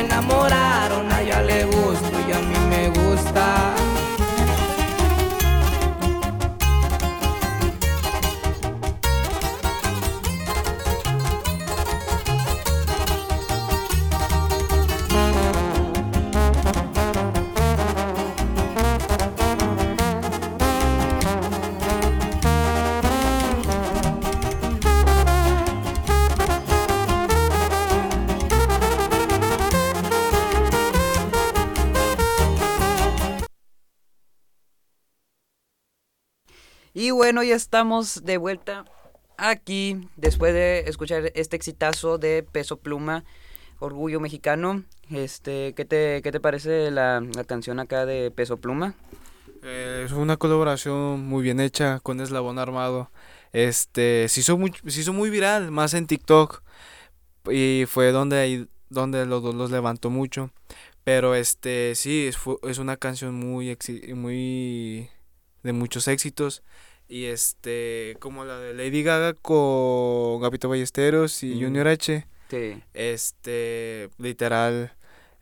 bueno, 37.35 37.49
ya 37.49 37.57
estamos 37.57 38.23
de 38.23 38.37
vuelta 38.37 38.85
aquí 39.37 40.07
después 40.15 40.53
de 40.53 40.85
escuchar 40.87 41.33
este 41.35 41.57
exitazo 41.57 42.17
de 42.17 42.43
Peso 42.49 42.77
Pluma, 42.77 43.25
Orgullo 43.79 44.21
Mexicano. 44.21 44.85
Este, 45.09 45.73
¿qué 45.73 45.83
te, 45.83 46.21
qué 46.21 46.31
te 46.31 46.39
parece 46.39 46.91
la, 46.91 47.19
la 47.19 47.43
canción 47.43 47.81
acá 47.81 48.05
de 48.05 48.31
Peso 48.31 48.55
Pluma? 48.55 48.95
Eh, 49.63 50.03
es 50.05 50.13
una 50.13 50.37
colaboración 50.37 51.27
muy 51.27 51.43
bien 51.43 51.59
hecha 51.59 51.99
con 51.99 52.21
Eslabón 52.21 52.57
Armado. 52.57 53.11
Este, 53.51 54.29
se 54.29 54.39
hizo 54.39 54.57
muy, 54.57 54.71
se 54.87 55.01
hizo 55.01 55.11
muy 55.11 55.29
viral, 55.29 55.71
más 55.71 55.93
en 55.93 56.07
TikTok. 56.07 56.63
Y 57.51 57.83
fue 57.89 58.13
donde, 58.13 58.69
donde 58.89 59.25
los 59.25 59.43
dos 59.43 59.55
los 59.55 59.71
levantó 59.71 60.09
mucho. 60.09 60.51
Pero 61.03 61.35
este, 61.35 61.95
sí, 61.95 62.27
es, 62.27 62.37
es 62.63 62.77
una 62.77 62.95
canción 62.95 63.35
muy, 63.35 63.77
muy 64.15 65.09
de 65.63 65.73
muchos 65.73 66.07
éxitos. 66.07 66.63
Y 67.07 67.25
este, 67.25 68.17
como 68.19 68.45
la 68.45 68.57
de 68.59 68.73
Lady 68.73 69.03
Gaga 69.03 69.33
con 69.33 70.41
Gapito 70.41 70.69
Ballesteros 70.69 71.43
y 71.43 71.55
Mm. 71.55 71.59
Junior 71.63 71.87
H. 71.87 72.25
Sí. 72.49 72.81
Este, 72.93 74.09
literal, 74.17 74.93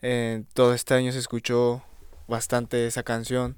eh, 0.01 0.43
todo 0.53 0.73
este 0.73 0.93
año 0.93 1.11
se 1.11 1.19
escuchó 1.19 1.83
bastante 2.27 2.85
esa 2.87 3.03
canción. 3.03 3.55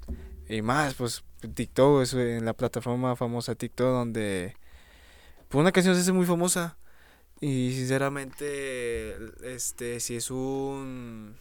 Y 0.47 0.61
más, 0.61 0.93
pues, 0.95 1.23
TikTok, 1.53 2.01
es 2.03 2.13
en 2.13 2.45
la 2.45 2.53
plataforma 2.53 3.15
famosa 3.15 3.55
TikTok, 3.55 3.87
donde 3.87 4.55
pues, 5.49 5.59
una 5.59 5.71
canción 5.71 5.95
se 5.95 6.01
hace 6.01 6.11
muy 6.11 6.25
famosa. 6.25 6.77
Y 7.41 7.73
sinceramente, 7.73 9.15
este, 9.43 9.99
si 9.99 10.15
es 10.15 10.31
un... 10.31 11.35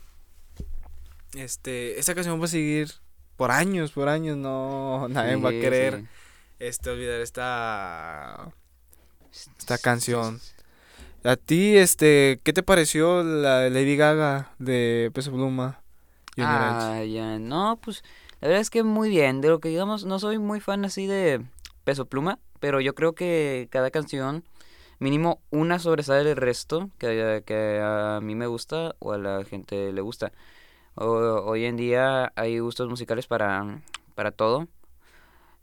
Este, 1.35 1.99
esta 1.99 2.15
canción 2.15 2.41
va 2.41 2.45
a 2.45 2.49
seguir 2.49 2.91
por 3.37 3.51
años, 3.51 3.93
por 3.93 4.09
años, 4.09 4.37
no, 4.37 5.09
nadie 5.11 5.37
va 5.37 5.49
a 5.51 5.53
querer, 5.53 6.01
sí. 6.01 6.07
Este, 6.69 6.91
olvidar 6.91 7.21
esta, 7.21 8.53
esta 9.59 9.79
canción. 9.79 10.41
A 11.25 11.37
ti, 11.37 11.77
este, 11.77 12.41
¿qué 12.45 12.53
te 12.53 12.63
pareció 12.63 13.23
la 13.23 13.69
Lady 13.71 13.97
Gaga 13.97 14.53
de 14.59 15.11
Peso 15.15 15.33
Pluma? 15.33 15.81
Ah, 16.39 17.03
ya, 17.09 17.39
no, 17.39 17.79
pues 17.83 18.03
la 18.41 18.49
verdad 18.49 18.61
es 18.61 18.71
que 18.71 18.83
muy 18.83 19.09
bien. 19.09 19.41
De 19.41 19.49
lo 19.49 19.61
que 19.61 19.69
digamos, 19.69 20.05
no 20.05 20.19
soy 20.19 20.39
muy 20.39 20.61
fan 20.61 20.85
así 20.85 21.07
de 21.07 21.43
Peso 21.85 22.07
Pluma, 22.07 22.39
pero 22.61 22.81
yo 22.81 22.95
creo 22.95 23.15
que 23.15 23.69
cada 23.71 23.91
canción, 23.91 24.45
mínimo 24.99 25.41
una 25.51 25.79
sobresale 25.79 26.25
del 26.25 26.37
resto, 26.37 26.91
que, 26.99 27.43
que 27.47 27.81
a 27.83 28.21
mí 28.23 28.35
me 28.35 28.47
gusta 28.47 28.97
o 28.99 29.13
a 29.13 29.19
la 29.19 29.45
gente 29.45 29.93
le 29.93 30.01
gusta. 30.01 30.33
O- 30.97 31.43
hoy 31.47 31.67
en 31.67 31.77
día 31.77 32.33
hay 32.37 32.59
gustos 32.61 32.89
musicales 32.89 33.27
para, 33.27 33.83
para 34.15 34.33
todo. 34.33 34.69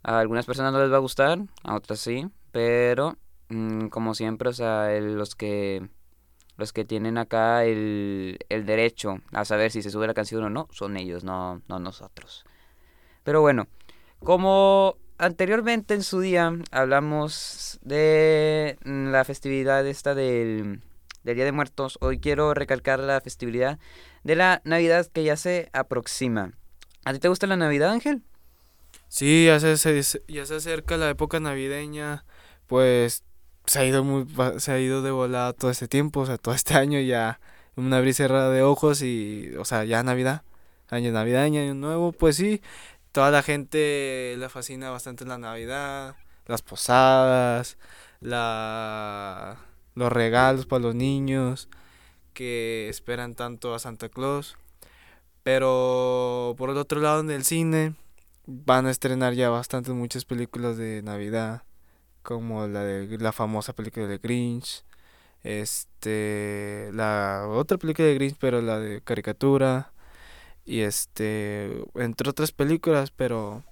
A 0.02 0.18
algunas 0.18 0.46
personas 0.46 0.72
no 0.72 0.80
les 0.80 0.92
va 0.92 0.96
a 0.96 1.00
gustar, 1.00 1.38
a 1.62 1.74
otras 1.74 2.00
sí, 2.00 2.26
pero 2.50 3.16
mm, 3.48 3.88
como 3.88 4.14
siempre, 4.14 4.48
o 4.48 4.52
sea, 4.52 4.90
los 5.00 5.34
que 5.34 5.88
los 6.56 6.72
que 6.72 6.84
tienen 6.84 7.18
acá 7.18 7.64
el, 7.64 8.38
el 8.48 8.66
derecho 8.66 9.16
a 9.32 9.44
saber 9.44 9.70
si 9.70 9.82
se 9.82 9.90
sube 9.90 10.06
la 10.06 10.14
canción 10.14 10.44
o 10.44 10.50
no 10.50 10.68
son 10.70 10.96
ellos, 10.96 11.24
no, 11.24 11.62
no 11.66 11.78
nosotros. 11.78 12.44
Pero 13.24 13.40
bueno, 13.40 13.66
como 14.18 14.96
anteriormente 15.18 15.94
en 15.94 16.02
su 16.02 16.20
día 16.20 16.52
hablamos 16.70 17.78
de 17.82 18.78
mm, 18.84 19.08
la 19.10 19.24
festividad 19.24 19.86
esta 19.86 20.14
del, 20.14 20.82
del 21.24 21.36
Día 21.36 21.44
de 21.44 21.52
Muertos, 21.52 21.98
hoy 22.00 22.18
quiero 22.18 22.54
recalcar 22.54 23.00
la 23.00 23.20
festividad 23.20 23.78
de 24.24 24.36
la 24.36 24.60
Navidad 24.64 25.06
que 25.06 25.24
ya 25.24 25.36
se 25.36 25.70
aproxima. 25.72 26.52
¿A 27.04 27.12
ti 27.12 27.18
te 27.18 27.28
gusta 27.28 27.46
la 27.46 27.56
Navidad, 27.56 27.90
Ángel? 27.90 28.22
Sí, 29.12 29.44
ya 29.46 29.60
se, 29.60 29.76
se- 29.76 30.22
ya 30.26 30.46
se 30.46 30.54
acerca 30.56 30.96
la 30.96 31.10
época 31.10 31.38
navideña, 31.38 32.24
pues 32.66 33.24
se 33.66 33.78
ha 33.80 33.84
ido 33.84 34.02
muy, 34.04 34.26
se 34.58 34.72
ha 34.72 34.80
ido 34.80 35.02
de 35.02 35.10
volada 35.10 35.52
todo 35.52 35.70
este 35.70 35.86
tiempo, 35.86 36.20
o 36.20 36.26
sea, 36.26 36.38
todo 36.38 36.54
este 36.54 36.74
año 36.78 36.98
ya 37.00 37.38
una 37.76 37.98
abrir 37.98 38.14
cerrada 38.14 38.50
de 38.50 38.62
ojos 38.62 39.02
y, 39.02 39.52
o 39.58 39.64
sea, 39.66 39.84
ya 39.84 40.02
Navidad, 40.02 40.42
año 40.88 41.12
navideño, 41.12 41.60
año 41.60 41.74
nuevo, 41.74 42.12
pues 42.12 42.36
sí, 42.36 42.62
toda 43.12 43.30
la 43.30 43.42
gente 43.42 44.34
le 44.38 44.48
fascina 44.48 44.88
bastante 44.90 45.26
la 45.26 45.36
Navidad, 45.38 46.16
las 46.46 46.62
posadas, 46.62 47.76
la, 48.20 49.58
los 49.94 50.10
regalos 50.12 50.64
para 50.66 50.82
los 50.84 50.94
niños 50.94 51.68
que 52.34 52.88
esperan 52.90 53.34
tanto 53.34 53.74
a 53.74 53.78
Santa 53.80 54.08
Claus. 54.08 54.56
Pero 55.42 56.54
por 56.58 56.70
el 56.70 56.76
otro 56.76 57.00
lado 57.00 57.20
en 57.20 57.30
el 57.30 57.44
cine 57.44 57.94
van 58.46 58.86
a 58.86 58.90
estrenar 58.90 59.34
ya 59.34 59.50
bastantes 59.50 59.94
muchas 59.94 60.24
películas 60.24 60.76
de 60.76 61.02
Navidad, 61.02 61.64
como 62.22 62.66
la 62.68 62.82
de 62.84 63.18
la 63.18 63.32
famosa 63.32 63.72
película 63.74 64.06
de 64.06 64.18
Grinch, 64.18 64.84
este, 65.42 66.90
la 66.92 67.46
otra 67.48 67.78
película 67.78 68.08
de 68.08 68.14
Grinch, 68.14 68.36
pero 68.38 68.62
la 68.62 68.78
de 68.78 69.00
caricatura 69.02 69.92
y 70.64 70.80
este, 70.80 71.84
entre 71.94 72.30
otras 72.30 72.52
películas, 72.52 73.10
pero 73.10 73.64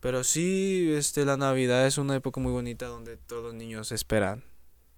pero 0.00 0.24
sí, 0.24 0.92
este, 0.96 1.26
la 1.26 1.36
Navidad 1.36 1.86
es 1.86 1.98
una 1.98 2.16
época 2.16 2.40
muy 2.40 2.52
bonita 2.52 2.86
donde 2.86 3.18
todos 3.18 3.44
los 3.44 3.54
niños 3.54 3.92
esperan, 3.92 4.42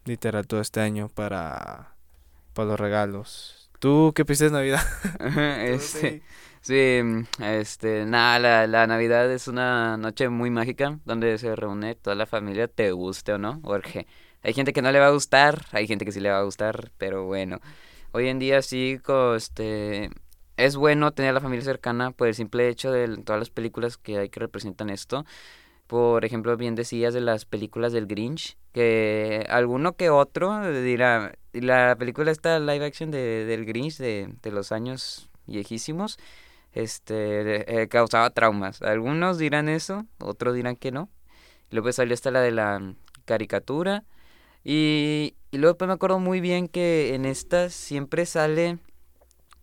literal, 0.05 0.47
todo 0.47 0.61
este 0.61 0.81
año 0.81 1.09
para, 1.09 1.97
para 2.55 2.69
los 2.69 2.81
regalos. 2.81 3.69
¿Tú 3.81 4.13
qué 4.15 4.25
piensas 4.25 4.53
de 4.53 4.59
Navidad? 4.59 4.83
este, 5.67 6.23
sí, 6.63 7.01
este, 7.41 8.07
nada, 8.07 8.39
la, 8.39 8.67
la 8.67 8.87
Navidad 8.87 9.31
es 9.31 9.49
una 9.49 9.97
noche 9.99 10.29
muy 10.31 10.51
mágica 10.51 10.99
donde 11.05 11.37
se 11.39 11.55
reúne 11.55 11.95
toda 11.95 12.17
la 12.17 12.27
familia, 12.27 12.69
te 12.69 12.93
guste 12.93 13.35
o 13.35 13.39
no, 13.39 13.61
porque 13.63 14.07
hay 14.43 14.55
gente 14.55 14.73
que 14.73 14.83
no 14.83 14.91
le 14.91 14.99
va 14.99 15.09
a 15.09 15.11
gustar, 15.11 15.67
hay 15.73 15.87
gente 15.87 16.05
que 16.05 16.13
sí 16.13 16.21
le 16.21 16.31
va 16.31 16.39
a 16.39 16.45
gustar, 16.45 16.91
pero 16.99 17.27
bueno, 17.27 17.61
hoy 18.13 18.29
en 18.29 18.39
día 18.39 18.63
sí, 18.63 19.01
este, 19.37 20.11
es 20.57 20.77
bueno 20.77 21.13
tener 21.13 21.31
a 21.31 21.35
la 21.35 21.41
familia 21.41 21.65
cercana 21.65 22.11
por 22.11 22.29
el 22.29 22.35
simple 22.35 22.69
hecho 22.69 22.91
de 22.91 23.19
todas 23.19 23.39
las 23.41 23.51
películas 23.51 23.97
que 23.97 24.19
hay 24.19 24.29
que 24.29 24.41
representan 24.41 24.91
esto. 24.91 25.25
Por 25.87 26.25
ejemplo, 26.25 26.57
bien 26.57 26.75
decías 26.75 27.13
de 27.13 27.21
las 27.21 27.45
películas 27.45 27.93
del 27.93 28.07
Grinch, 28.07 28.57
que 28.73 29.47
alguno 29.51 29.95
que 29.97 30.11
otro 30.11 30.73
dirá, 30.83 31.35
la 31.53 31.97
película 31.99 32.31
esta 32.31 32.59
live 32.59 32.85
action 32.87 33.11
de, 33.11 33.45
del 33.45 33.67
Grinch 33.67 33.99
de, 33.99 34.33
de 34.43 34.51
los 34.51 34.73
años 34.73 35.29
viejísimos, 35.47 36.19
este, 36.73 37.83
eh, 37.83 37.89
causaba 37.89 38.31
traumas. 38.31 38.83
Algunos 38.83 39.39
dirán 39.39 39.69
eso, 39.69 40.07
otros 40.19 40.55
dirán 40.55 40.77
que 40.77 40.93
no. 40.93 41.09
Luego 41.71 41.93
salió 41.93 42.15
esta 42.15 42.31
la 42.31 42.41
de 42.41 42.53
la 42.53 42.95
caricatura. 43.25 44.05
Y, 44.65 45.37
y 45.53 45.59
luego 45.59 45.77
pues 45.79 45.89
me 45.89 45.95
acuerdo 45.95 46.19
muy 46.21 46.41
bien 46.41 46.69
que 46.69 47.15
en 47.15 47.25
esta 47.27 47.71
siempre 47.71 48.27
sale 48.27 48.79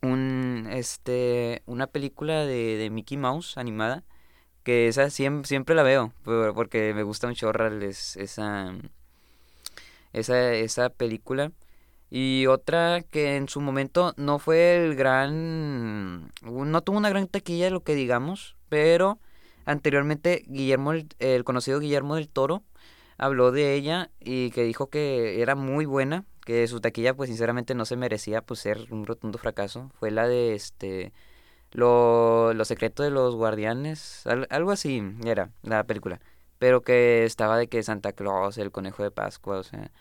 un 0.01 0.67
este 0.71 1.63
una 1.65 1.87
película 1.87 2.45
de, 2.45 2.77
de 2.77 2.89
Mickey 2.89 3.17
Mouse 3.17 3.57
animada 3.57 4.03
que 4.63 4.87
esa 4.89 5.09
siempre, 5.09 5.47
siempre 5.47 5.75
la 5.75 5.83
veo 5.83 6.13
por- 6.23 6.53
porque 6.55 6.93
me 6.95 7.03
gusta 7.03 7.27
un 7.27 7.35
chorro 7.35 7.67
esa 7.81 8.73
esa 10.13 10.53
esa 10.53 10.89
película 10.89 11.51
y 12.09 12.47
otra 12.47 13.01
que 13.03 13.35
en 13.37 13.47
su 13.49 13.61
momento 13.61 14.13
no 14.17 14.39
fue 14.39 14.75
el 14.77 14.95
gran 14.95 16.31
no 16.43 16.81
tuvo 16.81 16.97
una 16.97 17.09
gran 17.09 17.27
taquilla 17.27 17.69
lo 17.69 17.83
que 17.83 17.95
digamos 17.95 18.55
pero 18.69 19.19
anteriormente 19.65 20.43
Guillermo 20.47 20.93
el, 20.93 21.43
conocido 21.43 21.79
Guillermo 21.79 22.15
del 22.15 22.29
Toro 22.29 22.63
habló 23.17 23.51
de 23.51 23.73
ella 23.75 24.11
y 24.19 24.51
que 24.51 24.63
dijo 24.63 24.87
que 24.89 25.41
era 25.41 25.55
muy 25.55 25.85
buena, 25.85 26.25
que 26.45 26.67
su 26.67 26.79
taquilla 26.79 27.13
pues 27.15 27.29
sinceramente 27.29 27.75
no 27.75 27.85
se 27.85 27.97
merecía 27.97 28.41
pues 28.41 28.61
ser 28.61 28.87
un 28.91 29.05
rotundo 29.05 29.37
fracaso. 29.37 29.91
Fue 29.99 30.09
la 30.09 30.27
de 30.27 30.55
este 30.55 31.11
lo, 31.71 32.53
Los 32.53 32.67
secretos 32.69 33.03
de 33.05 33.11
los 33.11 33.35
guardianes, 33.35 34.25
al- 34.27 34.47
algo 34.49 34.71
así 34.71 35.03
era 35.25 35.51
la 35.63 35.83
película, 35.85 36.19
pero 36.57 36.81
que 36.81 37.25
estaba 37.25 37.57
de 37.57 37.67
que 37.67 37.83
Santa 37.83 38.13
Claus, 38.13 38.57
el 38.57 38.71
conejo 38.71 39.03
de 39.03 39.11
Pascua, 39.11 39.57
o 39.59 39.63
sea, 39.63 39.91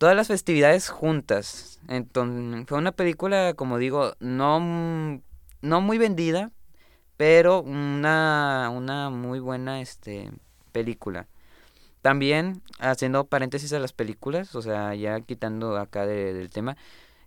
todas 0.00 0.16
las 0.16 0.28
festividades 0.28 0.90
juntas. 0.90 1.80
Entonces, 1.88 2.66
fue 2.68 2.78
una 2.78 2.92
película, 2.92 3.54
como 3.54 3.78
digo, 3.78 4.14
no 4.20 4.60
no 5.62 5.82
muy 5.82 5.98
vendida, 5.98 6.52
pero 7.18 7.62
una 7.62 8.70
una 8.74 9.10
muy 9.10 9.40
buena 9.40 9.80
este 9.82 10.30
película. 10.72 11.28
También, 12.02 12.62
haciendo 12.80 13.24
paréntesis 13.26 13.72
a 13.74 13.78
las 13.80 13.92
películas, 13.92 14.54
o 14.54 14.62
sea, 14.62 14.94
ya 14.94 15.20
quitando 15.20 15.76
acá 15.78 16.06
de- 16.06 16.32
del 16.34 16.50
tema, 16.50 16.76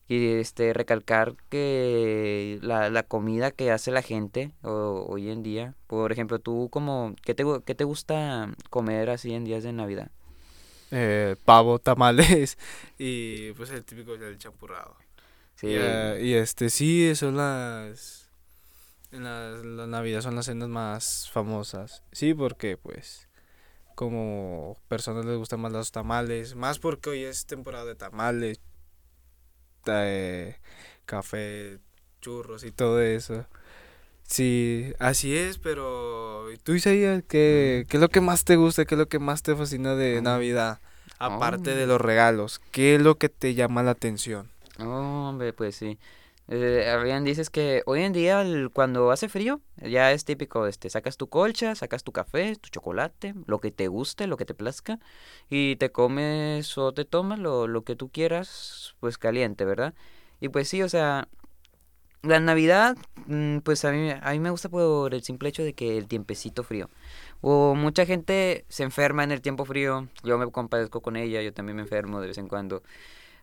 y 0.07 0.33
este 0.35 0.73
recalcar 0.73 1.35
que 1.49 2.59
la, 2.63 2.89
la 2.89 3.03
comida 3.03 3.51
que 3.51 3.71
hace 3.71 3.91
la 3.91 4.01
gente 4.03 4.51
hoy 4.63 5.29
en 5.31 5.43
día, 5.43 5.75
por 5.87 6.11
ejemplo, 6.11 6.39
tú 6.39 6.69
como, 6.71 7.15
¿qué 7.23 7.35
te, 7.35 7.45
qué 7.65 7.75
te 7.75 7.83
gusta 7.85 8.49
comer 8.71 9.09
así 9.11 9.33
en 9.33 9.45
días 9.45 9.63
de 9.63 9.73
Navidad? 9.73 10.11
Eh, 10.95 11.35
pavo, 11.43 11.79
tamales 11.79 12.55
y 12.99 13.51
pues 13.53 13.71
el 13.71 13.83
típico 13.83 14.15
del 14.15 14.37
champurrado. 14.37 14.95
Sí. 15.55 15.67
Y, 15.67 16.27
y, 16.27 16.33
este 16.35 16.69
sí, 16.69 17.15
son 17.15 17.37
las 17.37 18.29
en 19.11 19.23
las 19.23 19.65
la 19.65 19.87
Navidad 19.87 20.21
son 20.21 20.35
las 20.35 20.45
cenas 20.45 20.69
más 20.69 21.31
famosas. 21.31 22.03
Sí, 22.11 22.35
porque 22.35 22.77
pues 22.77 23.27
como 23.95 24.77
personas 24.87 25.25
les 25.25 25.37
gustan 25.37 25.61
más 25.61 25.71
los 25.71 25.91
tamales, 25.91 26.55
más 26.55 26.77
porque 26.77 27.09
hoy 27.09 27.23
es 27.23 27.47
temporada 27.47 27.85
de 27.85 27.95
tamales, 27.95 28.59
eh, 29.87 30.57
café, 31.05 31.79
churros 32.21 32.63
y 32.63 32.71
todo 32.71 33.01
eso. 33.01 33.47
Sí, 34.27 34.93
así 34.99 35.35
es, 35.37 35.57
pero 35.59 36.51
¿y 36.51 36.57
tú 36.57 36.73
Isaías 36.73 37.23
qué, 37.27 37.85
qué 37.89 37.97
es 37.97 38.01
lo 38.01 38.09
que 38.09 38.21
más 38.21 38.45
te 38.45 38.55
gusta, 38.55 38.85
qué 38.85 38.95
es 38.95 38.99
lo 38.99 39.07
que 39.07 39.19
más 39.19 39.43
te 39.43 39.55
fascina 39.55 39.95
de 39.95 40.21
Navidad? 40.21 40.79
Aparte 41.19 41.75
de 41.75 41.83
Oh. 41.83 41.87
los 41.87 42.01
regalos, 42.01 42.59
¿qué 42.71 42.95
es 42.95 43.01
lo 43.01 43.15
que 43.17 43.29
te 43.29 43.53
llama 43.53 43.83
la 43.83 43.91
atención? 43.91 44.49
Oh, 44.79 45.27
hombre, 45.29 45.53
pues 45.53 45.75
sí. 45.75 45.99
Eh, 46.49 46.99
bien 47.03 47.23
dices 47.23 47.49
que 47.49 47.83
hoy 47.85 48.01
en 48.03 48.11
día 48.11 48.41
el- 48.41 48.69
cuando 48.71 49.11
hace 49.11 49.29
frío 49.29 49.61
ya 49.77 50.11
es 50.11 50.25
típico, 50.25 50.67
este, 50.67 50.89
sacas 50.89 51.15
tu 51.15 51.29
colcha, 51.29 51.73
sacas 51.75 52.03
tu 52.03 52.11
café, 52.11 52.55
tu 52.57 52.69
chocolate, 52.69 53.33
lo 53.45 53.59
que 53.59 53.71
te 53.71 53.87
guste, 53.87 54.27
lo 54.27 54.35
que 54.37 54.45
te 54.45 54.53
plazca 54.53 54.99
y 55.49 55.77
te 55.77 55.91
comes 55.91 56.77
o 56.77 56.93
te 56.93 57.05
tomas 57.05 57.39
lo, 57.39 57.67
lo 57.67 57.83
que 57.83 57.95
tú 57.95 58.09
quieras, 58.09 58.95
pues 58.99 59.17
caliente, 59.17 59.63
¿verdad? 59.65 59.93
Y 60.41 60.49
pues 60.49 60.67
sí, 60.67 60.81
o 60.83 60.89
sea, 60.89 61.29
la 62.23 62.39
Navidad, 62.39 62.97
mm, 63.27 63.59
pues 63.59 63.85
a 63.85 63.91
mí, 63.91 64.09
a 64.09 64.31
mí 64.31 64.39
me 64.39 64.49
gusta 64.49 64.69
por 64.69 65.13
el 65.13 65.23
simple 65.23 65.49
hecho 65.49 65.63
de 65.63 65.73
que 65.73 65.97
el 65.97 66.07
tiempecito 66.07 66.63
frío. 66.63 66.89
O 67.41 67.75
mucha 67.75 68.05
gente 68.05 68.65
se 68.69 68.83
enferma 68.83 69.23
en 69.23 69.31
el 69.31 69.41
tiempo 69.41 69.65
frío, 69.65 70.07
yo 70.23 70.37
me 70.37 70.49
compadezco 70.49 71.01
con 71.01 71.17
ella, 71.17 71.41
yo 71.41 71.53
también 71.53 71.75
me 71.75 71.83
enfermo 71.83 72.21
de 72.21 72.27
vez 72.27 72.37
en 72.37 72.47
cuando. 72.47 72.83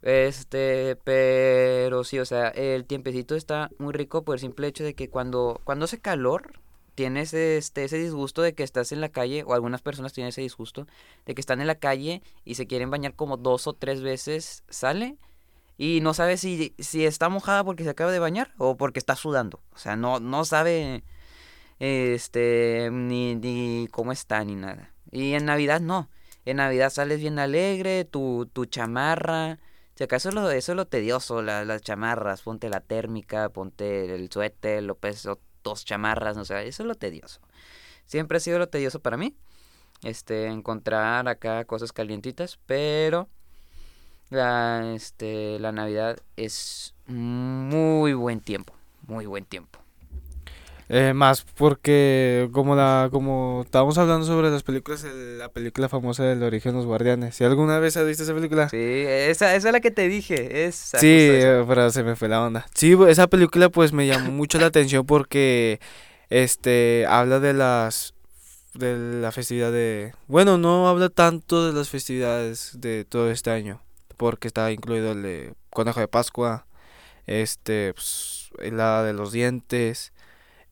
Este, 0.03 0.97
pero 1.05 2.05
sí, 2.05 2.19
o 2.19 2.25
sea, 2.25 2.49
el 2.49 2.87
tiempecito 2.87 3.37
está 3.37 3.71
muy 3.79 3.93
rico 3.93 4.25
por 4.25 4.37
el 4.37 4.41
simple 4.41 4.67
hecho 4.69 4.85
de 4.85 4.95
que 4.95 5.11
cuando, 5.11 5.61
cuando 5.65 5.85
hace 5.85 6.01
calor, 6.01 6.53
tienes 6.95 7.35
este, 7.35 7.85
ese 7.85 7.99
disgusto 7.99 8.43
de 8.43 8.55
que 8.55 8.63
estás 8.63 8.93
en 8.93 9.01
la 9.03 9.11
calle, 9.11 9.45
o 9.47 9.55
algunas 9.55 9.83
personas 9.83 10.13
tienen 10.15 10.31
ese 10.31 10.41
disgusto, 10.43 10.87
de 11.27 11.35
que 11.35 11.41
están 11.41 11.61
en 11.61 11.67
la 11.67 11.75
calle 11.77 12.23
y 12.45 12.55
se 12.55 12.67
quieren 12.67 12.91
bañar 12.91 13.15
como 13.15 13.37
dos 13.37 13.67
o 13.67 13.75
tres 13.75 14.01
veces, 14.03 14.65
sale 14.71 15.19
y 15.83 16.03
no 16.03 16.13
sabe 16.13 16.37
si, 16.37 16.75
si 16.79 17.07
está 17.07 17.31
mojada 17.31 17.65
porque 17.65 17.85
se 17.85 17.89
acaba 17.89 18.13
de 18.13 18.19
bañar 18.19 18.53
o 18.59 18.77
porque 18.77 18.99
está 18.99 19.17
sudando. 19.17 19.63
O 19.73 19.79
sea, 19.79 19.97
no, 19.97 20.21
no 20.21 20.45
sabe 20.45 21.05
este 21.79 22.91
ni, 22.93 23.35
ni 23.35 23.89
cómo 23.91 24.13
está 24.13 24.45
ni 24.45 24.57
nada. 24.57 24.93
Y 25.11 25.33
en 25.33 25.47
Navidad 25.47 25.81
no. 25.81 26.11
En 26.45 26.59
Navidad 26.59 26.91
sales 26.91 27.21
bien 27.21 27.39
alegre, 27.39 28.05
tu, 28.05 28.45
tu 28.53 28.67
chamarra. 28.67 29.59
Si 29.95 30.05
acaso 30.05 30.29
es 30.29 30.35
lo, 30.35 30.51
eso 30.51 30.73
es 30.73 30.77
lo 30.77 30.87
tedioso, 30.87 31.41
la- 31.41 31.65
las 31.65 31.81
chamarras, 31.81 32.43
ponte 32.43 32.69
la 32.69 32.81
térmica, 32.81 33.49
ponte 33.49 34.15
el 34.15 34.31
suéter, 34.31 34.83
lo 34.83 34.97
peso, 34.97 35.41
dos 35.65 35.87
chamarras, 35.87 36.37
o 36.37 36.45
sea, 36.45 36.63
eso 36.63 36.83
es 36.83 36.87
lo 36.87 36.95
tedioso. 36.95 37.41
Siempre 38.05 38.37
ha 38.37 38.41
sido 38.41 38.59
lo 38.59 38.69
tedioso 38.69 39.01
para 39.01 39.17
mí, 39.17 39.35
este, 40.03 40.47
encontrar 40.49 41.27
acá 41.27 41.65
cosas 41.65 41.93
calientitas, 41.93 42.59
pero 42.67 43.31
la, 44.31 44.93
este, 44.95 45.59
la 45.59 45.73
Navidad 45.73 46.19
es 46.37 46.95
muy 47.07 48.13
buen 48.15 48.41
tiempo, 48.41 48.73
muy 49.07 49.27
buen 49.27 49.45
tiempo. 49.45 49.79
Eh, 50.93 51.13
más 51.15 51.43
porque 51.55 52.49
como 52.51 52.75
la 52.75 53.09
como 53.13 53.63
estábamos 53.65 53.97
hablando 53.97 54.27
sobre 54.27 54.51
las 54.51 54.65
películas, 54.65 55.05
el- 55.05 55.39
la 55.39 55.49
película 55.49 55.89
famosa 55.89 56.25
del 56.25 56.43
origen 56.43 56.73
de 56.73 56.79
los 56.79 56.87
guardianes. 56.87 57.37
¿Si 57.37 57.45
alguna 57.45 57.79
vez 57.79 57.97
has 57.97 58.05
visto 58.07 58.25
esa 58.25 58.35
película? 58.35 58.69
Sí, 58.69 58.77
esa, 58.77 59.55
esa 59.55 59.69
es 59.69 59.73
la 59.73 59.79
que 59.81 59.93
te 59.93 60.09
dije, 60.09 60.67
esa, 60.67 60.99
Sí, 60.99 61.07
esa. 61.07 61.61
eh, 61.61 61.65
pero 61.69 61.91
se 61.91 62.03
me 62.03 62.17
fue 62.17 62.29
la 62.29 62.43
onda. 62.45 62.67
Sí, 62.75 62.97
esa 63.09 63.29
película 63.29 63.69
pues 63.69 63.93
me 63.93 64.09
llamó 64.09 64.33
mucho 64.33 64.59
la 64.59 64.67
atención 64.67 65.07
porque 65.07 65.79
este 66.29 67.07
habla 67.09 67.39
de 67.39 67.53
las 67.53 68.15
de 68.75 68.97
la 69.21 69.31
festividad 69.31 69.71
de 69.71 70.13
bueno, 70.27 70.59
no 70.59 70.89
habla 70.89 71.09
tanto 71.09 71.69
de 71.69 71.73
las 71.73 71.89
festividades 71.89 72.73
de 72.81 73.05
todo 73.05 73.31
este 73.31 73.51
año, 73.53 73.81
porque 74.21 74.49
está 74.49 74.71
incluido 74.71 75.13
el 75.13 75.23
de 75.23 75.55
Conejo 75.71 75.99
de 75.99 76.07
Pascua, 76.07 76.67
este 77.25 77.95
pues, 77.95 78.51
el 78.59 78.79
hada 78.79 79.03
de 79.03 79.15
los 79.15 79.33
dientes 79.33 80.13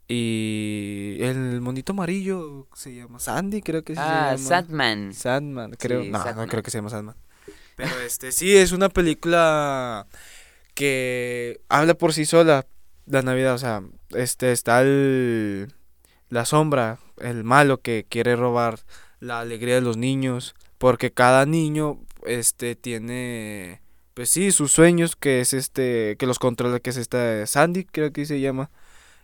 y 0.07 1.17
el 1.21 1.63
monito 1.63 1.93
amarillo 1.93 2.69
se 2.75 2.95
llama 2.95 3.19
Sandy, 3.19 3.63
creo 3.63 3.83
que 3.85 3.95
sí 3.95 4.01
Ah, 4.03 4.35
se 4.37 4.43
llama. 4.45 4.49
Sandman. 4.49 5.15
Sandman, 5.15 5.71
creo. 5.79 6.03
Sí, 6.03 6.11
no, 6.11 6.35
no 6.35 6.47
creo 6.47 6.63
que 6.63 6.71
se 6.71 6.77
llama 6.77 6.91
Sandman. 6.91 7.17
Pero 7.75 7.99
este 8.07 8.33
sí 8.33 8.55
es 8.55 8.73
una 8.73 8.91
película 8.91 10.07
que 10.75 11.63
habla 11.71 11.95
por 11.95 12.13
sí 12.13 12.27
sola 12.27 12.67
la 13.07 13.23
Navidad, 13.23 13.55
o 13.55 13.59
sea, 13.59 13.83
este 14.11 14.53
está 14.53 14.83
el 14.83 15.73
la 16.29 16.45
sombra, 16.45 16.99
el 17.17 17.45
malo 17.45 17.81
que 17.81 18.05
quiere 18.07 18.37
robar 18.37 18.81
la 19.21 19.41
alegría 19.41 19.77
de 19.77 19.81
los 19.81 19.97
niños, 19.97 20.55
porque 20.77 21.13
cada 21.13 21.47
niño 21.47 21.99
este 22.27 22.75
tiene 22.77 23.81
pues 24.14 24.31
sí, 24.31 24.51
sus 24.51 24.73
sueños 24.73 25.14
que 25.16 25.41
es 25.41 25.53
este 25.55 26.16
que 26.19 26.27
los 26.27 26.39
controla 26.39 26.81
que 26.81 26.91
es 26.91 26.97
esta 26.97 27.47
Sandy, 27.47 27.85
creo 27.85 28.12
que 28.12 28.27
se 28.27 28.41
llama 28.41 28.71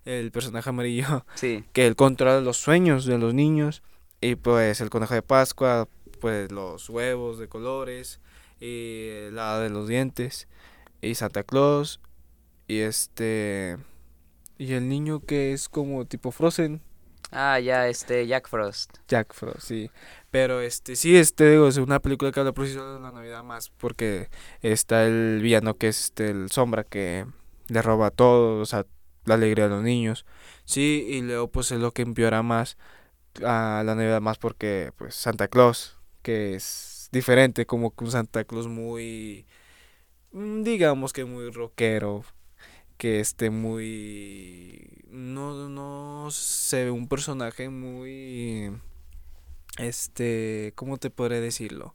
el 0.05 0.31
personaje 0.31 0.69
amarillo 0.71 1.25
Sí. 1.35 1.65
que 1.73 1.87
él 1.87 1.97
controla 1.97 2.41
los 2.41 2.57
sueños 2.59 3.05
de 3.07 3.19
los 3.19 3.35
niños 3.35 3.83
y 4.21 4.37
pues 4.37 4.81
el 4.81 4.91
conejo 4.91 5.15
de 5.15 5.23
Pascua, 5.23 5.89
pues 6.21 6.51
los 6.53 6.89
huevos 6.89 7.39
de 7.39 7.49
colores 7.49 8.21
y 8.61 9.09
la 9.33 9.59
de 9.59 9.69
los 9.71 9.89
dientes 9.89 10.47
y 11.03 11.15
Santa 11.17 11.43
Claus 11.43 12.01
y 12.69 12.79
este 12.81 13.77
y 14.57 14.73
el 14.75 14.89
niño 14.89 15.21
que 15.21 15.53
es 15.53 15.69
como 15.69 16.05
tipo 16.07 16.31
Frozen, 16.31 16.81
Ah, 17.37 17.59
ya, 17.59 17.89
este, 17.89 18.29
Jack 18.29 18.49
Frost. 18.49 18.99
Jack 19.09 19.35
Frost, 19.35 19.63
sí. 19.67 19.91
Pero 20.35 20.61
este 20.61 20.97
sí, 20.97 21.17
este 21.17 21.49
digo, 21.49 21.69
es 21.69 21.77
una 21.77 22.01
película 22.01 22.33
que 22.33 22.41
habla 22.41 22.51
por 22.51 22.67
sí 22.67 22.73
sola 22.73 22.95
de 22.95 22.99
la 22.99 23.13
Navidad 23.13 23.45
más 23.45 23.71
porque 23.71 24.31
está 24.63 25.07
el 25.07 25.39
villano 25.41 25.77
que 25.77 25.87
es 25.87 26.07
este, 26.07 26.29
el 26.29 26.51
sombra 26.51 26.83
que 26.83 27.25
le 27.69 27.83
roba 27.83 28.11
todo, 28.11 28.61
o 28.61 28.67
sea, 28.67 28.85
la 29.27 29.35
alegría 29.35 29.69
de 29.69 29.71
los 29.71 29.85
niños. 29.85 30.27
Sí, 30.65 31.07
y 31.09 31.21
luego 31.21 31.53
pues 31.53 31.71
es 31.71 31.79
lo 31.79 31.93
que 31.93 32.03
empeora 32.03 32.43
más 32.43 32.79
a 33.45 33.85
la 33.87 33.95
Navidad 33.95 34.21
más 34.21 34.39
porque 34.39 34.91
pues 34.99 35.15
Santa 35.15 35.47
Claus, 35.47 35.99
que 36.23 36.57
es 36.57 37.11
diferente, 37.13 37.65
como 37.65 37.95
que 37.95 38.03
un 38.03 38.11
Santa 38.11 38.43
Claus 38.43 38.67
muy, 38.67 39.47
mm, 40.33 40.65
digamos 40.65 41.13
que 41.13 41.25
muy 41.25 41.49
rockero, 41.53 42.25
que 42.97 43.21
esté 43.21 43.51
muy, 43.51 45.05
no, 45.11 45.69
no 45.69 46.29
ve 46.73 46.91
un 46.91 47.07
personaje 47.07 47.69
muy, 47.69 48.73
este, 49.79 50.73
¿cómo 50.77 50.99
te 50.99 51.11
podré 51.11 51.41
decirlo? 51.41 51.95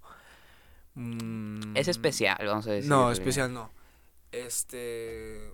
Mm, 0.96 1.76
Es 1.76 1.88
especial, 1.88 2.38
vamos 2.46 2.68
a 2.68 2.72
decir. 2.72 2.90
No, 2.90 3.12
especial 3.12 3.54
no. 3.54 3.72
Este, 4.32 5.52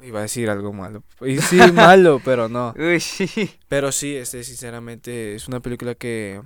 iba 0.00 0.20
a 0.20 0.22
decir 0.22 0.48
algo 0.50 0.72
malo. 0.72 1.02
Y 1.20 1.38
sí, 1.38 1.58
malo, 1.72 2.20
pero 2.24 2.48
no. 2.48 2.74
Uy, 2.78 3.00
sí. 3.00 3.28
Pero 3.68 3.92
sí, 3.92 4.16
este, 4.16 4.42
sinceramente, 4.44 5.34
es 5.34 5.48
una 5.48 5.60
película 5.60 5.94
que, 5.94 6.40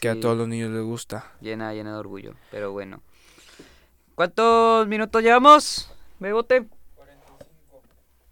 que 0.00 0.08
a 0.08 0.18
todos 0.18 0.36
los 0.36 0.48
niños 0.48 0.70
les 0.70 0.82
gusta. 0.82 1.32
Llena, 1.40 1.72
llena 1.74 1.92
de 1.92 1.98
orgullo, 1.98 2.34
pero 2.50 2.72
bueno. 2.72 3.02
¿Cuántos 4.14 4.88
minutos 4.88 5.22
llevamos, 5.22 5.92
Bebote? 6.18 6.66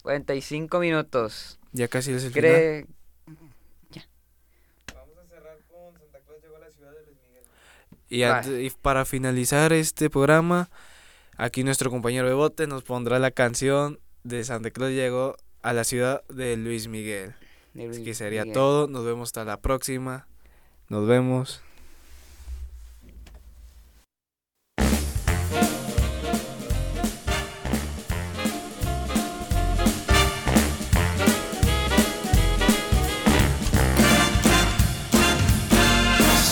45 0.03 0.79
minutos. 0.79 1.59
Ya 1.73 1.89
casi 1.89 2.13
es 2.13 2.25
el 2.25 2.33
final. 2.33 2.51
¿Cree? 2.51 2.87
Y, 8.09 8.23
para 8.83 9.05
finalizar 9.05 9.73
este 9.73 10.11
programa, 10.11 10.69
aquí 11.37 11.65
nuestro 11.65 11.91
compañero 11.91 12.27
Bebote 12.27 12.67
nos 12.67 12.83
pondrá 12.85 13.19
la 13.19 13.31
canción 13.31 13.99
de 14.25 14.45
Santa 14.45 14.71
Claus 14.71 14.93
llegó 14.93 15.37
a 15.63 15.73
la 15.73 15.85
ciudad 15.85 16.23
de 16.29 16.57
Luis 16.57 16.89
Miguel. 16.89 17.35
de 17.75 17.89
Así 17.89 17.99
que 18.01 18.05
Luis 18.07 18.17
sería 18.19 18.43
Miguel? 18.43 18.55
todo. 18.55 18.87
Nos 18.89 19.05
vemos 19.05 19.29
hasta 19.29 19.45
la 19.45 19.61
próxima. 19.61 20.27
Nos 20.89 21.07
vemos. 21.07 21.63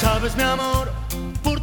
Sabes, 0.00 0.36
mi 0.36 0.42
amor, 0.42 0.73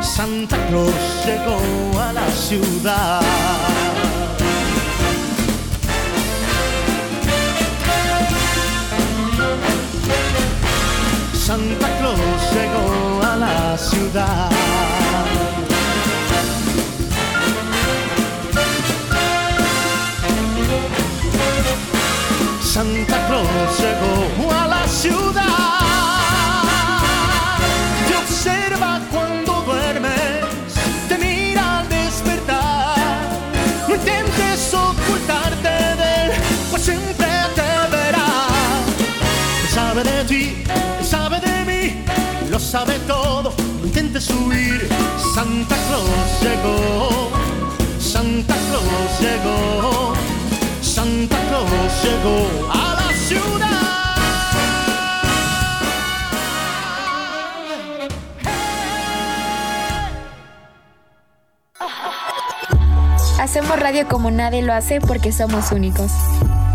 Santa 0.00 0.56
Claus 0.68 0.92
llegó 1.24 2.00
a 2.00 2.12
la 2.12 2.28
ciudad. 2.30 3.20
Santa 11.32 11.88
Claus 11.98 12.18
llegó 12.54 13.22
a 13.22 13.36
la 13.36 13.78
ciudad. 13.78 14.50
Santa 22.62 23.26
Claus 23.28 23.78
llegó 23.78 24.63
de 40.04 40.24
ti, 40.24 40.64
sabe 41.02 41.40
de 41.40 41.64
mí, 41.64 42.04
lo 42.50 42.58
sabe 42.58 42.98
todo. 43.06 43.52
No 43.80 43.86
intentes 43.86 44.30
huir. 44.30 44.88
Santa 45.34 45.76
Claus 45.88 46.30
llegó, 46.42 47.30
Santa 47.98 48.54
Claus 48.68 49.20
llegó, 49.20 50.12
Santa 50.80 51.36
Claus 51.48 51.92
llegó 52.04 52.70
a 52.72 52.94
la 52.94 53.16
ciudad. 53.16 54.04
Hacemos 63.40 63.78
radio 63.78 64.06
como 64.08 64.30
nadie 64.30 64.62
lo 64.62 64.72
hace 64.72 65.00
porque 65.00 65.32
somos 65.32 65.70
únicos. 65.72 66.10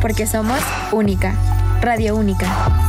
Porque 0.01 0.27
somos 0.27 0.59
única. 0.91 1.33
Radio 1.81 2.15
única. 2.15 2.88